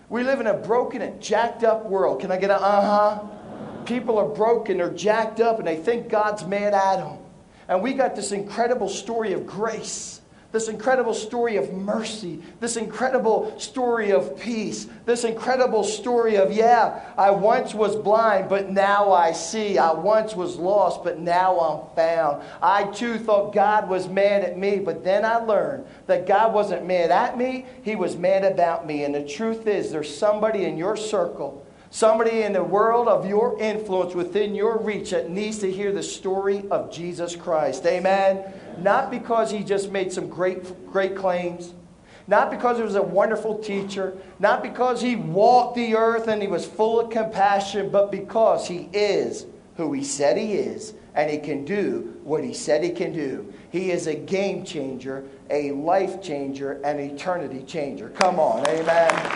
We 0.08 0.22
live 0.22 0.38
in 0.38 0.46
a 0.46 0.54
broken 0.54 1.02
and 1.02 1.20
jacked 1.20 1.64
up 1.64 1.86
world. 1.86 2.20
Can 2.20 2.30
I 2.30 2.36
get 2.36 2.50
a 2.50 2.60
uh 2.60 3.18
huh? 3.18 3.84
People 3.86 4.18
are 4.18 4.28
broken, 4.28 4.76
they're 4.76 4.90
jacked 4.90 5.40
up, 5.40 5.58
and 5.58 5.66
they 5.66 5.76
think 5.76 6.08
God's 6.08 6.46
mad 6.46 6.74
at 6.74 6.98
them. 6.98 7.18
And 7.66 7.82
we 7.82 7.92
got 7.94 8.14
this 8.14 8.30
incredible 8.30 8.88
story 8.88 9.32
of 9.32 9.48
grace 9.48 10.20
this 10.54 10.68
incredible 10.68 11.14
story 11.14 11.56
of 11.56 11.72
mercy, 11.72 12.40
this 12.60 12.76
incredible 12.76 13.58
story 13.58 14.12
of 14.12 14.38
peace, 14.38 14.86
this 15.04 15.24
incredible 15.24 15.82
story 15.82 16.36
of, 16.36 16.52
yeah, 16.52 17.12
I 17.18 17.32
once 17.32 17.74
was 17.74 17.96
blind, 17.96 18.48
but 18.48 18.70
now 18.70 19.10
I 19.10 19.32
see. 19.32 19.78
I 19.78 19.92
once 19.92 20.36
was 20.36 20.54
lost, 20.54 21.02
but 21.02 21.18
now 21.18 21.58
I'm 21.58 21.96
found. 21.96 22.44
I 22.62 22.84
too 22.84 23.18
thought 23.18 23.52
God 23.52 23.88
was 23.88 24.08
mad 24.08 24.44
at 24.44 24.56
me, 24.56 24.78
but 24.78 25.02
then 25.02 25.24
I 25.24 25.38
learned 25.38 25.86
that 26.06 26.24
God 26.24 26.54
wasn't 26.54 26.86
mad 26.86 27.10
at 27.10 27.36
me, 27.36 27.66
He 27.82 27.96
was 27.96 28.14
mad 28.14 28.44
about 28.44 28.86
me. 28.86 29.02
And 29.02 29.12
the 29.12 29.26
truth 29.26 29.66
is, 29.66 29.90
there's 29.90 30.16
somebody 30.16 30.66
in 30.66 30.78
your 30.78 30.96
circle 30.96 31.63
somebody 31.94 32.42
in 32.42 32.52
the 32.52 32.64
world 32.64 33.06
of 33.06 33.24
your 33.24 33.56
influence 33.60 34.14
within 34.14 34.54
your 34.54 34.78
reach 34.78 35.10
that 35.10 35.30
needs 35.30 35.58
to 35.58 35.70
hear 35.70 35.92
the 35.92 36.02
story 36.02 36.64
of 36.70 36.90
Jesus 36.90 37.36
Christ. 37.36 37.86
Amen 37.86 38.44
not 38.78 39.10
because 39.10 39.50
he 39.50 39.62
just 39.62 39.90
made 39.90 40.12
some 40.12 40.28
great, 40.28 40.90
great 40.90 41.16
claims, 41.16 41.74
not 42.26 42.50
because 42.50 42.78
he 42.78 42.82
was 42.82 42.94
a 42.94 43.02
wonderful 43.02 43.58
teacher, 43.58 44.16
not 44.38 44.62
because 44.62 45.00
he 45.00 45.16
walked 45.16 45.76
the 45.76 45.94
earth 45.94 46.28
and 46.28 46.40
he 46.40 46.48
was 46.48 46.64
full 46.64 47.00
of 47.00 47.10
compassion, 47.10 47.90
but 47.90 48.10
because 48.10 48.66
he 48.66 48.88
is 48.92 49.46
who 49.76 49.92
he 49.92 50.02
said 50.02 50.36
he 50.36 50.54
is 50.54 50.94
and 51.14 51.30
he 51.30 51.38
can 51.38 51.64
do 51.64 52.18
what 52.24 52.42
he 52.42 52.52
said 52.52 52.82
he 52.82 52.90
can 52.90 53.12
do. 53.12 53.52
He 53.70 53.90
is 53.90 54.06
a 54.06 54.14
game 54.14 54.64
changer, 54.64 55.24
a 55.50 55.70
life 55.72 56.22
changer, 56.22 56.80
an 56.82 56.98
eternity 56.98 57.62
changer. 57.64 58.08
Come 58.10 58.40
on, 58.40 58.66
amen. 58.68 59.33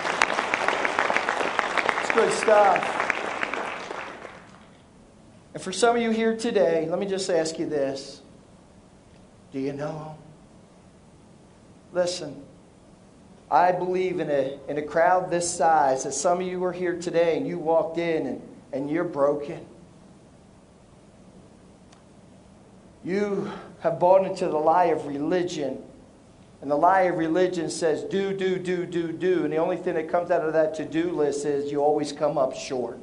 Good 2.19 2.33
stuff. 2.33 3.93
And 5.55 5.63
for 5.63 5.71
some 5.71 5.95
of 5.95 6.03
you 6.03 6.11
here 6.11 6.37
today, 6.37 6.89
let 6.91 6.99
me 6.99 7.07
just 7.07 7.31
ask 7.31 7.61
you 7.61 7.67
this. 7.67 8.23
Do 9.53 9.61
you 9.61 9.73
know 9.73 9.93
him? 9.93 10.17
Listen, 11.93 12.43
I 13.49 13.71
believe 13.71 14.19
in 14.19 14.31
a, 14.31 14.59
in 14.67 14.79
a 14.79 14.83
crowd 14.83 15.31
this 15.31 15.49
size 15.49 16.03
that 16.03 16.13
some 16.13 16.41
of 16.41 16.47
you 16.49 16.65
are 16.65 16.73
here 16.73 16.99
today 16.99 17.37
and 17.37 17.47
you 17.47 17.57
walked 17.57 17.99
in 17.99 18.27
and, 18.27 18.43
and 18.73 18.91
you're 18.91 19.05
broken. 19.05 19.65
You 23.05 23.49
have 23.79 24.01
bought 24.01 24.27
into 24.27 24.49
the 24.49 24.59
lie 24.59 24.87
of 24.87 25.07
religion. 25.07 25.85
And 26.61 26.71
the 26.71 26.77
lie 26.77 27.03
of 27.03 27.17
religion 27.17 27.71
says 27.71 28.03
do, 28.05 28.35
do, 28.37 28.59
do, 28.59 28.85
do, 28.85 29.13
do. 29.13 29.45
And 29.45 29.53
the 29.53 29.59
only 29.59 29.77
thing 29.77 29.95
that 29.95 30.09
comes 30.09 30.31
out 30.31 30.45
of 30.45 30.53
that 30.55 30.75
to 30.77 30.85
do 30.85 31.13
list 31.13 31.47
is 31.47 31.71
you 31.71 31.81
always 31.81 32.13
come 32.13 32.37
up 32.37 32.55
short. 32.55 32.99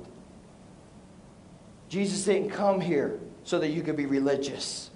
Jesus 1.88 2.26
didn't 2.26 2.50
come 2.50 2.82
here 2.82 3.20
so 3.44 3.60
that 3.60 3.70
you 3.70 3.82
could 3.82 3.96
be 3.96 4.06
religious. 4.06 4.90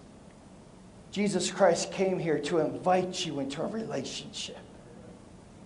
Jesus 1.11 1.49
Christ 1.49 1.91
came 1.91 2.19
here 2.19 2.39
to 2.39 2.59
invite 2.59 3.25
you 3.25 3.39
into 3.39 3.61
a 3.61 3.67
relationship. 3.67 4.57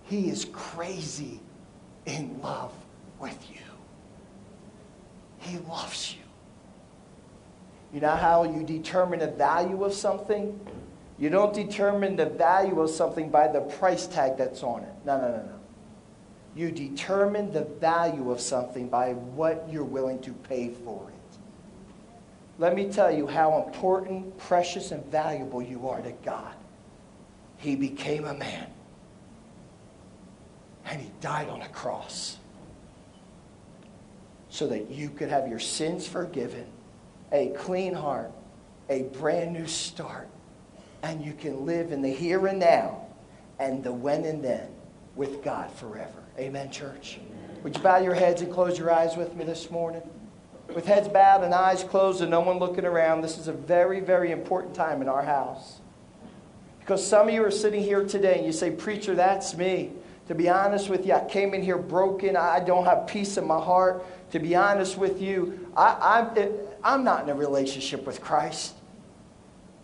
He 0.04 0.28
is 0.28 0.46
crazy 0.52 1.40
in 2.06 2.40
love 2.40 2.72
with 3.18 3.38
you. 3.50 3.60
He 5.40 5.58
loves 5.58 6.14
you. 6.14 6.22
You 7.92 8.00
know 8.00 8.16
how 8.16 8.44
you 8.44 8.64
determine 8.64 9.20
the 9.20 9.28
value 9.28 9.84
of 9.84 9.92
something? 9.92 10.58
You 11.18 11.30
don't 11.30 11.54
determine 11.54 12.16
the 12.16 12.26
value 12.26 12.80
of 12.80 12.90
something 12.90 13.30
by 13.30 13.48
the 13.48 13.60
price 13.60 14.06
tag 14.06 14.36
that's 14.36 14.62
on 14.62 14.82
it. 14.82 14.92
No, 15.04 15.20
no, 15.20 15.28
no, 15.28 15.42
no. 15.42 15.60
You 16.56 16.70
determine 16.70 17.52
the 17.52 17.64
value 17.64 18.30
of 18.30 18.40
something 18.40 18.88
by 18.88 19.12
what 19.12 19.66
you're 19.70 19.84
willing 19.84 20.20
to 20.22 20.32
pay 20.32 20.70
for 20.70 21.08
it. 21.08 21.38
Let 22.58 22.74
me 22.76 22.90
tell 22.90 23.10
you 23.10 23.26
how 23.26 23.64
important, 23.64 24.38
precious, 24.38 24.92
and 24.92 25.04
valuable 25.06 25.62
you 25.62 25.88
are 25.88 26.00
to 26.00 26.12
God. 26.24 26.54
He 27.56 27.74
became 27.74 28.24
a 28.24 28.34
man. 28.34 28.68
And 30.84 31.00
he 31.00 31.10
died 31.20 31.48
on 31.48 31.62
a 31.62 31.68
cross 31.68 32.36
so 34.48 34.68
that 34.68 34.90
you 34.90 35.10
could 35.10 35.30
have 35.30 35.48
your 35.48 35.58
sins 35.58 36.06
forgiven, 36.06 36.66
a 37.32 37.48
clean 37.56 37.94
heart, 37.94 38.30
a 38.88 39.02
brand 39.02 39.52
new 39.52 39.66
start, 39.66 40.28
and 41.04 41.22
you 41.22 41.34
can 41.34 41.66
live 41.66 41.92
in 41.92 42.00
the 42.00 42.08
here 42.08 42.46
and 42.46 42.58
now 42.58 43.02
and 43.58 43.84
the 43.84 43.92
when 43.92 44.24
and 44.24 44.42
then 44.42 44.66
with 45.14 45.44
God 45.44 45.70
forever. 45.70 46.24
Amen, 46.38 46.70
church. 46.70 47.20
Would 47.62 47.76
you 47.76 47.82
bow 47.82 47.98
your 47.98 48.14
heads 48.14 48.40
and 48.40 48.50
close 48.50 48.78
your 48.78 48.90
eyes 48.90 49.14
with 49.14 49.36
me 49.36 49.44
this 49.44 49.70
morning? 49.70 50.02
With 50.74 50.86
heads 50.86 51.06
bowed 51.06 51.44
and 51.44 51.52
eyes 51.52 51.84
closed 51.84 52.22
and 52.22 52.30
no 52.30 52.40
one 52.40 52.58
looking 52.58 52.86
around, 52.86 53.20
this 53.20 53.36
is 53.36 53.48
a 53.48 53.52
very, 53.52 54.00
very 54.00 54.32
important 54.32 54.74
time 54.74 55.02
in 55.02 55.08
our 55.08 55.22
house. 55.22 55.80
Because 56.80 57.06
some 57.06 57.28
of 57.28 57.34
you 57.34 57.44
are 57.44 57.50
sitting 57.50 57.82
here 57.82 58.04
today 58.04 58.38
and 58.38 58.46
you 58.46 58.52
say, 58.52 58.70
Preacher, 58.70 59.14
that's 59.14 59.54
me. 59.56 59.92
To 60.28 60.34
be 60.34 60.48
honest 60.48 60.88
with 60.88 61.06
you, 61.06 61.12
I 61.12 61.24
came 61.26 61.52
in 61.52 61.62
here 61.62 61.76
broken. 61.76 62.34
I 62.34 62.60
don't 62.60 62.86
have 62.86 63.06
peace 63.06 63.36
in 63.36 63.46
my 63.46 63.60
heart. 63.60 64.06
To 64.32 64.38
be 64.38 64.56
honest 64.56 64.96
with 64.96 65.20
you, 65.20 65.70
I, 65.76 66.24
I'm, 66.34 66.52
I'm 66.82 67.04
not 67.04 67.24
in 67.24 67.28
a 67.28 67.34
relationship 67.34 68.06
with 68.06 68.22
Christ. 68.22 68.74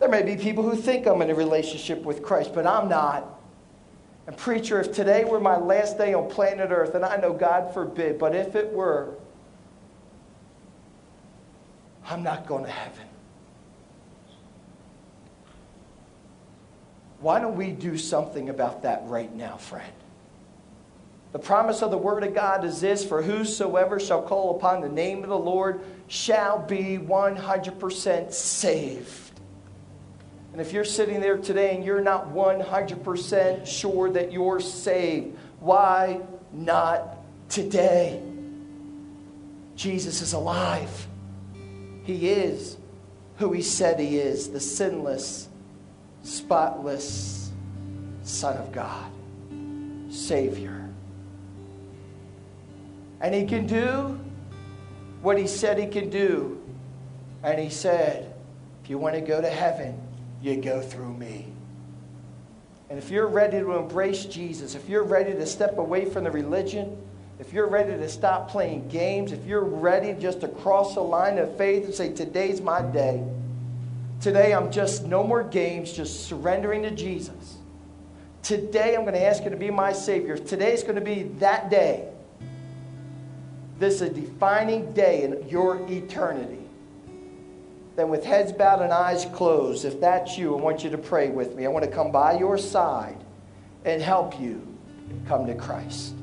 There 0.00 0.08
may 0.08 0.22
be 0.22 0.34
people 0.34 0.64
who 0.68 0.74
think 0.74 1.06
I'm 1.06 1.20
in 1.20 1.30
a 1.30 1.34
relationship 1.34 2.02
with 2.02 2.22
Christ, 2.22 2.52
but 2.54 2.66
I'm 2.66 2.88
not. 2.88 3.38
And, 4.26 4.36
preacher, 4.36 4.80
if 4.80 4.92
today 4.92 5.24
were 5.24 5.40
my 5.40 5.58
last 5.58 5.98
day 5.98 6.14
on 6.14 6.30
planet 6.30 6.70
Earth, 6.70 6.94
and 6.94 7.04
I 7.04 7.16
know 7.16 7.34
God 7.34 7.74
forbid, 7.74 8.18
but 8.18 8.34
if 8.34 8.56
it 8.56 8.72
were, 8.72 9.14
I'm 12.06 12.22
not 12.22 12.46
going 12.46 12.64
to 12.64 12.70
heaven. 12.70 13.06
Why 17.20 17.38
don't 17.38 17.56
we 17.56 17.70
do 17.70 17.98
something 17.98 18.48
about 18.48 18.82
that 18.82 19.02
right 19.04 19.32
now, 19.34 19.58
friend? 19.58 19.92
The 21.32 21.38
promise 21.38 21.82
of 21.82 21.90
the 21.90 21.98
Word 21.98 22.24
of 22.24 22.34
God 22.34 22.64
is 22.64 22.80
this 22.80 23.04
For 23.04 23.20
whosoever 23.20 24.00
shall 24.00 24.22
call 24.22 24.56
upon 24.56 24.80
the 24.80 24.88
name 24.88 25.22
of 25.22 25.28
the 25.28 25.38
Lord 25.38 25.82
shall 26.08 26.58
be 26.58 26.98
100% 26.98 28.32
saved. 28.32 29.29
And 30.52 30.60
if 30.60 30.72
you're 30.72 30.84
sitting 30.84 31.20
there 31.20 31.38
today 31.38 31.74
and 31.74 31.84
you're 31.84 32.00
not 32.00 32.32
100% 32.32 33.66
sure 33.66 34.10
that 34.10 34.32
you're 34.32 34.60
saved, 34.60 35.36
why 35.60 36.20
not 36.52 37.18
today? 37.48 38.22
Jesus 39.76 40.22
is 40.22 40.32
alive. 40.32 41.06
He 42.02 42.28
is 42.28 42.76
who 43.36 43.52
He 43.52 43.62
said 43.62 44.00
He 44.00 44.18
is 44.18 44.48
the 44.48 44.60
sinless, 44.60 45.48
spotless 46.22 47.40
Son 48.22 48.56
of 48.56 48.72
God, 48.72 49.10
Savior. 50.10 50.88
And 53.20 53.34
he 53.34 53.44
can 53.44 53.66
do 53.66 54.18
what 55.20 55.36
he 55.38 55.46
said 55.46 55.78
he 55.78 55.86
can 55.86 56.08
do. 56.08 56.62
And 57.42 57.58
he 57.60 57.68
said, 57.68 58.32
if 58.82 58.90
you 58.90 58.98
want 58.98 59.14
to 59.14 59.20
go 59.20 59.40
to 59.40 59.50
heaven, 59.50 60.00
you 60.42 60.56
go 60.56 60.80
through 60.80 61.14
me. 61.14 61.46
And 62.88 62.98
if 62.98 63.10
you're 63.10 63.28
ready 63.28 63.60
to 63.60 63.72
embrace 63.76 64.24
Jesus, 64.24 64.74
if 64.74 64.88
you're 64.88 65.04
ready 65.04 65.32
to 65.32 65.46
step 65.46 65.78
away 65.78 66.06
from 66.06 66.24
the 66.24 66.30
religion, 66.30 66.96
if 67.38 67.52
you're 67.52 67.68
ready 67.68 67.92
to 67.92 68.08
stop 68.08 68.50
playing 68.50 68.88
games, 68.88 69.32
if 69.32 69.46
you're 69.46 69.64
ready 69.64 70.12
just 70.20 70.40
to 70.42 70.48
cross 70.48 70.94
the 70.94 71.00
line 71.00 71.38
of 71.38 71.56
faith 71.56 71.84
and 71.84 71.94
say, 71.94 72.12
Today's 72.12 72.60
my 72.60 72.82
day. 72.82 73.24
Today 74.20 74.52
I'm 74.52 74.70
just 74.70 75.06
no 75.06 75.24
more 75.24 75.42
games, 75.42 75.92
just 75.92 76.26
surrendering 76.26 76.82
to 76.82 76.90
Jesus. 76.90 77.56
Today 78.42 78.94
I'm 78.94 79.02
going 79.02 79.14
to 79.14 79.24
ask 79.24 79.44
you 79.44 79.50
to 79.50 79.56
be 79.56 79.70
my 79.70 79.92
Savior. 79.92 80.36
Today's 80.36 80.82
going 80.82 80.96
to 80.96 81.00
be 81.00 81.24
that 81.38 81.70
day. 81.70 82.08
This 83.78 83.94
is 83.94 84.02
a 84.02 84.10
defining 84.10 84.92
day 84.92 85.22
in 85.22 85.48
your 85.48 85.86
eternity. 85.90 86.59
Then, 87.96 88.08
with 88.08 88.24
heads 88.24 88.52
bowed 88.52 88.82
and 88.82 88.92
eyes 88.92 89.26
closed, 89.34 89.84
if 89.84 90.00
that's 90.00 90.38
you, 90.38 90.56
I 90.56 90.60
want 90.60 90.84
you 90.84 90.90
to 90.90 90.98
pray 90.98 91.28
with 91.28 91.54
me. 91.54 91.64
I 91.64 91.68
want 91.68 91.84
to 91.84 91.90
come 91.90 92.12
by 92.12 92.38
your 92.38 92.56
side 92.56 93.22
and 93.84 94.00
help 94.00 94.40
you 94.40 94.66
come 95.26 95.46
to 95.46 95.54
Christ. 95.54 96.14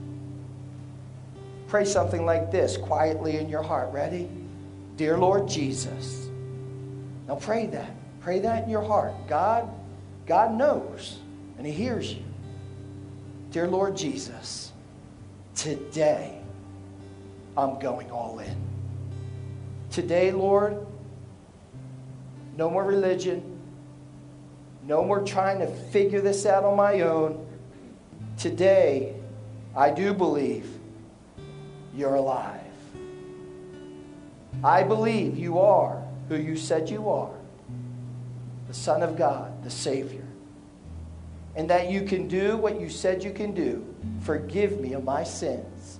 Pray 1.68 1.84
something 1.84 2.26
like 2.26 2.52
this 2.52 2.78
quietly 2.78 3.38
in 3.38 3.50
your 3.50 3.62
heart. 3.62 3.92
Ready? 3.92 4.30
Dear 4.96 5.18
Lord 5.18 5.48
Jesus. 5.48 6.28
Now 7.28 7.36
pray 7.36 7.68
that. 7.68 7.92
Pray 8.22 8.40
that 8.40 8.64
in 8.64 8.70
your 8.70 8.84
heart. 8.84 9.14
God, 9.28 9.70
God 10.26 10.54
knows 10.54 11.20
and 11.58 11.66
He 11.66 11.74
hears 11.74 12.12
you. 12.14 12.24
Dear 13.52 13.68
Lord 13.68 13.98
Jesus, 13.98 14.72
today 15.56 16.40
I'm 17.58 17.80
going 17.80 18.12
all 18.12 18.40
in. 18.40 18.56
Today, 19.92 20.32
Lord, 20.32 20.86
no 22.58 22.70
more 22.70 22.84
religion. 22.84 23.60
No 24.84 25.04
more 25.04 25.24
trying 25.24 25.60
to 25.60 25.68
figure 25.68 26.22
this 26.22 26.46
out 26.46 26.64
on 26.64 26.76
my 26.76 27.02
own. 27.02 27.46
Today, 28.38 29.16
I 29.76 29.92
do 29.92 30.14
believe 30.14 30.68
you're 31.94 32.16
alive. 32.16 32.62
I 34.64 34.84
believe 34.84 35.38
you 35.38 35.60
are 35.60 36.04
who 36.30 36.36
you 36.36 36.58
said 36.58 36.90
you 36.90 37.10
are 37.10 37.38
the 38.68 38.74
Son 38.74 39.02
of 39.02 39.18
God, 39.18 39.64
the 39.64 39.70
Savior. 39.70 40.26
And 41.56 41.70
that 41.70 41.90
you 41.90 42.02
can 42.02 42.28
do 42.28 42.58
what 42.58 42.80
you 42.80 42.90
said 42.90 43.24
you 43.24 43.32
can 43.32 43.54
do. 43.54 43.86
Forgive 44.22 44.80
me 44.80 44.94
of 44.94 45.04
my 45.04 45.24
sins 45.24 46.00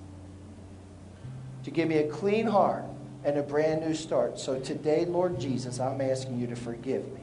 to 1.64 1.70
give 1.70 1.88
me 1.88 1.96
a 1.96 2.08
clean 2.08 2.46
heart 2.46 2.84
and 3.24 3.36
a 3.36 3.42
brand 3.42 3.82
new 3.82 3.94
start. 3.94 4.38
So 4.38 4.58
today, 4.60 5.04
Lord 5.04 5.40
Jesus, 5.40 5.80
I'm 5.80 6.00
asking 6.00 6.38
you 6.38 6.46
to 6.46 6.56
forgive 6.56 7.04
me, 7.12 7.20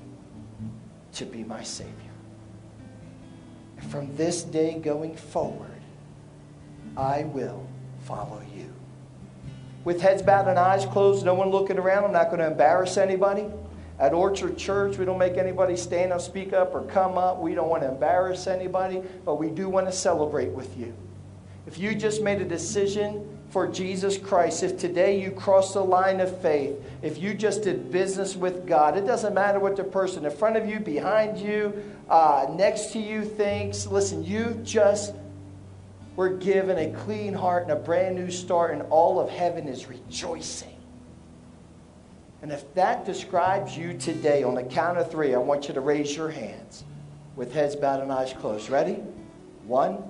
to 1.13 1.25
be 1.25 1.43
my 1.43 1.63
Savior. 1.63 1.93
And 3.77 3.89
from 3.89 4.15
this 4.15 4.43
day 4.43 4.79
going 4.79 5.15
forward, 5.15 5.71
I 6.97 7.23
will 7.23 7.67
follow 8.03 8.41
you. 8.55 8.73
With 9.83 10.01
heads 10.01 10.21
bowed 10.21 10.47
and 10.47 10.57
eyes 10.57 10.85
closed, 10.85 11.25
no 11.25 11.33
one 11.33 11.49
looking 11.49 11.77
around, 11.77 12.05
I'm 12.05 12.13
not 12.13 12.27
going 12.27 12.39
to 12.39 12.47
embarrass 12.47 12.97
anybody. 12.97 13.45
At 13.97 14.13
Orchard 14.13 14.57
Church, 14.57 14.97
we 14.97 15.05
don't 15.05 15.17
make 15.17 15.37
anybody 15.37 15.77
stand 15.77 16.11
up, 16.11 16.19
speak 16.19 16.51
up, 16.51 16.75
or 16.75 16.81
come 16.83 17.17
up. 17.17 17.39
We 17.39 17.55
don't 17.55 17.69
want 17.69 17.83
to 17.83 17.89
embarrass 17.89 18.45
anybody, 18.47 19.01
but 19.23 19.35
we 19.35 19.49
do 19.49 19.69
want 19.69 19.85
to 19.85 19.91
celebrate 19.91 20.49
with 20.49 20.77
you. 20.77 20.93
If 21.65 21.79
you 21.79 21.95
just 21.95 22.21
made 22.21 22.41
a 22.41 22.45
decision 22.45 23.34
for 23.49 23.67
Jesus 23.67 24.17
Christ, 24.17 24.63
if 24.63 24.77
today 24.77 25.21
you 25.21 25.31
cross 25.31 25.73
the 25.73 25.83
line 25.83 26.19
of 26.19 26.41
faith, 26.41 26.75
if 27.01 27.17
you 27.17 27.33
just 27.33 27.63
did 27.63 27.91
business 27.91 28.35
with 28.35 28.67
God, 28.67 28.97
it 28.97 29.05
doesn't 29.05 29.33
matter 29.33 29.59
what 29.59 29.75
the 29.75 29.83
person 29.83 30.25
in 30.25 30.31
front 30.31 30.57
of 30.57 30.67
you, 30.67 30.79
behind 30.79 31.37
you, 31.37 31.73
uh, 32.09 32.47
next 32.49 32.91
to 32.93 32.99
you 32.99 33.23
thinks. 33.23 33.87
Listen, 33.87 34.23
you 34.23 34.59
just 34.63 35.13
were 36.15 36.29
given 36.29 36.77
a 36.77 36.97
clean 37.03 37.33
heart 37.33 37.63
and 37.63 37.71
a 37.71 37.75
brand 37.75 38.15
new 38.15 38.29
start, 38.29 38.71
and 38.71 38.81
all 38.83 39.19
of 39.19 39.29
heaven 39.29 39.67
is 39.67 39.87
rejoicing. 39.87 40.75
And 42.41 42.51
if 42.51 42.73
that 42.75 43.05
describes 43.05 43.77
you 43.77 43.97
today, 43.97 44.43
on 44.43 44.55
the 44.55 44.63
count 44.63 44.97
of 44.97 45.09
three, 45.09 45.33
I 45.33 45.37
want 45.37 45.67
you 45.67 45.73
to 45.73 45.81
raise 45.81 46.15
your 46.15 46.29
hands 46.29 46.83
with 47.35 47.53
heads 47.53 47.75
bowed 47.75 48.01
and 48.01 48.11
eyes 48.11 48.33
closed. 48.33 48.69
Ready? 48.69 49.01
One, 49.65 50.03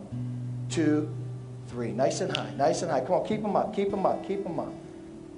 two, 0.69 1.09
three. 1.75 1.91
Nice 1.91 2.21
and 2.21 2.35
high, 2.35 2.51
nice 2.55 2.81
and 2.83 2.89
high. 2.89 3.01
Come 3.01 3.15
on, 3.15 3.25
keep 3.25 3.41
them 3.41 3.57
up, 3.57 3.75
keep 3.75 3.91
them 3.91 4.05
up, 4.05 4.25
keep 4.25 4.43
them 4.43 4.59
up. 4.61 4.73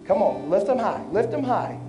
Come 0.05 0.21
on, 0.21 0.51
lift 0.51 0.67
them 0.67 0.77
high, 0.77 1.03
lift 1.11 1.31
them 1.31 1.43
high. 1.43 1.79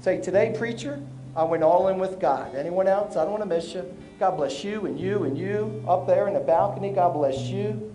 Say, 0.00 0.22
today, 0.22 0.54
preacher, 0.56 1.02
I 1.36 1.44
went 1.44 1.62
all 1.62 1.88
in 1.88 1.98
with 1.98 2.18
God. 2.18 2.54
Anyone 2.54 2.88
else? 2.88 3.16
I 3.16 3.24
don't 3.24 3.32
want 3.32 3.42
to 3.42 3.48
miss 3.48 3.74
you. 3.74 3.84
God 4.18 4.38
bless 4.38 4.64
you 4.64 4.86
and 4.86 4.98
you 4.98 5.24
and 5.24 5.36
you 5.36 5.84
up 5.86 6.06
there 6.06 6.26
in 6.28 6.34
the 6.34 6.40
balcony. 6.40 6.92
God 6.92 7.12
bless 7.12 7.42
you. 7.42 7.94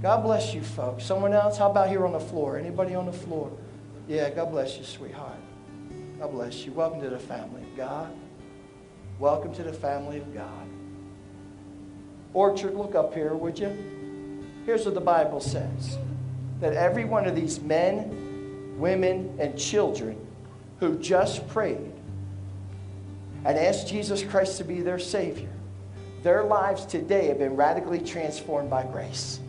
God 0.00 0.22
bless 0.22 0.54
you, 0.54 0.62
folks. 0.62 1.04
Someone 1.04 1.34
else? 1.34 1.58
How 1.58 1.70
about 1.70 1.90
here 1.90 2.06
on 2.06 2.12
the 2.12 2.20
floor? 2.20 2.58
Anybody 2.58 2.94
on 2.94 3.04
the 3.04 3.12
floor? 3.12 3.52
Yeah, 4.08 4.30
God 4.30 4.50
bless 4.50 4.78
you, 4.78 4.84
sweetheart. 4.84 5.38
God 6.18 6.32
bless 6.32 6.64
you. 6.64 6.72
Welcome 6.72 7.02
to 7.02 7.10
the 7.10 7.18
family 7.18 7.62
of 7.62 7.76
God. 7.76 8.16
Welcome 9.18 9.54
to 9.54 9.62
the 9.62 9.72
family 9.72 10.18
of 10.18 10.34
God. 10.34 10.68
Orchard, 12.32 12.74
look 12.74 12.94
up 12.94 13.14
here, 13.14 13.34
would 13.34 13.58
you? 13.58 14.03
Here's 14.66 14.84
what 14.84 14.94
the 14.94 15.00
Bible 15.00 15.40
says 15.40 15.98
that 16.60 16.72
every 16.72 17.04
one 17.04 17.26
of 17.26 17.34
these 17.34 17.60
men, 17.60 18.76
women, 18.78 19.36
and 19.38 19.58
children 19.58 20.18
who 20.80 20.98
just 20.98 21.46
prayed 21.48 21.92
and 23.44 23.58
asked 23.58 23.88
Jesus 23.88 24.22
Christ 24.22 24.58
to 24.58 24.64
be 24.64 24.80
their 24.80 24.98
Savior, 24.98 25.50
their 26.22 26.44
lives 26.44 26.86
today 26.86 27.26
have 27.26 27.38
been 27.38 27.56
radically 27.56 28.00
transformed 28.00 28.70
by 28.70 28.84
grace. 28.84 29.40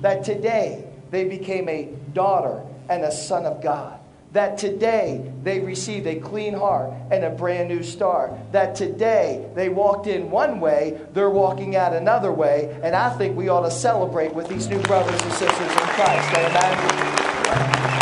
That 0.00 0.24
today 0.24 0.84
they 1.12 1.24
became 1.24 1.68
a 1.68 1.84
daughter 2.12 2.64
and 2.88 3.04
a 3.04 3.12
son 3.12 3.46
of 3.46 3.62
God. 3.62 4.00
That 4.36 4.58
today 4.58 5.32
they 5.44 5.60
received 5.60 6.06
a 6.06 6.16
clean 6.16 6.52
heart 6.52 6.92
and 7.10 7.24
a 7.24 7.30
brand 7.30 7.70
new 7.70 7.82
start. 7.82 8.34
That 8.52 8.74
today 8.74 9.48
they 9.54 9.70
walked 9.70 10.08
in 10.08 10.30
one 10.30 10.60
way, 10.60 11.00
they're 11.14 11.30
walking 11.30 11.74
out 11.74 11.94
another 11.94 12.30
way. 12.30 12.78
And 12.82 12.94
I 12.94 13.16
think 13.16 13.34
we 13.34 13.48
ought 13.48 13.62
to 13.62 13.70
celebrate 13.70 14.34
with 14.34 14.46
these 14.46 14.68
new 14.68 14.78
brothers 14.82 15.18
and 15.22 15.32
sisters 15.32 15.58
in 15.58 15.78
Christ. 15.78 16.34
Amen. 16.34 16.78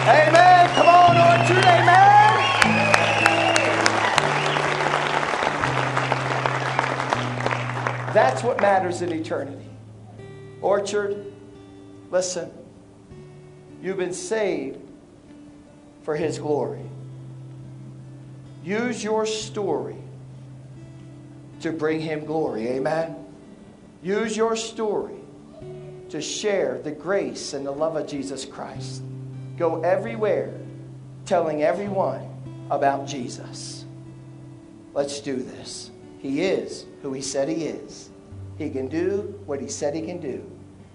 Amen. 0.08 0.70
Come 0.74 0.88
on, 0.88 1.16
Orchard. 1.16 1.64
Amen. 1.64 2.12
That's 8.12 8.42
what 8.42 8.60
matters 8.60 9.02
in 9.02 9.12
eternity. 9.12 9.70
Orchard, 10.60 11.32
listen. 12.10 12.50
You've 13.80 13.98
been 13.98 14.12
saved 14.12 14.83
for 16.04 16.14
His 16.14 16.38
glory. 16.38 16.84
Use 18.62 19.02
your 19.02 19.26
story 19.26 19.96
to 21.60 21.72
bring 21.72 22.00
Him 22.00 22.24
glory. 22.24 22.68
Amen. 22.68 23.16
Use 24.02 24.36
your 24.36 24.54
story 24.54 25.16
to 26.10 26.20
share 26.20 26.80
the 26.82 26.92
grace 26.92 27.54
and 27.54 27.66
the 27.66 27.70
love 27.70 27.96
of 27.96 28.06
Jesus 28.06 28.44
Christ. 28.44 29.02
Go 29.56 29.82
everywhere 29.82 30.54
telling 31.26 31.62
everyone 31.62 32.28
about 32.70 33.06
Jesus. 33.06 33.84
Let's 34.92 35.20
do 35.20 35.36
this. 35.36 35.90
He 36.18 36.42
is 36.42 36.86
who 37.02 37.12
He 37.12 37.22
said 37.22 37.48
He 37.48 37.64
is. 37.64 38.10
He 38.56 38.70
can 38.70 38.88
do 38.88 39.40
what 39.46 39.60
He 39.60 39.68
said 39.68 39.94
He 39.94 40.02
can 40.02 40.20
do. 40.20 40.48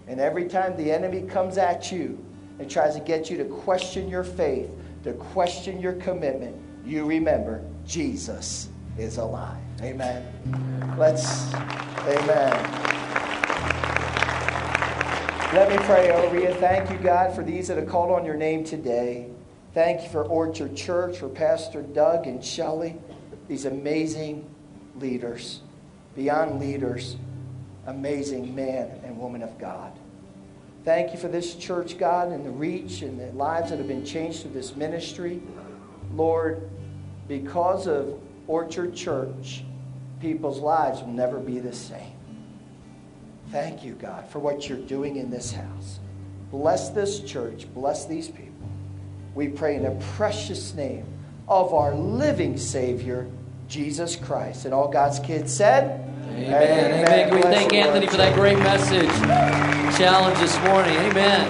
And 0.08 0.20
every 0.20 0.48
time 0.48 0.78
the 0.78 0.92
enemy 0.92 1.24
comes 1.24 1.58
at 1.58 1.92
you, 1.92 2.18
and 2.60 2.70
tries 2.70 2.94
to 2.94 3.00
get 3.00 3.30
you 3.30 3.38
to 3.38 3.46
question 3.46 4.10
your 4.10 4.24
faith, 4.24 4.70
to 5.04 5.14
question 5.14 5.80
your 5.80 5.94
commitment, 5.94 6.56
you 6.86 7.06
remember 7.06 7.64
Jesus 7.86 8.70
is 8.98 9.18
alive. 9.18 9.58
Amen. 9.82 10.26
Let's, 10.98 11.54
amen. 11.54 12.90
Let 15.54 15.70
me 15.70 15.78
pray 15.86 16.12
over 16.12 16.40
you. 16.40 16.54
Thank 16.56 16.92
you, 16.92 16.98
God, 16.98 17.34
for 17.34 17.44
these 17.44 17.68
that 17.70 17.78
have 17.78 17.88
called 17.88 18.12
on 18.12 18.26
your 18.26 18.36
name 18.36 18.64
today. 18.64 19.30
Thank 19.74 20.04
you 20.04 20.10
for 20.10 20.24
Orchard 20.24 20.76
Church, 20.76 21.18
for 21.18 21.30
Pastor 21.30 21.82
Doug 21.82 22.28
and 22.28 22.44
Shelley, 22.44 22.96
these 23.48 23.66
amazing 23.66 24.48
leaders, 24.96 25.62
beyond 26.16 26.60
leaders, 26.60 27.18
amazing 27.88 28.54
man 28.54 29.00
and 29.04 29.18
woman 29.18 29.42
of 29.42 29.58
God. 29.58 29.92
Thank 30.86 31.14
you 31.14 31.20
for 31.20 31.28
this 31.28 31.56
church, 31.56 31.98
God, 31.98 32.32
and 32.32 32.46
the 32.46 32.50
reach 32.50 33.02
and 33.02 33.20
the 33.20 33.32
lives 33.34 33.70
that 33.70 33.80
have 33.80 33.88
been 33.88 34.06
changed 34.06 34.42
through 34.42 34.52
this 34.52 34.76
ministry. 34.76 35.42
Lord, 36.14 36.70
because 37.28 37.88
of 37.88 38.20
Orchard 38.48 38.96
Church, 38.96 39.64
people's 40.20 40.60
lives 40.60 41.02
will 41.02 41.10
never 41.10 41.38
be 41.40 41.60
the 41.60 41.74
same. 41.74 42.14
Thank 43.52 43.84
you, 43.84 43.94
God, 43.94 44.28
for 44.30 44.40
what 44.40 44.70
you're 44.70 44.78
doing 44.78 45.18
in 45.18 45.30
this 45.30 45.52
house. 45.52 46.00
Bless 46.52 46.90
this 46.90 47.20
church. 47.20 47.72
Bless 47.74 48.06
these 48.06 48.28
people. 48.28 48.70
We 49.36 49.48
pray 49.48 49.76
in 49.76 49.84
the 49.84 50.04
precious 50.16 50.74
name 50.74 51.06
of 51.48 51.74
our 51.74 51.94
living 51.94 52.58
Savior, 52.58 53.30
Jesus 53.68 54.16
Christ. 54.16 54.66
And 54.66 54.74
all 54.74 54.88
God's 54.88 55.20
kids 55.20 55.54
said, 55.54 56.06
Amen. 56.46 56.92
Amen. 56.92 57.28
Amen. 57.28 57.36
We 57.36 57.42
thank 57.42 57.74
Anthony 57.74 58.08
for 58.08 58.16
that 58.16 58.34
great 58.34 58.58
message, 58.60 59.10
challenge 59.98 60.40
this 60.40 60.58
morning? 60.60 60.96
Amen. 60.96 61.50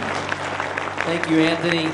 Thank 1.03 1.29
you, 1.29 1.41
Anthony. 1.41 1.85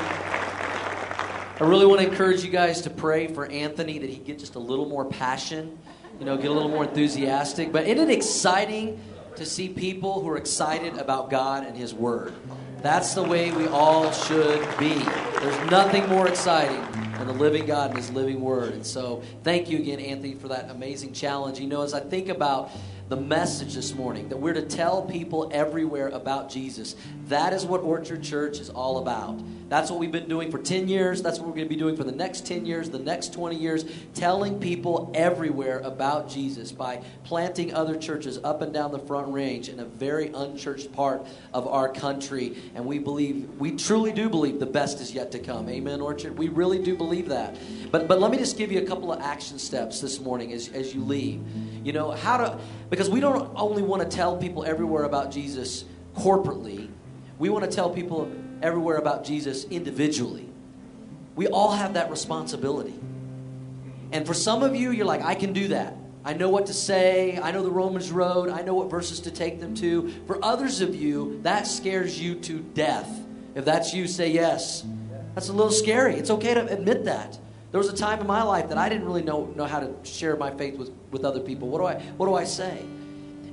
I 1.58 1.68
really 1.68 1.84
want 1.84 2.00
to 2.00 2.08
encourage 2.08 2.42
you 2.42 2.50
guys 2.50 2.80
to 2.82 2.90
pray 2.90 3.26
for 3.26 3.46
Anthony 3.46 3.98
that 3.98 4.08
he 4.08 4.16
get 4.16 4.38
just 4.38 4.54
a 4.54 4.58
little 4.58 4.88
more 4.88 5.04
passion, 5.04 5.78
you 6.18 6.24
know, 6.24 6.38
get 6.38 6.50
a 6.50 6.54
little 6.54 6.70
more 6.70 6.84
enthusiastic. 6.84 7.70
But 7.70 7.86
isn't 7.86 8.10
it 8.10 8.16
exciting 8.16 8.98
to 9.36 9.44
see 9.44 9.68
people 9.68 10.22
who 10.22 10.30
are 10.30 10.38
excited 10.38 10.96
about 10.96 11.28
God 11.28 11.66
and 11.66 11.76
His 11.76 11.92
Word? 11.92 12.32
That's 12.80 13.12
the 13.12 13.22
way 13.22 13.52
we 13.52 13.66
all 13.66 14.10
should 14.10 14.60
be. 14.78 14.94
There's 15.40 15.70
nothing 15.70 16.08
more 16.08 16.28
exciting 16.28 16.82
than 17.18 17.26
the 17.26 17.32
living 17.32 17.66
God 17.66 17.90
and 17.90 17.98
His 17.98 18.10
living 18.10 18.40
Word. 18.40 18.74
And 18.74 18.86
so, 18.86 19.22
thank 19.42 19.68
you 19.68 19.78
again, 19.78 20.00
Anthony, 20.00 20.34
for 20.34 20.48
that 20.48 20.70
amazing 20.70 21.12
challenge. 21.12 21.58
You 21.58 21.66
know, 21.66 21.82
as 21.82 21.94
I 21.94 22.00
think 22.00 22.28
about 22.28 22.70
the 23.08 23.16
message 23.16 23.74
this 23.74 23.94
morning 23.94 24.28
that 24.28 24.36
we're 24.36 24.52
to 24.52 24.66
tell 24.66 25.02
people 25.02 25.48
everywhere 25.52 26.08
about 26.08 26.50
Jesus. 26.50 26.96
That 27.28 27.52
is 27.52 27.64
what 27.64 27.80
Orchard 27.82 28.22
Church 28.22 28.58
is 28.58 28.68
all 28.68 28.98
about. 28.98 29.40
That's 29.68 29.90
what 29.90 29.98
we've 29.98 30.12
been 30.12 30.28
doing 30.28 30.52
for 30.52 30.58
10 30.58 30.86
years. 30.86 31.22
That's 31.22 31.38
what 31.38 31.48
we're 31.48 31.56
going 31.56 31.66
to 31.66 31.74
be 31.74 31.80
doing 31.80 31.96
for 31.96 32.04
the 32.04 32.12
next 32.12 32.46
10 32.46 32.66
years, 32.66 32.88
the 32.88 33.00
next 33.00 33.32
20 33.32 33.56
years, 33.56 33.84
telling 34.14 34.60
people 34.60 35.10
everywhere 35.14 35.80
about 35.80 36.28
Jesus 36.28 36.70
by 36.70 37.02
planting 37.24 37.74
other 37.74 37.96
churches 37.96 38.38
up 38.44 38.62
and 38.62 38.72
down 38.72 38.92
the 38.92 39.00
front 39.00 39.32
range 39.32 39.68
in 39.68 39.80
a 39.80 39.84
very 39.84 40.28
unchurched 40.28 40.92
part 40.92 41.26
of 41.52 41.66
our 41.66 41.88
country. 41.88 42.56
And 42.76 42.86
we 42.86 43.00
believe, 43.00 43.48
we 43.58 43.72
truly 43.72 44.12
do 44.12 44.28
believe 44.28 44.60
the 44.60 44.66
best 44.66 45.00
is 45.00 45.12
yet 45.12 45.32
to 45.32 45.40
come. 45.40 45.68
Amen, 45.68 46.00
Orchard? 46.00 46.38
We 46.38 46.48
really 46.48 46.80
do 46.80 46.96
believe 46.96 47.28
that. 47.30 47.56
But, 47.90 48.06
but 48.06 48.20
let 48.20 48.30
me 48.30 48.38
just 48.38 48.56
give 48.56 48.70
you 48.70 48.80
a 48.80 48.86
couple 48.86 49.12
of 49.12 49.20
action 49.20 49.58
steps 49.58 50.00
this 50.00 50.20
morning 50.20 50.52
as, 50.52 50.68
as 50.68 50.94
you 50.94 51.02
leave. 51.02 51.42
You 51.82 51.92
know, 51.92 52.12
how 52.12 52.36
to, 52.36 52.58
because 52.88 53.10
we 53.10 53.18
don't 53.18 53.50
only 53.56 53.82
want 53.82 54.08
to 54.08 54.16
tell 54.16 54.36
people 54.36 54.64
everywhere 54.64 55.04
about 55.04 55.32
Jesus 55.32 55.84
corporately, 56.14 56.88
we 57.38 57.48
want 57.48 57.64
to 57.64 57.70
tell 57.70 57.90
people 57.90 58.30
everywhere 58.62 58.96
about 58.96 59.24
Jesus 59.24 59.64
individually. 59.64 60.48
We 61.34 61.46
all 61.48 61.72
have 61.72 61.94
that 61.94 62.10
responsibility. 62.10 62.94
And 64.12 64.26
for 64.26 64.34
some 64.34 64.62
of 64.62 64.74
you, 64.74 64.90
you're 64.90 65.06
like, 65.06 65.22
I 65.22 65.34
can 65.34 65.52
do 65.52 65.68
that. 65.68 65.96
I 66.24 66.32
know 66.32 66.48
what 66.48 66.66
to 66.66 66.74
say. 66.74 67.38
I 67.38 67.52
know 67.52 67.62
the 67.62 67.70
Romans 67.70 68.10
road. 68.10 68.48
I 68.48 68.62
know 68.62 68.74
what 68.74 68.90
verses 68.90 69.20
to 69.20 69.30
take 69.30 69.60
them 69.60 69.74
to. 69.76 70.12
For 70.26 70.44
others 70.44 70.80
of 70.80 70.94
you, 70.94 71.38
that 71.42 71.66
scares 71.66 72.20
you 72.20 72.34
to 72.36 72.60
death. 72.60 73.08
If 73.54 73.64
that's 73.64 73.94
you, 73.94 74.06
say 74.06 74.30
yes. 74.30 74.84
That's 75.34 75.48
a 75.50 75.52
little 75.52 75.72
scary. 75.72 76.14
It's 76.14 76.30
okay 76.30 76.54
to 76.54 76.66
admit 76.66 77.04
that. 77.04 77.38
There 77.70 77.78
was 77.78 77.88
a 77.88 77.96
time 77.96 78.20
in 78.20 78.26
my 78.26 78.42
life 78.42 78.70
that 78.70 78.78
I 78.78 78.88
didn't 78.88 79.04
really 79.04 79.22
know, 79.22 79.52
know 79.54 79.66
how 79.66 79.80
to 79.80 79.94
share 80.02 80.36
my 80.36 80.50
faith 80.50 80.78
with, 80.78 80.90
with 81.10 81.24
other 81.24 81.40
people. 81.40 81.68
What 81.68 81.78
do, 81.78 81.86
I, 81.86 82.00
what 82.16 82.26
do 82.26 82.34
I 82.34 82.44
say? 82.44 82.84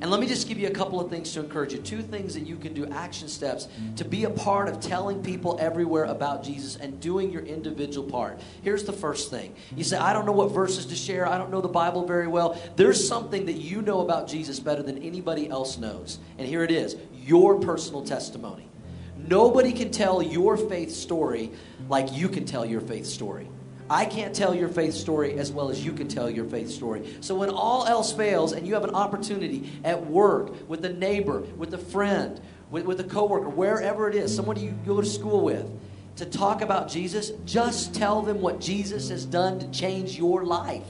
And 0.03 0.11
let 0.11 0.19
me 0.19 0.27
just 0.27 0.49
give 0.49 0.59
you 0.59 0.67
a 0.67 0.71
couple 0.71 0.99
of 0.99 1.09
things 1.09 1.31
to 1.31 1.39
encourage 1.39 1.71
you. 1.71 1.79
Two 1.79 2.01
things 2.01 2.33
that 2.33 2.45
you 2.45 2.57
can 2.57 2.73
do, 2.73 2.85
action 2.87 3.29
steps, 3.29 3.69
to 3.95 4.03
be 4.03 4.25
a 4.25 4.29
part 4.29 4.67
of 4.67 4.81
telling 4.81 5.23
people 5.23 5.57
everywhere 5.61 6.03
about 6.03 6.43
Jesus 6.43 6.75
and 6.75 6.99
doing 6.99 7.31
your 7.31 7.43
individual 7.43 8.05
part. 8.11 8.37
Here's 8.63 8.83
the 8.83 8.91
first 8.91 9.31
thing. 9.31 9.55
You 9.77 9.85
say, 9.85 9.95
I 9.95 10.11
don't 10.11 10.25
know 10.25 10.33
what 10.33 10.51
verses 10.51 10.87
to 10.87 10.95
share. 10.97 11.25
I 11.25 11.37
don't 11.37 11.51
know 11.51 11.61
the 11.61 11.69
Bible 11.69 12.05
very 12.05 12.27
well. 12.27 12.61
There's 12.75 13.07
something 13.07 13.45
that 13.45 13.53
you 13.53 13.81
know 13.81 14.01
about 14.01 14.27
Jesus 14.27 14.59
better 14.59 14.83
than 14.83 15.01
anybody 15.01 15.49
else 15.49 15.77
knows. 15.77 16.19
And 16.37 16.45
here 16.45 16.65
it 16.65 16.71
is 16.71 16.97
your 17.15 17.61
personal 17.61 18.03
testimony. 18.03 18.67
Nobody 19.15 19.71
can 19.71 19.89
tell 19.89 20.21
your 20.21 20.57
faith 20.57 20.91
story 20.91 21.49
like 21.87 22.11
you 22.11 22.27
can 22.27 22.43
tell 22.43 22.65
your 22.65 22.81
faith 22.81 23.05
story. 23.05 23.47
I 23.93 24.05
can't 24.05 24.33
tell 24.33 24.55
your 24.55 24.69
faith 24.69 24.95
story 24.95 25.37
as 25.37 25.51
well 25.51 25.69
as 25.69 25.85
you 25.85 25.93
can 25.93 26.07
tell 26.07 26.27
your 26.27 26.45
faith 26.45 26.71
story. 26.71 27.15
So 27.21 27.35
when 27.35 27.51
all 27.51 27.85
else 27.85 28.11
fails 28.11 28.51
and 28.51 28.65
you 28.65 28.73
have 28.73 28.83
an 28.83 28.95
opportunity 28.95 29.69
at 29.83 30.07
work, 30.07 30.67
with 30.67 30.83
a 30.83 30.91
neighbor, 30.91 31.41
with 31.57 31.75
a 31.75 31.77
friend, 31.77 32.41
with, 32.71 32.85
with 32.85 32.99
a 33.01 33.03
coworker, 33.03 33.49
wherever 33.49 34.09
it 34.09 34.15
is, 34.15 34.35
someone 34.35 34.59
you 34.59 34.71
go 34.83 34.99
to 34.99 35.05
school 35.05 35.43
with, 35.43 35.69
to 36.15 36.25
talk 36.25 36.63
about 36.63 36.89
Jesus, 36.89 37.33
just 37.45 37.93
tell 37.93 38.23
them 38.23 38.41
what 38.41 38.59
Jesus 38.59 39.09
has 39.09 39.27
done 39.27 39.59
to 39.59 39.69
change 39.69 40.17
your 40.17 40.43
life. 40.43 40.87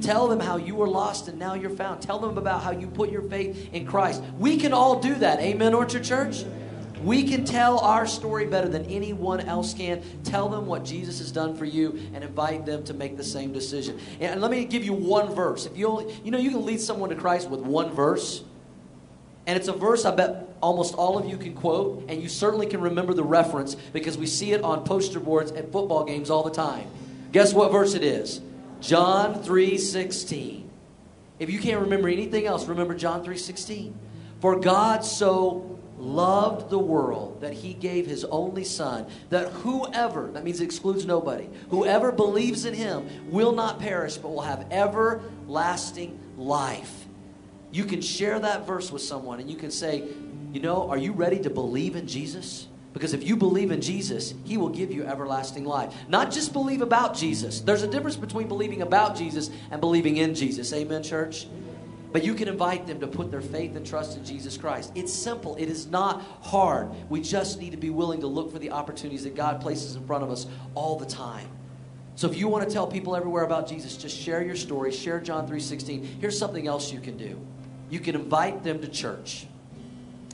Tell 0.00 0.28
them 0.28 0.38
how 0.38 0.56
you 0.56 0.76
were 0.76 0.88
lost 0.88 1.26
and 1.26 1.40
now 1.40 1.54
you're 1.54 1.68
found. 1.68 2.00
Tell 2.00 2.20
them 2.20 2.38
about 2.38 2.62
how 2.62 2.70
you 2.70 2.86
put 2.86 3.10
your 3.10 3.22
faith 3.22 3.70
in 3.72 3.86
Christ. 3.86 4.22
We 4.38 4.56
can 4.56 4.72
all 4.72 5.00
do 5.00 5.16
that. 5.16 5.40
Amen, 5.40 5.74
Orchard 5.74 6.04
Church? 6.04 6.44
We 7.02 7.24
can 7.24 7.44
tell 7.44 7.78
our 7.80 8.06
story 8.06 8.46
better 8.46 8.68
than 8.68 8.86
anyone 8.86 9.40
else 9.40 9.74
can. 9.74 10.02
Tell 10.24 10.48
them 10.48 10.66
what 10.66 10.84
Jesus 10.84 11.18
has 11.18 11.30
done 11.30 11.54
for 11.54 11.64
you 11.64 12.00
and 12.14 12.24
invite 12.24 12.64
them 12.64 12.84
to 12.84 12.94
make 12.94 13.16
the 13.16 13.24
same 13.24 13.52
decision. 13.52 13.98
And 14.20 14.40
let 14.40 14.50
me 14.50 14.64
give 14.64 14.84
you 14.84 14.92
one 14.92 15.34
verse. 15.34 15.66
If 15.66 15.76
you 15.76 15.88
only, 15.88 16.14
you 16.24 16.30
know 16.30 16.38
you 16.38 16.50
can 16.50 16.64
lead 16.64 16.80
someone 16.80 17.10
to 17.10 17.16
Christ 17.16 17.50
with 17.50 17.60
one 17.60 17.90
verse. 17.90 18.42
And 19.46 19.56
it's 19.56 19.68
a 19.68 19.72
verse 19.72 20.04
I 20.04 20.14
bet 20.14 20.56
almost 20.60 20.94
all 20.94 21.18
of 21.18 21.26
you 21.28 21.36
can 21.36 21.54
quote, 21.54 22.04
and 22.08 22.20
you 22.20 22.28
certainly 22.28 22.66
can 22.66 22.80
remember 22.80 23.14
the 23.14 23.22
reference 23.22 23.74
because 23.74 24.18
we 24.18 24.26
see 24.26 24.52
it 24.52 24.62
on 24.62 24.84
poster 24.84 25.20
boards 25.20 25.52
at 25.52 25.70
football 25.70 26.04
games 26.04 26.30
all 26.30 26.42
the 26.42 26.50
time. 26.50 26.88
Guess 27.32 27.54
what 27.54 27.70
verse 27.70 27.94
it 27.94 28.02
is? 28.02 28.40
John 28.80 29.42
3:16. 29.42 30.64
If 31.38 31.50
you 31.50 31.60
can't 31.60 31.82
remember 31.82 32.08
anything 32.08 32.46
else, 32.46 32.66
remember 32.66 32.94
John 32.94 33.22
3:16. 33.22 33.94
For 34.40 34.58
God 34.58 35.04
so 35.04 35.75
loved 35.98 36.70
the 36.70 36.78
world 36.78 37.40
that 37.40 37.52
he 37.52 37.74
gave 37.74 38.06
his 38.06 38.24
only 38.24 38.64
son, 38.64 39.06
that 39.30 39.50
whoever, 39.52 40.30
that 40.32 40.44
means 40.44 40.60
it 40.60 40.64
excludes 40.64 41.06
nobody, 41.06 41.48
whoever 41.70 42.12
believes 42.12 42.64
in 42.64 42.74
him 42.74 43.06
will 43.30 43.52
not 43.52 43.78
perish 43.78 44.16
but 44.16 44.28
will 44.28 44.42
have 44.42 44.66
everlasting 44.70 46.18
life. 46.36 47.06
You 47.72 47.84
can 47.84 48.00
share 48.00 48.38
that 48.38 48.66
verse 48.66 48.90
with 48.90 49.02
someone 49.02 49.40
and 49.40 49.50
you 49.50 49.56
can 49.56 49.70
say, 49.70 50.04
you 50.52 50.60
know, 50.60 50.88
are 50.88 50.98
you 50.98 51.12
ready 51.12 51.38
to 51.40 51.50
believe 51.50 51.96
in 51.96 52.06
Jesus? 52.06 52.68
Because 52.92 53.12
if 53.12 53.24
you 53.24 53.36
believe 53.36 53.70
in 53.70 53.82
Jesus, 53.82 54.32
He 54.44 54.56
will 54.56 54.70
give 54.70 54.90
you 54.90 55.04
everlasting 55.04 55.66
life. 55.66 55.92
Not 56.08 56.30
just 56.30 56.54
believe 56.54 56.80
about 56.80 57.14
Jesus. 57.14 57.60
There's 57.60 57.82
a 57.82 57.86
difference 57.86 58.16
between 58.16 58.48
believing 58.48 58.80
about 58.80 59.16
Jesus 59.16 59.50
and 59.70 59.82
believing 59.82 60.16
in 60.16 60.34
Jesus. 60.34 60.72
Amen, 60.72 61.02
church? 61.02 61.46
But 62.16 62.24
you 62.24 62.32
can 62.32 62.48
invite 62.48 62.86
them 62.86 62.98
to 63.00 63.06
put 63.06 63.30
their 63.30 63.42
faith 63.42 63.76
and 63.76 63.86
trust 63.86 64.16
in 64.16 64.24
Jesus 64.24 64.56
Christ. 64.56 64.90
It's 64.94 65.12
simple, 65.12 65.54
it 65.56 65.68
is 65.68 65.86
not 65.86 66.22
hard. 66.40 66.88
We 67.10 67.20
just 67.20 67.60
need 67.60 67.72
to 67.72 67.76
be 67.76 67.90
willing 67.90 68.20
to 68.20 68.26
look 68.26 68.50
for 68.50 68.58
the 68.58 68.70
opportunities 68.70 69.24
that 69.24 69.34
God 69.34 69.60
places 69.60 69.96
in 69.96 70.06
front 70.06 70.24
of 70.24 70.30
us 70.30 70.46
all 70.74 70.98
the 70.98 71.04
time. 71.04 71.46
So 72.14 72.26
if 72.26 72.38
you 72.38 72.48
want 72.48 72.66
to 72.66 72.72
tell 72.72 72.86
people 72.86 73.14
everywhere 73.16 73.44
about 73.44 73.68
Jesus, 73.68 73.98
just 73.98 74.16
share 74.16 74.42
your 74.42 74.56
story, 74.56 74.92
share 74.92 75.20
John 75.20 75.46
3:16. 75.46 76.04
Here's 76.18 76.38
something 76.38 76.66
else 76.66 76.90
you 76.90 77.00
can 77.00 77.18
do. 77.18 77.38
You 77.90 78.00
can 78.00 78.14
invite 78.14 78.64
them 78.64 78.80
to 78.80 78.88
church. 78.88 79.46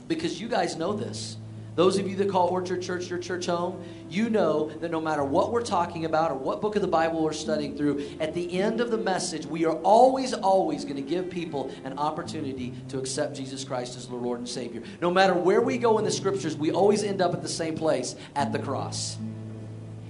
Because 0.07 0.39
you 0.39 0.47
guys 0.47 0.77
know 0.77 0.93
this. 0.93 1.35
Those 1.75 1.97
of 1.97 2.07
you 2.07 2.15
that 2.17 2.29
call 2.29 2.49
Orchard 2.49 2.83
Church 2.83 3.09
your 3.09 3.17
church 3.17 3.47
home, 3.47 3.83
you 4.09 4.29
know 4.29 4.69
that 4.79 4.91
no 4.91 5.01
matter 5.01 5.23
what 5.23 5.51
we're 5.51 5.63
talking 5.63 6.05
about 6.05 6.29
or 6.29 6.35
what 6.35 6.61
book 6.61 6.75
of 6.75 6.83
the 6.83 6.87
Bible 6.87 7.23
we're 7.23 7.33
studying 7.33 7.75
through, 7.75 8.05
at 8.19 8.35
the 8.35 8.59
end 8.59 8.79
of 8.79 8.91
the 8.91 8.97
message, 8.97 9.45
we 9.47 9.65
are 9.65 9.75
always, 9.77 10.33
always 10.33 10.83
going 10.83 10.97
to 10.97 11.01
give 11.01 11.31
people 11.31 11.71
an 11.83 11.97
opportunity 11.97 12.73
to 12.89 12.99
accept 12.99 13.35
Jesus 13.35 13.63
Christ 13.63 13.97
as 13.97 14.07
the 14.07 14.15
Lord 14.15 14.39
and 14.39 14.47
Savior. 14.47 14.83
No 15.01 15.09
matter 15.09 15.33
where 15.33 15.61
we 15.61 15.79
go 15.79 15.97
in 15.97 16.05
the 16.05 16.11
scriptures, 16.11 16.55
we 16.55 16.71
always 16.71 17.03
end 17.03 17.21
up 17.21 17.33
at 17.33 17.41
the 17.41 17.49
same 17.49 17.75
place 17.75 18.15
at 18.35 18.51
the 18.51 18.59
cross. 18.59 19.17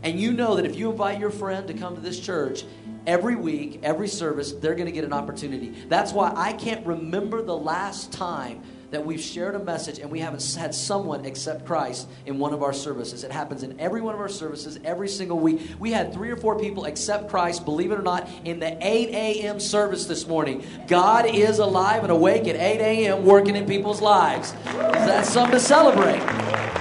And 0.03 0.20
you 0.20 0.34
know 0.34 0.55
that 0.57 0.66
if 0.66 0.76
you 0.76 0.91
invite 0.91 1.18
your 1.18 1.30
friend 1.30 1.66
to 1.70 1.74
come 1.74 1.95
to 1.95 2.01
this 2.01 2.20
church, 2.20 2.66
every 3.07 3.36
week, 3.36 3.80
every 3.84 4.09
service, 4.09 4.51
they're 4.51 4.76
going 4.76 4.86
to 4.86 4.91
get 4.91 5.05
an 5.05 5.14
opportunity. 5.14 5.70
That's 5.88 6.11
why 6.11 6.34
I 6.36 6.53
can't 6.53 6.86
remember 6.86 7.41
the 7.41 7.55
last 7.55 8.11
time 8.11 8.64
that 8.94 9.04
we've 9.04 9.20
shared 9.20 9.56
a 9.56 9.60
message 9.60 9.98
and 9.98 10.12
we 10.12 10.20
haven't 10.20 10.54
had 10.54 10.74
someone 10.74 11.26
accept 11.26 11.66
Christ 11.66 12.08
in 12.28 12.38
one 12.38 12.54
of 12.54 12.62
our 12.62 12.74
services. 12.74 13.24
It 13.24 13.32
happens 13.32 13.64
in 13.64 13.80
every 13.80 14.02
one 14.02 14.14
of 14.14 14.22
our 14.22 14.30
services 14.30 14.80
every 14.86 15.10
single 15.10 15.39
week. 15.39 15.62
We 15.80 15.91
had 15.91 16.14
three 16.14 16.30
or 16.30 16.38
four 16.38 16.60
people 16.60 16.86
accept 16.86 17.28
Christ, 17.28 17.66
believe 17.66 17.91
it 17.91 17.98
or 17.98 18.04
not, 18.04 18.30
in 18.46 18.60
the 18.60 18.78
8 18.80 19.10
a.m. 19.10 19.60
service 19.60 20.06
this 20.06 20.28
morning. 20.28 20.64
God 20.88 21.26
is 21.26 21.58
alive 21.58 22.04
and 22.04 22.12
awake 22.12 22.48
at 22.48 22.56
8 22.56 22.82
a.m. 22.82 23.26
working 23.26 23.56
in 23.56 23.66
people's 23.66 24.00
lives. 24.00 24.54
That's 24.64 25.30
something 25.30 25.54
to 25.54 25.60
celebrate. 25.60 26.20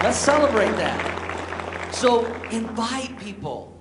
Let's 0.02 0.18
celebrate 0.18 0.72
that. 0.72 1.94
So 1.94 2.26
invite 2.50 3.18
people. 3.20 3.74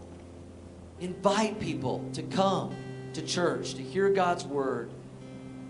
Invite 1.01 1.59
people 1.59 2.09
to 2.13 2.23
come 2.23 2.73
to 3.11 3.21
church, 3.21 3.73
to 3.73 3.81
hear 3.81 4.09
God's 4.09 4.45
word 4.45 4.89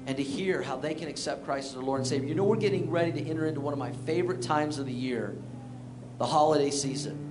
and 0.07 0.17
to 0.17 0.23
hear 0.23 0.61
how 0.61 0.75
they 0.75 0.93
can 0.93 1.07
accept 1.07 1.45
Christ 1.45 1.69
as 1.69 1.73
their 1.75 1.83
Lord 1.83 1.99
and 1.99 2.07
Savior. 2.07 2.27
You 2.27 2.35
know, 2.35 2.43
we're 2.43 2.55
getting 2.55 2.89
ready 2.89 3.11
to 3.11 3.29
enter 3.29 3.45
into 3.45 3.61
one 3.61 3.73
of 3.73 3.79
my 3.79 3.91
favorite 3.91 4.41
times 4.41 4.79
of 4.79 4.85
the 4.85 4.93
year, 4.93 5.35
the 6.17 6.25
holiday 6.25 6.71
season. 6.71 7.27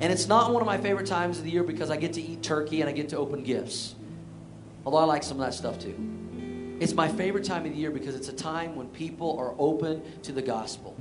And 0.00 0.12
it's 0.12 0.28
not 0.28 0.52
one 0.52 0.62
of 0.62 0.66
my 0.66 0.78
favorite 0.78 1.06
times 1.06 1.38
of 1.38 1.44
the 1.44 1.50
year 1.50 1.64
because 1.64 1.90
I 1.90 1.96
get 1.96 2.12
to 2.14 2.22
eat 2.22 2.42
turkey 2.42 2.80
and 2.80 2.88
I 2.88 2.92
get 2.92 3.08
to 3.10 3.18
open 3.18 3.42
gifts. 3.42 3.96
Although 4.86 4.98
I 4.98 5.04
like 5.04 5.22
some 5.24 5.40
of 5.40 5.46
that 5.46 5.54
stuff 5.54 5.78
too. 5.78 5.96
It's 6.80 6.94
my 6.94 7.08
favorite 7.08 7.44
time 7.44 7.66
of 7.66 7.72
the 7.72 7.78
year 7.78 7.90
because 7.90 8.14
it's 8.14 8.28
a 8.28 8.32
time 8.32 8.76
when 8.76 8.86
people 8.88 9.36
are 9.38 9.54
open 9.58 10.00
to 10.22 10.30
the 10.30 10.42
gospel. 10.42 10.96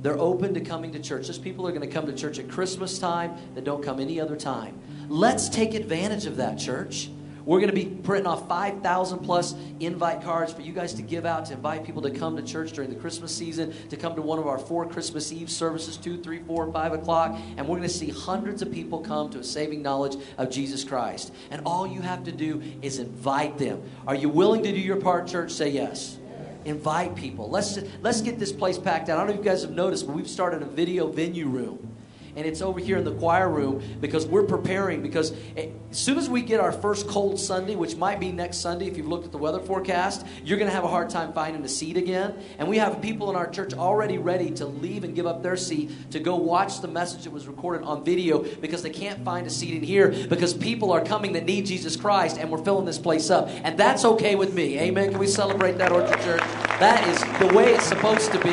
They're 0.00 0.18
open 0.18 0.54
to 0.54 0.60
coming 0.60 0.92
to 0.92 1.00
church. 1.00 1.26
There's 1.26 1.38
people 1.38 1.66
are 1.66 1.72
going 1.72 1.86
to 1.86 1.92
come 1.92 2.06
to 2.06 2.12
church 2.12 2.38
at 2.38 2.48
Christmas 2.48 2.98
time 2.98 3.36
that 3.54 3.64
don't 3.64 3.82
come 3.82 4.00
any 4.00 4.18
other 4.20 4.36
time. 4.36 4.80
Let's 5.08 5.48
take 5.48 5.74
advantage 5.74 6.24
of 6.24 6.36
that, 6.36 6.56
church. 6.56 7.10
We're 7.48 7.60
going 7.60 7.74
to 7.74 7.74
be 7.74 7.86
printing 7.86 8.26
off 8.26 8.46
5,000 8.46 9.20
plus 9.20 9.54
invite 9.80 10.20
cards 10.20 10.52
for 10.52 10.60
you 10.60 10.74
guys 10.74 10.92
to 10.92 11.00
give 11.00 11.24
out 11.24 11.46
to 11.46 11.54
invite 11.54 11.82
people 11.82 12.02
to 12.02 12.10
come 12.10 12.36
to 12.36 12.42
church 12.42 12.72
during 12.72 12.90
the 12.90 12.96
Christmas 12.96 13.34
season, 13.34 13.72
to 13.88 13.96
come 13.96 14.14
to 14.16 14.20
one 14.20 14.38
of 14.38 14.46
our 14.46 14.58
four 14.58 14.86
Christmas 14.86 15.32
Eve 15.32 15.48
services, 15.48 15.96
2, 15.96 16.22
3, 16.22 16.40
4, 16.40 16.70
5 16.70 16.92
o'clock. 16.92 17.38
And 17.56 17.66
we're 17.66 17.78
going 17.78 17.88
to 17.88 17.94
see 17.94 18.10
hundreds 18.10 18.60
of 18.60 18.70
people 18.70 19.00
come 19.00 19.30
to 19.30 19.38
a 19.38 19.42
saving 19.42 19.80
knowledge 19.80 20.22
of 20.36 20.50
Jesus 20.50 20.84
Christ. 20.84 21.32
And 21.50 21.62
all 21.64 21.86
you 21.86 22.02
have 22.02 22.22
to 22.24 22.32
do 22.32 22.62
is 22.82 22.98
invite 22.98 23.56
them. 23.56 23.82
Are 24.06 24.14
you 24.14 24.28
willing 24.28 24.62
to 24.64 24.70
do 24.70 24.78
your 24.78 25.00
part, 25.00 25.26
church? 25.26 25.50
Say 25.50 25.70
yes 25.70 26.18
invite 26.64 27.14
people. 27.14 27.48
Let's 27.48 27.78
let's 28.02 28.20
get 28.20 28.38
this 28.38 28.52
place 28.52 28.76
packed 28.76 29.08
out. 29.08 29.14
I 29.14 29.20
don't 29.20 29.28
know 29.28 29.32
if 29.32 29.38
you 29.38 29.50
guys 29.50 29.62
have 29.62 29.70
noticed, 29.70 30.06
but 30.06 30.14
we've 30.14 30.28
started 30.28 30.60
a 30.60 30.66
video 30.66 31.06
venue 31.06 31.46
room 31.46 31.96
and 32.38 32.46
it's 32.46 32.62
over 32.62 32.78
here 32.78 32.96
in 32.98 33.04
the 33.04 33.14
choir 33.14 33.50
room 33.50 33.82
because 34.00 34.24
we're 34.24 34.44
preparing. 34.44 35.02
Because 35.02 35.32
as 35.56 35.66
soon 35.90 36.18
as 36.18 36.30
we 36.30 36.40
get 36.40 36.60
our 36.60 36.70
first 36.70 37.08
cold 37.08 37.40
Sunday, 37.40 37.74
which 37.74 37.96
might 37.96 38.20
be 38.20 38.30
next 38.30 38.58
Sunday 38.58 38.86
if 38.86 38.96
you've 38.96 39.08
looked 39.08 39.24
at 39.24 39.32
the 39.32 39.38
weather 39.38 39.58
forecast, 39.58 40.24
you're 40.44 40.56
going 40.56 40.70
to 40.70 40.74
have 40.74 40.84
a 40.84 40.88
hard 40.88 41.10
time 41.10 41.32
finding 41.32 41.64
a 41.64 41.68
seat 41.68 41.96
again. 41.96 42.36
And 42.60 42.68
we 42.68 42.78
have 42.78 43.02
people 43.02 43.28
in 43.28 43.34
our 43.34 43.50
church 43.50 43.74
already 43.74 44.18
ready 44.18 44.52
to 44.52 44.66
leave 44.66 45.02
and 45.02 45.16
give 45.16 45.26
up 45.26 45.42
their 45.42 45.56
seat 45.56 46.12
to 46.12 46.20
go 46.20 46.36
watch 46.36 46.80
the 46.80 46.86
message 46.86 47.24
that 47.24 47.32
was 47.32 47.48
recorded 47.48 47.84
on 47.84 48.04
video 48.04 48.44
because 48.60 48.84
they 48.84 48.90
can't 48.90 49.24
find 49.24 49.44
a 49.44 49.50
seat 49.50 49.74
in 49.74 49.82
here 49.82 50.14
because 50.28 50.54
people 50.54 50.92
are 50.92 51.04
coming 51.04 51.32
that 51.32 51.44
need 51.44 51.66
Jesus 51.66 51.96
Christ 51.96 52.38
and 52.38 52.52
we're 52.52 52.62
filling 52.62 52.84
this 52.84 52.98
place 52.98 53.30
up. 53.30 53.48
And 53.64 53.76
that's 53.76 54.04
okay 54.04 54.36
with 54.36 54.54
me. 54.54 54.78
Amen. 54.78 55.10
Can 55.10 55.18
we 55.18 55.26
celebrate 55.26 55.76
that, 55.78 55.90
Orchard 55.90 56.20
Church? 56.20 56.40
That 56.78 57.04
is 57.08 57.18
the 57.40 57.52
way 57.52 57.74
it's 57.74 57.86
supposed 57.86 58.30
to 58.30 58.38
be. 58.38 58.50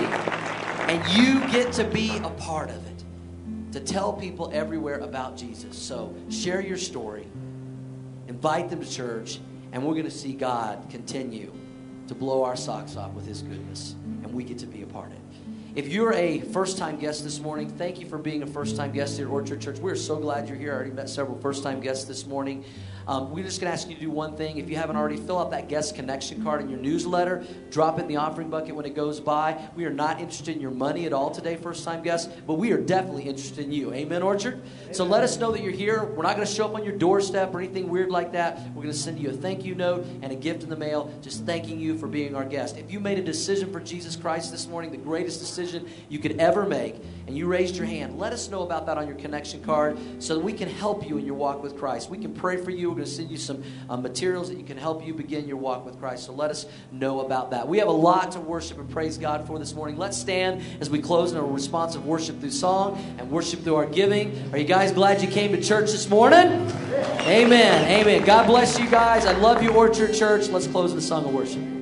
And 0.88 1.08
you 1.16 1.40
get 1.52 1.72
to 1.74 1.84
be 1.84 2.18
a 2.18 2.32
part 2.32 2.72
of 2.72 2.84
it 2.88 2.95
to 3.76 3.82
tell 3.82 4.14
people 4.14 4.50
everywhere 4.54 5.00
about 5.00 5.36
Jesus. 5.36 5.78
So 5.78 6.16
share 6.30 6.62
your 6.62 6.78
story, 6.78 7.28
invite 8.30 8.70
them 8.70 8.82
to 8.82 8.90
church, 8.90 9.42
and 9.74 9.86
we're 9.86 9.96
going 9.96 10.06
to 10.06 10.12
see 10.12 10.32
God 10.32 10.90
continue 10.90 11.52
to 12.08 12.16
blow 12.16 12.46
our 12.46 12.56
socks 12.56 12.96
off 12.96 13.12
with 13.12 13.28
His 13.28 13.42
goodness, 13.42 13.96
and 14.24 14.34
we 14.34 14.46
get 14.46 14.60
to 14.60 14.66
be 14.66 14.84
a 14.84 14.86
part 14.86 15.08
of 15.08 15.18
it. 15.18 15.20
If 15.76 15.90
you're 15.90 16.14
a 16.14 16.40
first 16.40 16.78
time 16.78 16.98
guest 16.98 17.26
this 17.26 17.42
morning, 17.42 17.70
thank 17.70 18.00
you 18.00 18.08
for 18.08 18.18
being 18.18 18.44
a 18.44 18.48
first 18.48 18.78
time 18.78 18.94
guest 18.94 19.18
here 19.18 19.28
at 19.28 19.32
Orchard 19.32 19.60
Church. 19.60 19.78
We're 19.80 19.98
so 19.98 20.16
glad 20.16 20.48
you're 20.48 20.58
here. 20.58 20.72
I 20.72 20.76
already 20.76 20.92
met 20.92 21.10
several 21.10 21.38
first 21.40 21.62
time 21.62 21.82
guests 21.82 22.06
this 22.06 22.26
morning. 22.26 22.64
Um, 23.08 23.32
we're 23.32 23.44
just 23.44 23.62
going 23.62 23.70
to 23.70 23.74
ask 23.74 23.88
you 23.88 23.96
to 23.96 24.02
do 24.02 24.10
one 24.10 24.36
thing. 24.36 24.58
If 24.58 24.70
you 24.70 24.76
haven't 24.76 24.96
already, 24.96 25.18
fill 25.18 25.38
out 25.38 25.52
that 25.52 25.70
guest 25.70 25.96
connection 25.96 26.44
card 26.44 26.62
in 26.62 26.70
your 26.70 26.80
newsletter. 26.80 27.46
Drop 27.70 28.00
it 28.00 28.04
in 28.04 28.08
the 28.08 28.16
offering 28.18 28.50
bucket 28.50 28.76
when 28.76 28.86
it 28.86 28.96
goes 28.96 29.20
by. 29.20 29.62
We 29.76 29.86
are 29.86 29.94
not 29.94 30.20
interested 30.20 30.56
in 30.56 30.62
your 30.62 30.72
money 30.72 31.06
at 31.06 31.14
all 31.14 31.30
today, 31.30 31.56
first 31.56 31.84
time 31.84 32.02
guests, 32.02 32.34
but 32.48 32.56
we 32.56 32.72
are 32.72 32.82
definitely 32.82 33.24
interested 33.24 33.66
in 33.66 33.72
you. 33.72 33.94
Amen, 33.94 34.24
Orchard? 34.24 34.56
Amen. 34.56 34.94
So 34.94 35.06
let 35.06 35.24
us 35.24 35.38
know 35.38 35.52
that 35.52 35.62
you're 35.62 35.72
here. 35.72 36.04
We're 36.04 36.24
not 36.24 36.36
going 36.36 36.48
to 36.48 36.54
show 36.54 36.66
up 36.66 36.76
on 36.76 36.84
your 36.84 36.98
doorstep 36.98 37.54
or 37.54 37.60
anything 37.60 37.90
weird 37.90 38.10
like 38.10 38.32
that. 38.32 38.60
We're 38.70 38.84
going 38.84 38.94
to 38.94 38.94
send 38.94 39.20
you 39.20 39.30
a 39.30 39.34
thank 39.34 39.64
you 39.64 39.76
note 39.76 40.06
and 40.24 40.32
a 40.32 40.36
gift 40.36 40.64
in 40.64 40.70
the 40.70 40.76
mail 40.76 41.14
just 41.22 41.46
thanking 41.46 41.80
you 41.80 41.98
for 41.98 42.08
being 42.08 42.36
our 42.36 42.46
guest. 42.46 42.78
If 42.78 42.92
you 42.92 43.00
made 43.00 43.20
a 43.20 43.24
decision 43.24 43.72
for 43.72 43.80
Jesus 43.80 44.16
Christ 44.16 44.52
this 44.52 44.68
morning, 44.68 44.92
the 44.92 44.98
greatest 44.98 45.40
decision 45.40 45.88
you 46.10 46.20
could 46.20 46.40
ever 46.40 46.66
make, 46.66 46.96
and 47.28 47.38
you 47.38 47.46
raised 47.46 47.76
your 47.76 47.86
hand, 47.86 48.18
let 48.18 48.34
us 48.34 48.50
know 48.50 48.64
about 48.64 48.86
that 48.88 48.98
on 48.98 49.08
your 49.08 49.18
connection 49.18 49.64
card 49.64 49.98
so 50.20 50.36
that 50.36 50.44
we 50.44 50.54
can 50.54 50.70
help 50.70 51.08
you 51.08 51.18
in 51.18 51.26
your 51.26 51.36
walk 51.36 51.62
with 51.62 51.78
Christ. 51.78 52.10
We 52.10 52.18
can 52.18 52.34
pray 52.34 52.58
for 52.58 52.72
you. 52.72 52.95
We're 52.96 53.02
going 53.02 53.10
to 53.10 53.16
send 53.18 53.30
you 53.30 53.36
some 53.36 53.62
uh, 53.90 53.98
materials 53.98 54.48
that 54.48 54.58
you 54.58 54.64
can 54.64 54.78
help 54.78 55.06
you 55.06 55.14
begin 55.14 55.50
your 55.50 55.58
walk 55.58 55.86
with 55.86 56.00
Christ. 56.00 56.28
So 56.28 56.32
let 56.32 56.50
us 56.50 56.66
know 56.94 57.26
about 57.26 57.52
that. 57.52 57.68
We 57.68 57.80
have 57.80 57.90
a 57.90 57.92
lot 57.92 58.32
to 58.32 58.40
worship 58.40 58.80
and 58.80 58.90
praise 58.90 59.18
God 59.18 59.46
for 59.46 59.60
this 59.60 59.74
morning. 59.74 59.98
Let's 59.98 60.16
stand 60.16 60.64
as 60.80 60.90
we 60.90 61.02
close 61.02 61.34
in 61.34 61.38
a 61.38 61.44
responsive 61.44 62.06
worship 62.06 62.40
through 62.40 62.52
song 62.52 62.96
and 63.18 63.30
worship 63.30 63.64
through 63.66 63.76
our 63.76 63.86
giving. 63.86 64.50
Are 64.54 64.58
you 64.58 64.64
guys 64.64 64.94
glad 64.94 65.22
you 65.22 65.28
came 65.28 65.52
to 65.52 65.62
church 65.62 65.92
this 65.92 66.10
morning? 66.10 66.48
Amen. 67.28 67.92
Amen. 67.92 68.24
God 68.24 68.48
bless 68.48 68.80
you 68.80 68.90
guys. 68.90 69.26
I 69.26 69.34
love 69.40 69.62
you, 69.62 69.72
Orchard 69.72 70.14
Church. 70.14 70.48
Let's 70.48 70.68
close 70.68 70.94
with 70.94 71.04
a 71.04 71.06
song 71.06 71.26
of 71.26 71.34
worship. 71.34 71.75